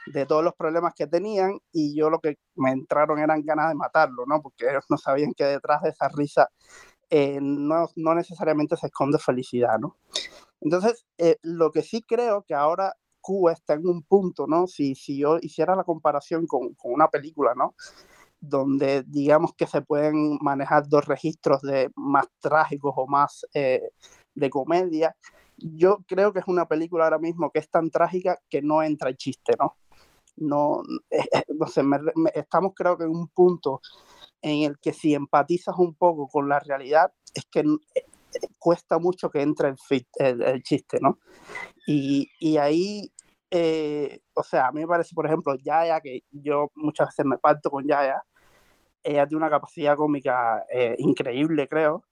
[0.07, 3.75] de todos los problemas que tenían y yo lo que me entraron eran ganas de
[3.75, 4.41] matarlo, ¿no?
[4.43, 6.49] Porque ellos no sabían que detrás de esa risa
[7.11, 9.97] eh, no, no, necesariamente se esconde felicidad, ¿no?
[10.61, 12.95] Entonces, eh, lo que sí creo que ahora
[13.25, 14.67] Cuba está en un punto, ¿no?
[14.67, 17.75] Si, si yo hiciera la comparación con, con una película, ¿no?
[18.49, 23.91] donde digamos que se pueden manejar dos registros de más trágicos o más eh,
[24.35, 25.17] de comedia.
[25.57, 29.09] Yo creo que es una película ahora mismo que es tan trágica que no entra
[29.09, 29.77] el chiste, ¿no?
[30.37, 31.83] No, eh, eh, no sé,
[32.35, 33.81] estamos creo que en un punto
[34.43, 37.65] en el que si empatizas un poco con la realidad, es que
[38.59, 39.75] cuesta mucho que entre
[40.19, 41.19] el, el, chiste, ¿no?
[41.87, 43.13] Y, y ahí
[44.35, 47.71] o sea, a mí me parece, por ejemplo, Yaya, que yo muchas veces me parto
[47.71, 48.23] con Yaya,
[49.03, 52.05] ella tiene una capacidad cómica eh, increíble, creo.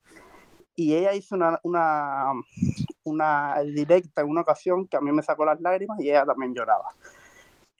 [0.75, 2.33] Y ella hizo una, una,
[3.05, 6.55] una, directa en una ocasión que a mí me sacó las lágrimas y ella también
[6.55, 6.89] lloraba.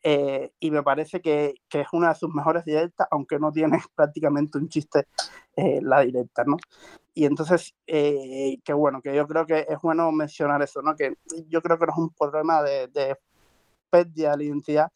[0.03, 3.79] Eh, y me parece que, que, es una de sus mejores directas, aunque no tiene
[3.95, 5.07] prácticamente un chiste
[5.57, 6.57] eh, la directa, ¿no?
[7.15, 10.97] Y entonces, que bueno, que yo creo que es bueno mencionar eso, ¿no?
[10.97, 11.15] Que
[11.49, 13.17] yo creo que no es un problema de,
[13.91, 14.91] pérdida de identidad,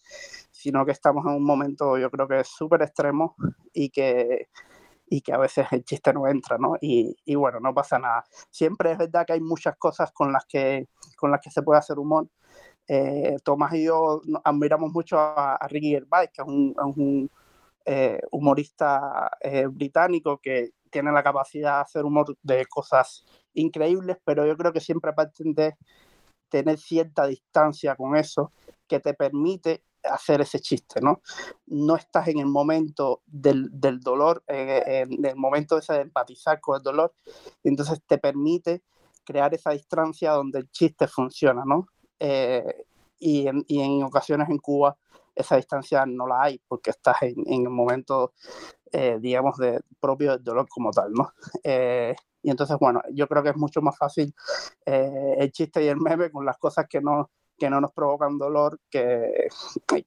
[0.51, 3.37] sino que estamos en un momento, yo creo que es súper extremo
[3.75, 4.49] y que,
[5.09, 6.77] y que a veces el chiste no entra, ¿no?
[6.81, 8.25] Y, y, bueno, no pasa nada.
[8.51, 11.79] Siempre es verdad que hay muchas cosas con las que, con las que se puede
[11.79, 12.29] hacer humor.
[12.89, 17.31] Eh, Tomás y yo admiramos mucho a, Ricky Gervais, que es un, un
[17.85, 24.47] eh, humorista eh, británico que tiene la capacidad de hacer humor de cosas increíbles, pero
[24.47, 25.77] yo creo que siempre parten de
[26.49, 28.53] tener cierta distancia con eso
[28.87, 31.21] que te permite hacer ese chiste, ¿no?
[31.67, 36.83] No estás en el momento del, del dolor, en, el momento de empatizar con el
[36.83, 37.15] dolor,
[37.65, 38.83] entonces te permite
[39.25, 41.89] crear esa distancia donde el chiste funciona, ¿no?
[42.19, 42.87] Eh,
[43.19, 44.97] y, en, y, en, ocasiones en Cuba
[45.35, 48.33] esa distancia no la hay porque estás en, en el momento,
[48.93, 51.33] eh, digamos, de, propio del dolor como tal, ¿no?
[51.63, 54.33] Eh, y entonces, bueno, yo creo que es mucho más fácil
[54.85, 58.79] el chiste y el meme con las cosas que no, que no nos provocan dolor,
[58.91, 59.49] que,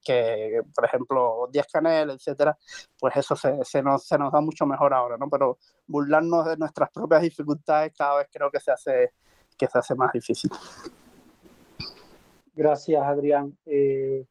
[0.03, 2.57] que por ejemplo, Díaz Canel, etcétera,
[2.99, 5.29] pues eso se, se, nos, se nos da mucho mejor ahora, ¿no?
[5.29, 5.57] Pero
[5.87, 9.13] burlarnos de nuestras propias dificultades cada vez creo que se hace,
[9.57, 10.51] que se hace más difícil.
[12.53, 13.57] Gracias, Adrián.
[13.65, 14.25] Eh,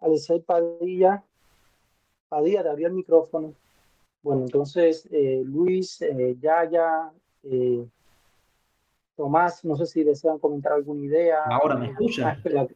[0.00, 1.24] Alexei Padilla,
[2.28, 3.54] Padilla, te abrió el micrófono.
[4.26, 7.12] Bueno, entonces, eh, Luis, eh, Yaya,
[7.44, 7.86] eh,
[9.16, 11.44] Tomás, no sé si desean comentar alguna idea.
[11.44, 12.42] Ahora me escuchan.
[12.56, 12.66] Ah,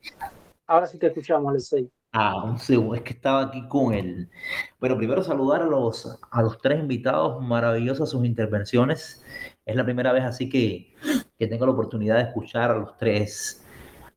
[0.68, 1.90] Ahora sí te escuchamos, Lesey.
[2.12, 4.30] Ah, un segundo, es que estaba aquí con él.
[4.78, 9.24] Bueno, primero saludar a los, a los tres invitados, maravillosas sus intervenciones.
[9.66, 10.94] Es la primera vez así que,
[11.36, 13.66] que tengo la oportunidad de escuchar a los tres,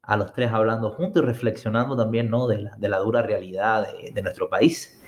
[0.04, 2.46] a los tres hablando juntos y reflexionando también ¿no?
[2.46, 5.00] de, la, de la dura realidad de, de nuestro país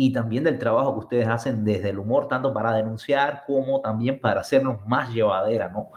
[0.00, 4.20] y también del trabajo que ustedes hacen desde el humor, tanto para denunciar como también
[4.20, 5.90] para hacernos más llevadera, ¿no?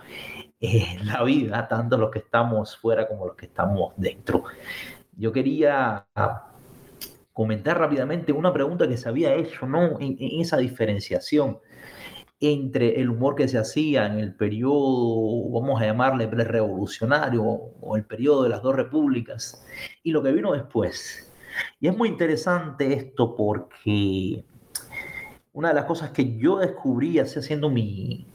[1.03, 4.45] la vida, tanto los que estamos fuera como los que estamos dentro.
[5.15, 6.07] Yo quería
[7.32, 9.99] comentar rápidamente una pregunta que se había hecho, ¿no?
[9.99, 11.60] En, esa diferenciación
[12.40, 18.03] entre el humor que se hacía en el periodo, vamos a llamarle revolucionario o el
[18.03, 19.64] periodo de las dos repúblicas
[20.02, 21.31] y lo que vino después.
[21.79, 24.43] Y es muy interesante esto porque
[25.53, 28.27] una de las cosas que yo descubrí haciendo mi,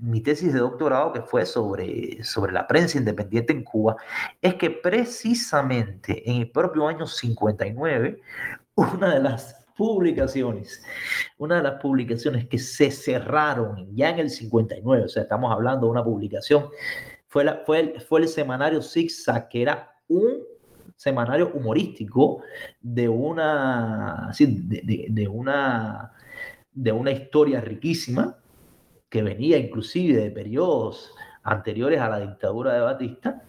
[0.00, 3.96] mi tesis de doctorado, que fue sobre, sobre la prensa independiente en Cuba,
[4.40, 8.20] es que precisamente en el propio año 59,
[8.74, 10.82] una de las publicaciones,
[11.38, 15.86] una de las publicaciones que se cerraron ya en el 59, o sea, estamos hablando
[15.86, 16.68] de una publicación,
[17.26, 20.44] fue, la, fue, el, fue el semanario Zigzag, que era un
[20.96, 22.42] semanario humorístico
[22.80, 26.12] de una, de, una,
[26.72, 28.38] de una historia riquísima,
[29.08, 31.12] que venía inclusive de periodos
[31.42, 33.42] anteriores a la dictadura de Batista,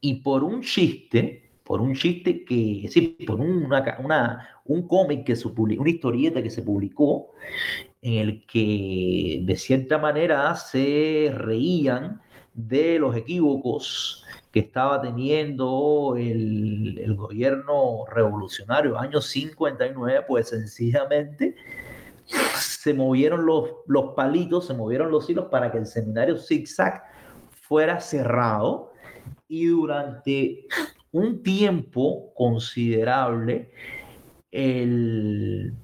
[0.00, 5.36] y por un chiste, por un chiste que, sí, por una, una, un cómic que
[5.36, 7.30] se publicó, una historieta que se publicó,
[8.00, 12.20] en el que de cierta manera se reían
[12.54, 21.56] de los equívocos que estaba teniendo el, gobierno revolucionario año 59, pues sencillamente
[22.24, 27.02] se movieron los, los palitos, se movieron los hilos para que el seminario zigzag
[27.50, 28.92] fuera cerrado.
[29.48, 30.66] Y durante
[31.12, 33.70] un tiempo considerable
[34.50, 35.74] el,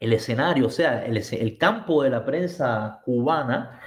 [0.00, 3.80] el escenario, o sea, el, el, campo de la prensa cubana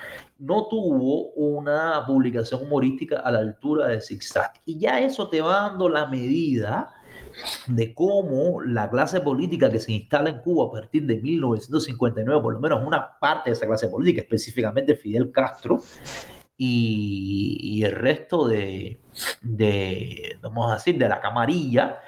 [0.44, 4.52] no tuvo una publicación humorística a la altura de Zigzag.
[4.65, 6.94] Y ya eso te va dando la medida
[7.68, 12.53] de cómo la clase política que se instala en Cuba a partir de 1959, por
[12.53, 15.82] lo menos una parte de esa clase política, específicamente Fidel Castro
[16.57, 18.99] y, el resto de,
[19.41, 20.38] de,
[20.74, 22.02] decir, de la camarilla,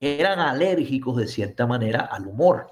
[0.00, 2.66] eran alérgicos de cierta manera al humor.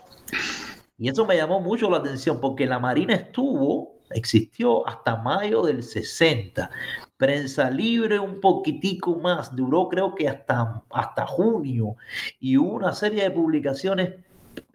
[0.98, 5.82] Y eso me llamó mucho la atención porque la Marina estuvo, existió hasta mayo del
[5.82, 6.70] 60.
[7.16, 11.96] Prensa libre un poquitico más, duró creo que hasta, hasta junio.
[12.40, 14.14] Y hubo una serie de publicaciones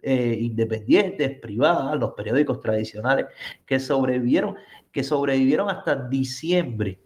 [0.02, 3.26] eh, independientes, privadas, los periódicos tradicionales,
[3.66, 4.56] que sobrevivieron,
[4.90, 6.98] que sobrevivieron hasta diciembre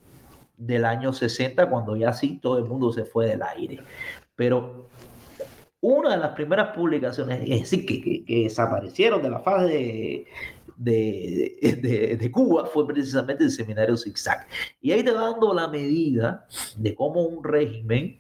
[0.56, 3.80] del año 60, cuando ya sí todo el mundo se fue del aire.
[4.34, 4.88] Pero
[5.80, 10.26] una de las primeras publicaciones, es decir, que, desaparecieron de la faz de,
[10.76, 14.46] de, Cuba, fue precisamente el seminario Zigzag.
[14.80, 16.46] Y ahí te dando la medida
[16.76, 18.18] de cómo un régimen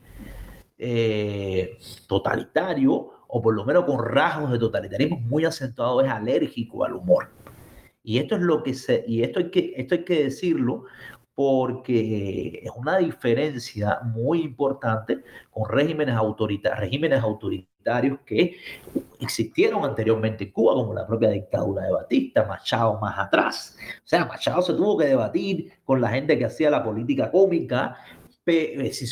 [0.78, 6.94] eh, totalitario, o por lo menos con rasgos de totalitarismo muy acentuado, es alérgico al
[6.94, 7.30] humor.
[8.02, 10.84] Y esto es lo que se, y esto hay que, esto hay que decirlo
[11.34, 16.16] porque es una diferencia muy importante con regímenes,
[16.78, 17.75] regímenes autoritarios
[18.24, 18.56] que
[19.20, 23.76] existieron anteriormente en Cuba, como la propia dictadura de Batista, Machado más atrás.
[23.98, 27.96] O sea, Machado se tuvo que debatir con la gente que hacía la política cómica.
[28.44, 29.06] Eh, si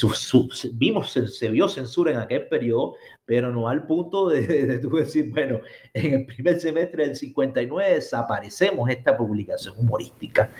[0.75, 2.95] vimos, se, vio censura en aquel periodo,
[3.25, 5.61] pero no al punto de, de, de decir, bueno,
[5.93, 10.51] en el primer semestre del 59 desaparecemos esta publicación humorística.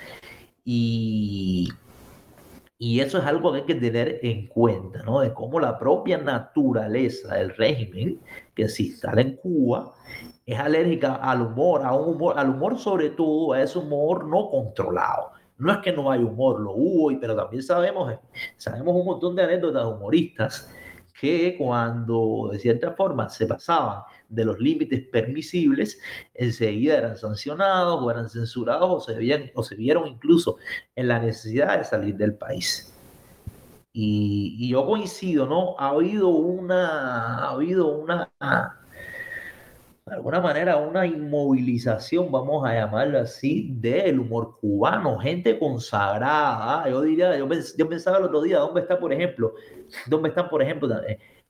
[0.65, 1.69] Y,
[2.85, 5.21] y eso es algo que hay que tener en cuenta, ¿no?
[5.21, 8.21] De cómo la propia naturaleza del régimen
[8.55, 9.95] que se instala en Cuba
[10.45, 14.51] es alérgica al humor, a un humor, al humor sobre todo, a ese humor no
[14.51, 15.31] controlado.
[15.57, 18.19] No es que no hay humor, lo hubo, pero también sabemos,
[18.59, 20.71] sabemos un montón de anécdotas humoristas
[21.19, 24.03] que cuando de cierta forma se pasaban
[24.35, 25.99] de los límites permisibles,
[26.35, 30.57] enseguida eran sancionados o eran censurados o se, veían, o se vieron incluso
[30.97, 32.95] en la necesidad de salir del país.
[33.97, 35.77] Y, yo coincido, ¿no?
[35.79, 38.29] Ha habido una, ha habido una,
[40.07, 46.89] de alguna manera, una inmovilización, vamos a llamarlo así, del humor cubano, gente consagrada.
[46.91, 47.49] Yo diría, yo,
[47.79, 49.55] yo pensaba el otro día, ¿dónde está, por ejemplo,
[50.07, 50.89] dónde están, por ejemplo,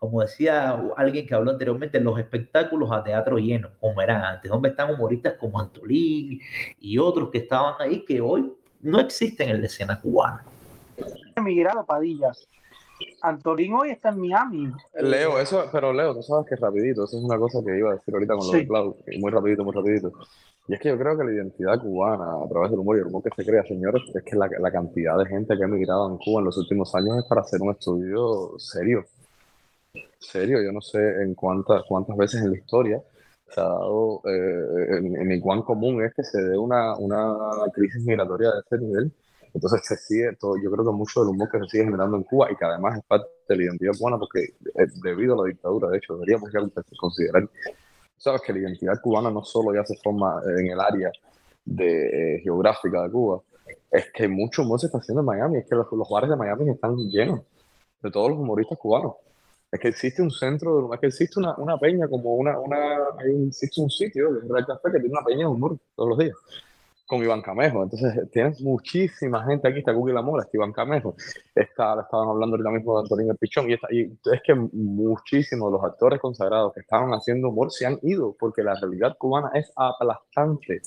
[0.04, 4.68] como decía alguien que habló anteriormente, los espectáculos a teatro lleno, como eran antes, donde
[4.68, 6.40] están humoristas como Antolín
[6.78, 8.52] y otros que estaban ahí que hoy
[8.82, 10.44] no existen en la escena cubana.
[11.34, 12.32] Emigrado Padilla.
[13.22, 14.72] Antolín hoy está en Miami.
[15.00, 17.94] Leo, eso, pero Leo, tú sabes que rapidito, eso es una cosa que iba a
[17.94, 20.12] decir ahorita con lo de Cloud, muy rapidito, muy rapidito.
[20.68, 23.06] Y es que yo creo que la identidad cubana, a través del humor y el
[23.06, 26.10] humor que se crea, señores, es que la, la cantidad de gente que ha emigrado
[26.10, 29.06] en Cuba en los últimos años es para hacer un estudio serio
[30.24, 33.02] serio, yo no sé en cuántas, cuántas veces en la historia
[33.48, 37.36] se ha dado, eh, en, en, cuán común es que se dé una, una
[37.72, 39.12] crisis migratoria de este nivel.
[39.52, 42.24] Entonces se sigue todo, yo creo que mucho del humor que se sigue generando en
[42.24, 45.48] Cuba y que además es parte de la identidad cubana porque eh, debido a la
[45.48, 46.60] dictadura, de hecho, deberíamos ya
[46.98, 47.48] considerar,
[48.16, 51.12] sabes que la identidad cubana no solo ya se forma en el área
[51.64, 53.42] de, eh, geográfica de Cuba,
[53.92, 56.36] es que mucho humor se está haciendo en Miami, es que los, los bares de
[56.36, 57.42] Miami están llenos
[58.02, 59.14] de todos los humoristas cubanos
[59.74, 62.96] es que existe un centro, es que existe una, una peña, como una, una,
[63.48, 66.36] existe un sitio, el Real Café, que tiene una peña de humor todos los días,
[67.06, 67.82] con Iván Camejo.
[67.82, 71.16] Entonces, tienes muchísima gente aquí, está Cookie La Mola, está Iván Camejo,
[71.52, 75.76] está, estaban hablando ahorita mismo de Antonio El Pichón, y, y es que muchísimos de
[75.76, 79.72] los actores consagrados que estaban haciendo humor se han ido, porque la realidad cubana es
[79.74, 80.82] aplastante.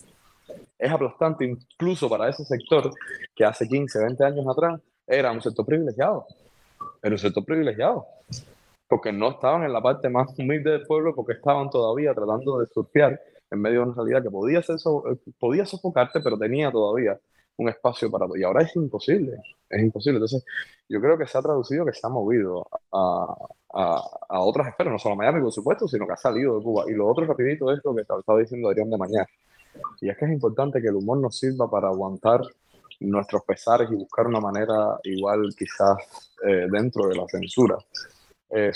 [0.79, 2.89] Es aplastante incluso para ese sector
[3.35, 6.25] que hace 15, 20 años atrás era un sector privilegiado.
[7.03, 8.05] Era un sector privilegiado
[8.87, 12.67] porque no estaban en la parte más humilde del pueblo, porque estaban todavía tratando de
[12.67, 13.19] surfear
[13.51, 17.19] en medio de una realidad que podía, ser eh, podía sofocarte, pero tenía todavía
[17.57, 18.27] un espacio para...
[18.35, 19.37] Y ahora es imposible,
[19.69, 20.17] es imposible.
[20.17, 20.45] Entonces,
[20.87, 23.35] yo creo que se ha traducido, que se ha movido a,
[23.73, 26.63] a, a otras esferas, no solo a Miami, por supuesto, sino que ha salido de
[26.63, 26.85] Cuba.
[26.87, 29.27] Y lo otro rapidito es lo que estaba diciendo Adrián de mañana.
[30.01, 32.41] Y es que es importante que el humor nos sirva para aguantar
[32.99, 35.97] nuestros pesares y buscar una manera igual quizás
[36.43, 37.77] eh, dentro de la censura
[38.49, 38.71] eh,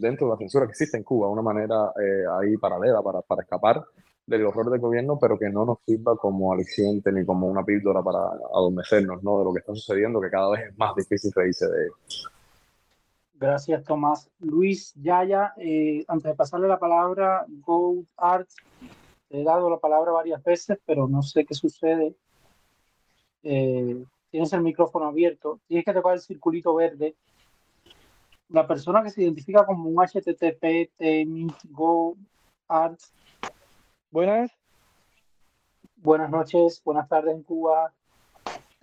[0.00, 3.42] dentro de la censura que existe en Cuba, una manera eh, ahí paralela para, para
[3.42, 3.84] escapar
[4.26, 8.02] del horror del gobierno, pero que no nos sirva como aliciente ni como una píldora
[8.02, 9.38] para adormecernos ¿no?
[9.38, 11.94] de lo que está sucediendo, que cada vez es más difícil reírse de ello.
[13.34, 14.30] Gracias, Tomás.
[14.38, 18.48] Luis Yaya, eh, antes de pasarle la palabra, Gold Art,
[19.30, 22.14] he dado la palabra varias veces, pero no sé qué sucede.
[23.42, 27.16] Eh, tienes el micrófono abierto, tienes que tocar el circulito verde
[28.52, 30.90] la persona que se identifica como un HTTP,
[31.70, 32.16] Go,
[32.68, 33.00] Art.
[34.10, 34.50] Buenas.
[35.96, 37.94] Buenas noches, buenas tardes en Cuba.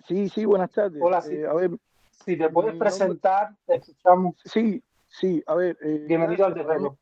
[0.08, 1.00] Sí, sí, buenas tardes.
[1.00, 1.34] Hola, sí.
[1.34, 1.70] Eh, a ver,
[2.10, 4.34] si te puedes presentar, te escuchamos.
[4.44, 5.78] Sí, sí, a ver.
[5.82, 6.98] eh, Bienvenido al terreno.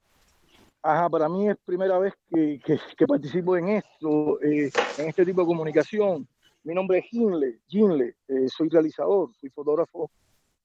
[0.82, 5.24] Ajá, para mí es primera vez que, que- que participo en esto, eh, en este
[5.24, 6.28] tipo de comunicación.
[6.65, 8.15] Mi nombre es Ginle, Ginle,
[8.49, 10.11] soy realizador, soy fotógrafo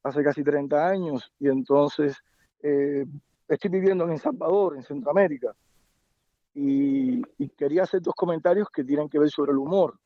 [0.04, 2.18] hace casi 30 años y entonces
[2.62, 3.06] eh,
[3.48, 5.56] estoy viviendo en El Salvador, en Centroamérica.
[6.56, 7.22] Y,
[7.58, 9.98] quería hacer dos comentarios que tienen que ver sobre el humor.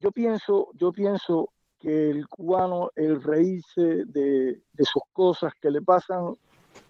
[0.00, 5.80] Yo pienso, yo pienso que el cubano, el reírse de, de sus cosas que le
[5.80, 6.36] pasan,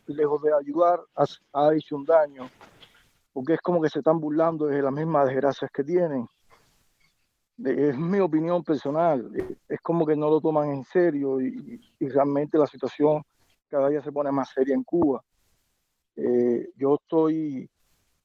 [0.07, 2.49] lejos de ayudar, ha, ha hecho un daño,
[3.33, 6.27] porque es como que se están burlando de las mismas desgracias que tienen.
[7.65, 11.81] Eh, Es mi opinión personal, eh, es como que no lo toman en serio y,
[11.99, 13.23] y realmente la situación
[13.69, 15.23] cada día se pone más seria en Cuba.
[16.17, 17.69] Eh, yo estoy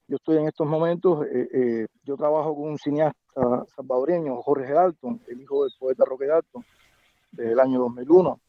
[0.09, 5.21] yo estoy en estos momentos, eh, eh, yo trabajo con un cineasta salvadoreño, Jorge Dalton,
[5.27, 6.63] el hijo del poeta Roque Dalton,
[7.31, 8.39] desde el año 2001.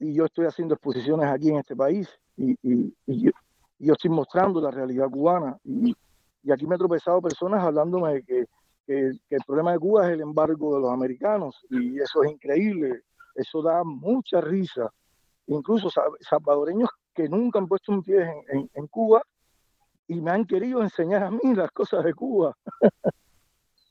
[0.00, 2.08] Y yo estoy haciendo exposiciones aquí en este país
[2.38, 3.30] y, y- y yo,
[3.78, 5.58] yo estoy mostrando la realidad cubana.
[5.64, 5.94] Y,
[6.42, 8.44] y aquí me he tropezado personas hablándome de que,
[8.86, 13.02] que- el problema de Cuba es el embargo de los americanos y eso es increíble,
[13.34, 14.90] eso da mucha risa.
[15.46, 19.22] Incluso sa- salvadoreños que nunca han puesto un pie en- en- en Cuba
[20.08, 22.54] y me han querido enseñar a mí las cosas de Cuba.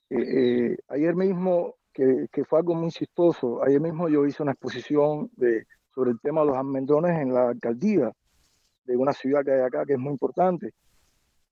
[0.10, 4.52] Eh, eh, ayer mismo, que, que fue algo muy chistoso, ayer mismo yo hice una
[4.52, 8.12] exposición de, sobre el tema de los almendrones en la alcaldía
[8.86, 10.72] de una ciudad que hay acá que es muy importante.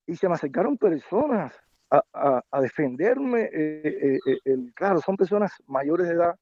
[0.05, 1.53] Y se me acercaron personas
[1.91, 3.49] a, a- defenderme.
[3.53, 6.35] eh, eh, eh, claro, son personas mayores de edad,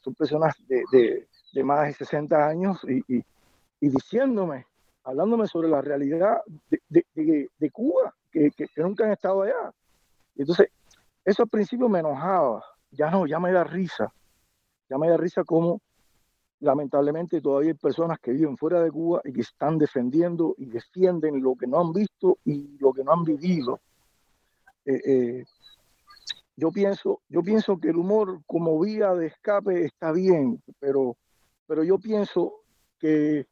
[0.00, 1.26] son personas de,
[1.64, 3.22] más de 60 años y,
[3.80, 4.66] diciéndome,
[5.02, 6.40] hablándome sobre la realidad
[6.88, 9.72] de, Cuba, que, que- nunca han estado allá.
[10.36, 10.68] Entonces,
[11.24, 14.12] eso al principio me enojaba, ya no, ya me da risa,
[14.88, 15.80] ya me da risa como
[16.60, 21.42] lamentablemente todavía hay personas que viven fuera de Cuba y que están defendiendo y defienden
[21.42, 23.80] lo que no han visto y lo que no han vivido.
[24.86, 25.44] Eh, eh,
[26.56, 31.16] yo pienso, yo pienso que el humor como vía de escape está bien, pero,
[31.66, 32.60] pero yo pienso
[32.98, 33.46] que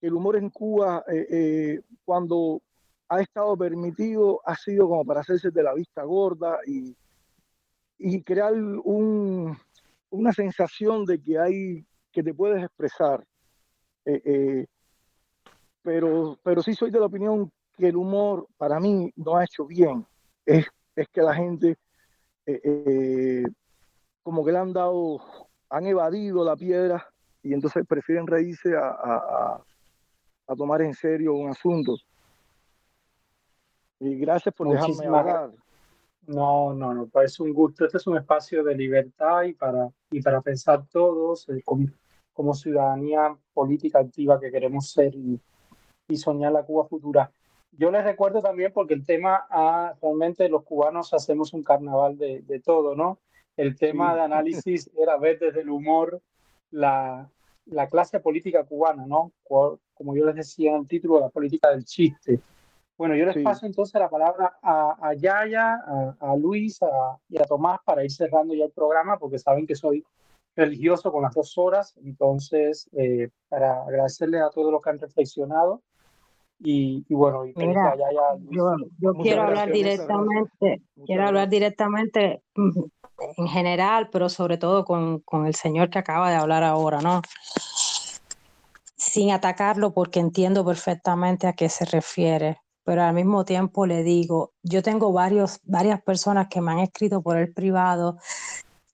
[0.00, 2.60] el humor en Cuba, eh, cuando
[3.08, 6.96] ha estado permitido, ha sido como para hacerse de la vista gorda y,
[7.98, 9.56] y crear un,
[10.10, 13.24] una sensación de que hay que te puedes expresar.
[15.82, 19.64] Pero, pero sí soy de la opinión que el humor para mí no ha hecho
[19.66, 20.06] bien.
[20.46, 21.76] Es, es que la gente
[22.46, 23.44] eh, eh,
[24.22, 25.20] como que le han dado,
[25.68, 27.06] han evadido la piedra
[27.42, 29.64] y entonces prefieren reírse a, a,
[30.46, 31.96] a- tomar en serio un asunto.
[34.00, 35.50] Y gracias por dejarme Muchísimas hablar.
[36.26, 37.84] No, no, no, parece un gusto.
[37.84, 41.86] Este es un espacio de libertad y para, y para pensar todos eh, como,
[42.32, 45.40] como ciudadanía política activa que queremos ser y,
[46.08, 47.30] y soñar la Cuba futura.
[47.72, 52.42] Yo les recuerdo también porque el tema, ah, realmente los cubanos hacemos un carnaval de,
[52.42, 53.18] de todo, ¿no?
[53.56, 54.16] El tema Sí.
[54.16, 56.20] de análisis era ver desde el humor
[56.70, 57.30] la,
[57.66, 59.32] la clase política cubana, ¿no?
[59.44, 62.40] Como yo les decía en el título, la política del chiste.
[62.98, 63.42] Bueno, yo les Sí.
[63.42, 68.04] paso entonces la palabra a, a Yaya, a, a Luis a- y a Tomás para
[68.04, 70.04] ir cerrando ya el programa, porque saben que soy
[70.56, 71.94] religioso con las dos horas.
[72.04, 75.82] Entonces, eh, para agradecerles a todos los que han reflexionado.
[76.62, 77.94] Y, y bueno, y Mira,
[78.50, 85.46] yo, yo quiero hablar directamente, quiero hablar directamente en general, pero sobre todo con, con
[85.46, 87.22] el señor que acaba de hablar ahora, ¿no?
[88.94, 94.52] Sin atacarlo porque entiendo perfectamente a qué se refiere, pero al mismo tiempo le digo,
[94.62, 98.18] yo tengo varios, varias personas que me han escrito por el privado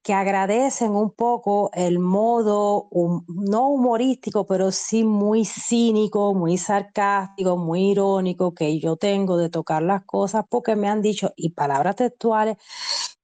[0.07, 2.89] que agradecen un poco el modo,
[3.27, 9.83] no humorístico, pero sí muy cínico, muy sarcástico, muy irónico que yo tengo de tocar
[9.83, 12.57] las cosas porque me han dicho, y palabras textuales,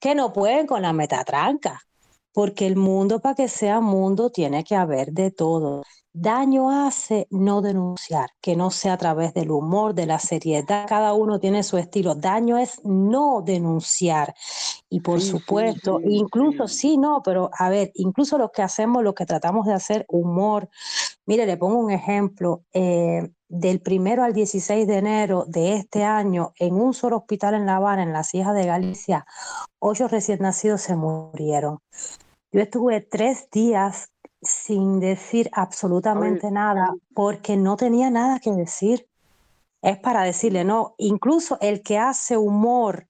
[0.00, 1.82] que no pueden con la metatranca,
[2.32, 5.84] porque el mundo para que sea mundo tiene que haber de todo.
[6.14, 11.14] Daño hace no denunciar, que no sea a través del humor, de la seriedad, cada
[11.14, 12.14] uno tiene su estilo.
[12.14, 14.34] Daño es no denunciar.
[14.90, 16.98] Y por Sí, supuesto, sí, incluso sí.
[16.98, 20.68] no, pero a ver, incluso los que hacemos, los que tratamos de hacer humor,
[21.26, 26.52] mire, le pongo un ejemplo, eh, del primero al 16 de enero de este año,
[26.58, 29.26] en un solo hospital en La Habana, en las hijas de Galicia,
[29.78, 31.78] ocho recién nacidos se murieron.
[32.52, 34.11] Yo estuve tres días
[34.42, 39.08] sin decir absolutamente nada, porque no tenía nada que decir.
[39.80, 43.08] Es para decirle, no, incluso el que hace humor,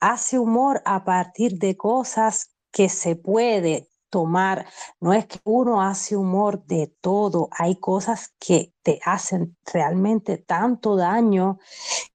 [0.00, 4.66] hace humor a partir de cosas que se puede tomar.
[5.00, 10.96] No es que uno hace humor de todo, hay cosas que te hacen realmente tanto
[10.96, 11.58] daño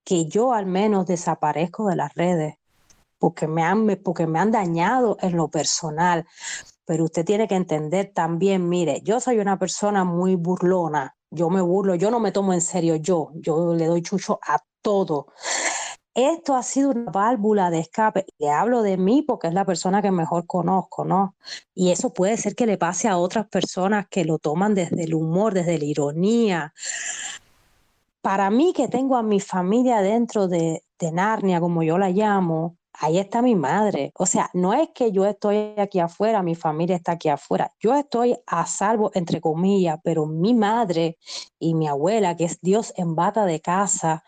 [0.03, 2.55] que yo al menos desaparezco de las redes
[3.23, 6.27] porque me han, porque me han dañado en lo personal.
[6.85, 11.61] Pero usted tiene que entender también, mire, yo soy una persona muy burlona, yo me
[11.61, 15.27] burlo, yo no me tomo en serio yo, yo le doy chucho a todo.
[16.15, 18.25] Esto ha sido una válvula de escape.
[18.37, 21.35] Le hablo de mí porque es la persona que mejor conozco, ¿no?
[21.73, 25.15] Y eso puede ser que le pase a otras personas que lo toman desde el
[25.15, 26.73] humor, desde la ironía.
[28.21, 32.77] Para mí que tengo a mi familia dentro de, de Narnia, como yo la llamo,
[32.93, 34.11] ahí está mi madre.
[34.15, 37.73] O sea, no es que yo estoy aquí afuera, mi familia está aquí afuera.
[37.79, 41.17] Yo estoy a salvo, entre comillas, pero mi madre
[41.59, 44.23] y mi abuela, que es Dios en bata de casa,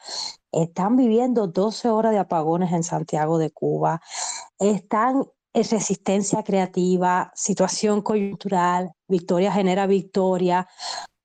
[0.51, 4.01] están viviendo 12 horas de apagones en Santiago de Cuba.
[4.59, 10.67] Están en resistencia creativa, situación coyuntural, victoria genera victoria.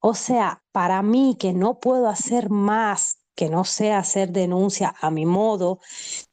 [0.01, 5.11] O sea, para mí que no puedo hacer más que no sea hacer denuncia a
[5.11, 5.81] mi modo,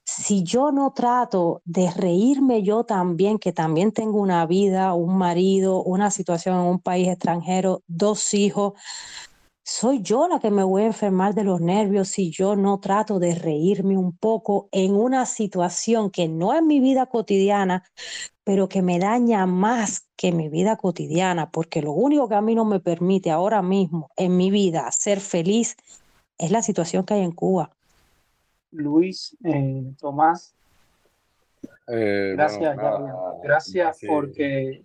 [0.07, 5.83] si yo no trato de reírme yo también, que también tengo una vida, un marido,
[5.83, 8.73] una situación en un país extranjero, dos hijos,
[9.65, 13.19] soy yo la que me voy a enfermar de los nervios si yo no trato
[13.19, 17.83] de reírme un poco en una situación que no es mi vida cotidiana,
[18.45, 22.55] pero que me daña más que mi vida cotidiana, porque lo único que a mí
[22.55, 25.75] no me permite ahora mismo en mi vida ser feliz
[26.37, 27.76] es la situación que hay en Cuba.
[28.77, 30.55] Luis, eh, Tomás.
[31.87, 34.83] Eh, gracias, bueno, nada, gracias, porque...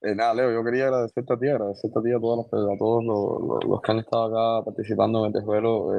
[0.00, 2.78] Eh, nada, Leo, yo quería agradecerte a ti, agradecerte a ti, a todos los, a
[2.78, 5.92] todos los, los, que han estado acá participando en este juego.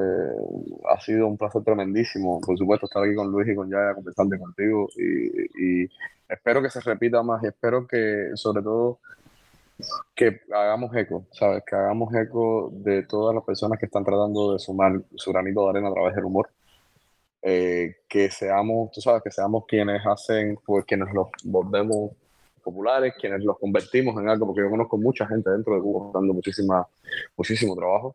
[0.88, 4.38] ha sido un placer tremendísimo, por supuesto, estar aquí con Luis y con Yaya, conversando
[4.38, 4.88] contigo.
[4.96, 5.90] Y, y
[6.28, 9.00] espero que se repita más y espero que, sobre todo,
[10.14, 11.62] que hagamos eco, ¿sabes?
[11.66, 15.70] Que hagamos eco de todas las personas que están tratando de sumar su granito de
[15.70, 16.48] arena a través del humor.
[17.42, 22.12] Eh, que seamos, tú sabes, que seamos quienes hacen, pues quienes los volvemos
[22.62, 26.34] populares, quienes los convertimos en algo, porque yo conozco mucha gente dentro de Cuba dando
[26.34, 26.86] muchísima,
[27.36, 28.14] muchísimo trabajo,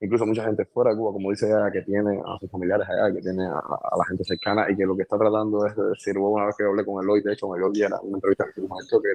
[0.00, 3.14] incluso mucha gente fuera de Cuba, como dice ella, que tiene a sus familiares allá,
[3.14, 3.62] que tiene a,
[3.96, 6.56] la gente cercana y que lo que está tratando es de decir, bueno, una vez
[6.56, 8.60] que hablé con Eloy, de hecho, con Eloy era una entrevista que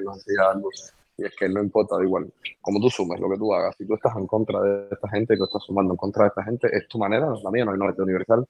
[0.04, 0.70] nos decía algo
[1.18, 2.32] y es que no importa, da igual,
[2.62, 5.36] como tú sumes, lo que tú hagas, si tú estás en contra de esta gente,
[5.36, 7.78] que estás sumando en contra de esta gente, es tu manera, la mía, no hay
[7.78, 8.46] norte universal.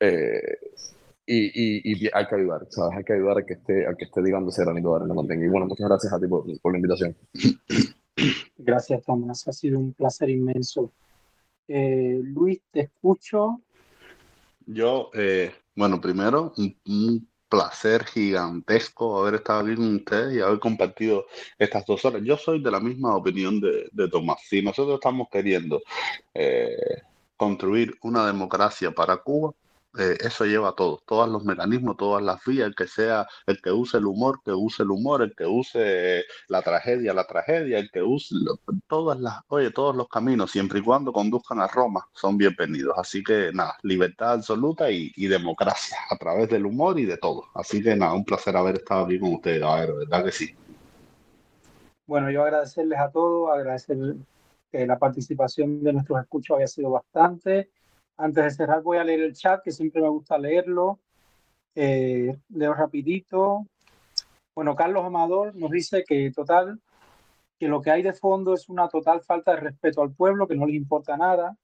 [0.00, 0.56] Eh,
[1.30, 2.96] y, y, hay que ayudar, ¿sabes?
[2.96, 5.44] Hay que ayudar a que esté, a que esté digamos, ese granito de arena mantenga.
[5.44, 7.14] Y bueno, muchas gracias a ti por, por, la invitación.
[8.56, 9.46] Gracias, Tomás.
[9.46, 10.90] Ha sido un placer inmenso.
[11.68, 13.60] Eh, Luis, te escucho.
[14.64, 21.26] Yo, eh, bueno, primero, un placer gigantesco haber estado aquí con ustedes y haber compartido
[21.58, 22.22] estas dos horas.
[22.24, 24.40] Yo soy de la misma opinión de, de Tomás.
[24.48, 25.82] Si nosotros estamos queriendo
[26.34, 27.02] eh,
[27.36, 29.52] construir una democracia para Cuba,
[29.98, 33.60] eh, eso lleva a todo, todos los mecanismos, todas las vías, el que sea, el
[33.60, 37.78] que use el humor, que use el humor, el que use la tragedia, la tragedia,
[37.78, 38.34] el que use
[38.86, 42.94] todas las, oye, todos los caminos, siempre y cuando conduzcan a Roma, son bienvenidos.
[42.96, 47.44] Así que nada, libertad absoluta y, democracia a través del humor y de todo.
[47.54, 50.54] Así que nada, un placer haber estado aquí con ustedes, a ver, verdad que sí.
[52.06, 53.98] Bueno, yo agradecerles a todos, agradecer
[54.72, 57.70] que la participación de nuestros escuchos había sido bastante.
[58.18, 60.98] Antes de cerrar voy a leer el chat, que siempre me gusta leerlo.
[61.76, 63.64] Eh, leo rapidito.
[64.56, 66.80] Bueno, Carlos Amador nos dice que total,
[67.60, 70.56] que lo que hay de fondo es una total falta de respeto al pueblo, que
[70.56, 71.56] no les importa nada.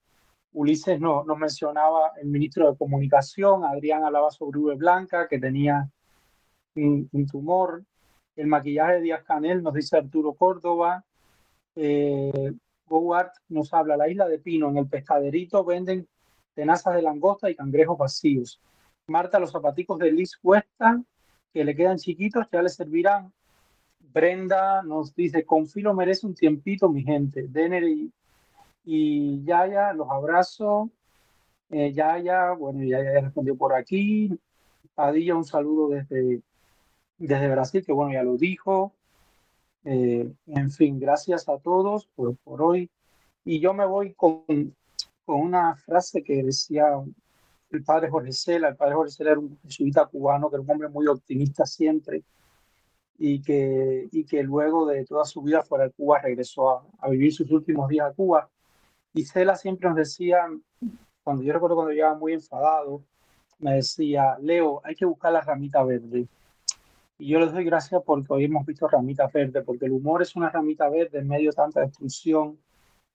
[0.53, 5.91] Ulises no, nos mencionaba el ministro de Comunicación, Adrián hablaba sobre V Blanca, que tenía
[6.77, 7.83] un, tumor.
[8.37, 11.05] El maquillaje de Díaz Canel, nos dice Arturo Córdoba.
[11.75, 12.53] Eh,
[13.49, 16.07] nos habla, la isla de Pino, en el pescaderito venden
[16.55, 18.61] tenazas de langosta y cangrejos vacíos.
[19.07, 21.03] Marta, los zapaticos de Liz Cuesta,
[21.53, 23.33] que le quedan chiquitos, ya le servirán.
[24.01, 27.47] Brenda nos dice, con filo merece un tiempito, mi gente.
[27.49, 28.13] Denner y,
[28.85, 30.91] y Yaya, los abrazo.
[31.71, 34.39] Eh, Yaya, bueno, Yaya ya respondió por aquí.
[34.95, 36.43] Padilla, un saludo desde,
[37.19, 38.93] desde Brasil, que bueno, ya lo dijo.
[39.85, 42.91] Eh, en fin, gracias a todos por, por hoy.
[43.45, 44.45] Y yo me voy con,
[45.25, 46.87] con una frase que decía
[47.71, 48.69] el padre Jorge Cela.
[48.69, 52.25] El padre Jorge Cela era un jesuita cubano que era un hombre muy optimista siempre.
[53.19, 57.09] y que, y que luego de toda su vida fuera de Cuba regresó a, a
[57.11, 58.51] vivir sus últimos días a Cuba.
[59.13, 60.39] Y Cela siempre nos decía,
[61.23, 63.05] cuando yo recuerdo cuando llegaba muy enfadado,
[63.59, 66.27] me decía, Leo, hay que buscar la ramita verde.
[67.19, 70.35] Y yo les doy gracias porque hoy hemos visto ramitas verdes, porque el humor es
[70.35, 72.59] una ramita verde en medio de tanta destrucción.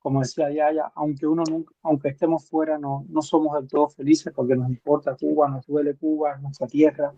[0.00, 4.32] Como decía Yaya, aunque uno nunca, aunque estemos fuera, no, no somos del todo felices
[4.34, 7.12] porque nos importa Cuba, nos duele Cuba, es nuestra tierra,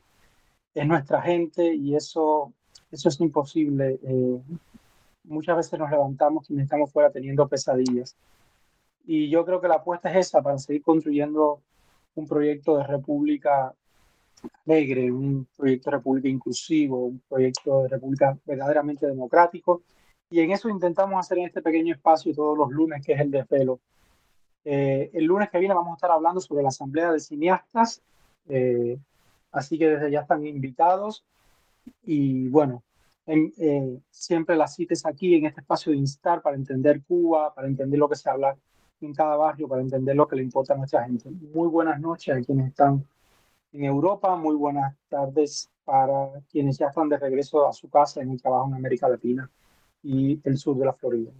[0.74, 2.52] es nuestra gente y eso,
[2.90, 4.00] eso es imposible.
[4.02, 4.40] Eh,
[5.24, 8.16] muchas veces nos levantamos y estamos fuera teniendo pesadillas.
[9.04, 11.60] Y yo creo que la apuesta es esa, para seguir construyendo
[12.14, 13.74] un proyecto de república
[14.66, 19.82] alegre, un proyecto de república inclusivo, un proyecto de república verdaderamente democrático.
[20.32, 23.30] Y en eso intentamos hacer en este pequeño espacio todos los lunes, que es el
[23.30, 23.80] desvelo.
[24.64, 28.00] Eh, el lunes que viene vamos a estar hablando sobre la Asamblea de Cineastas,
[28.48, 28.98] eh,
[29.50, 31.22] así que desde ya están invitados.
[32.02, 32.82] Y bueno,
[33.26, 37.68] en, eh, siempre las cites aquí en este espacio de Instar para entender Cuba, para
[37.68, 38.56] entender lo que se habla
[39.02, 41.28] en cada barrio, para entender lo que le importa a nuestra gente.
[41.30, 43.04] Muy buenas noches a quienes están
[43.74, 44.34] en Europa.
[44.34, 48.68] Muy buenas tardes para quienes ya están de regreso a su casa en el trabajo
[48.68, 49.50] en América Latina
[50.02, 51.30] y el sur de la Florida.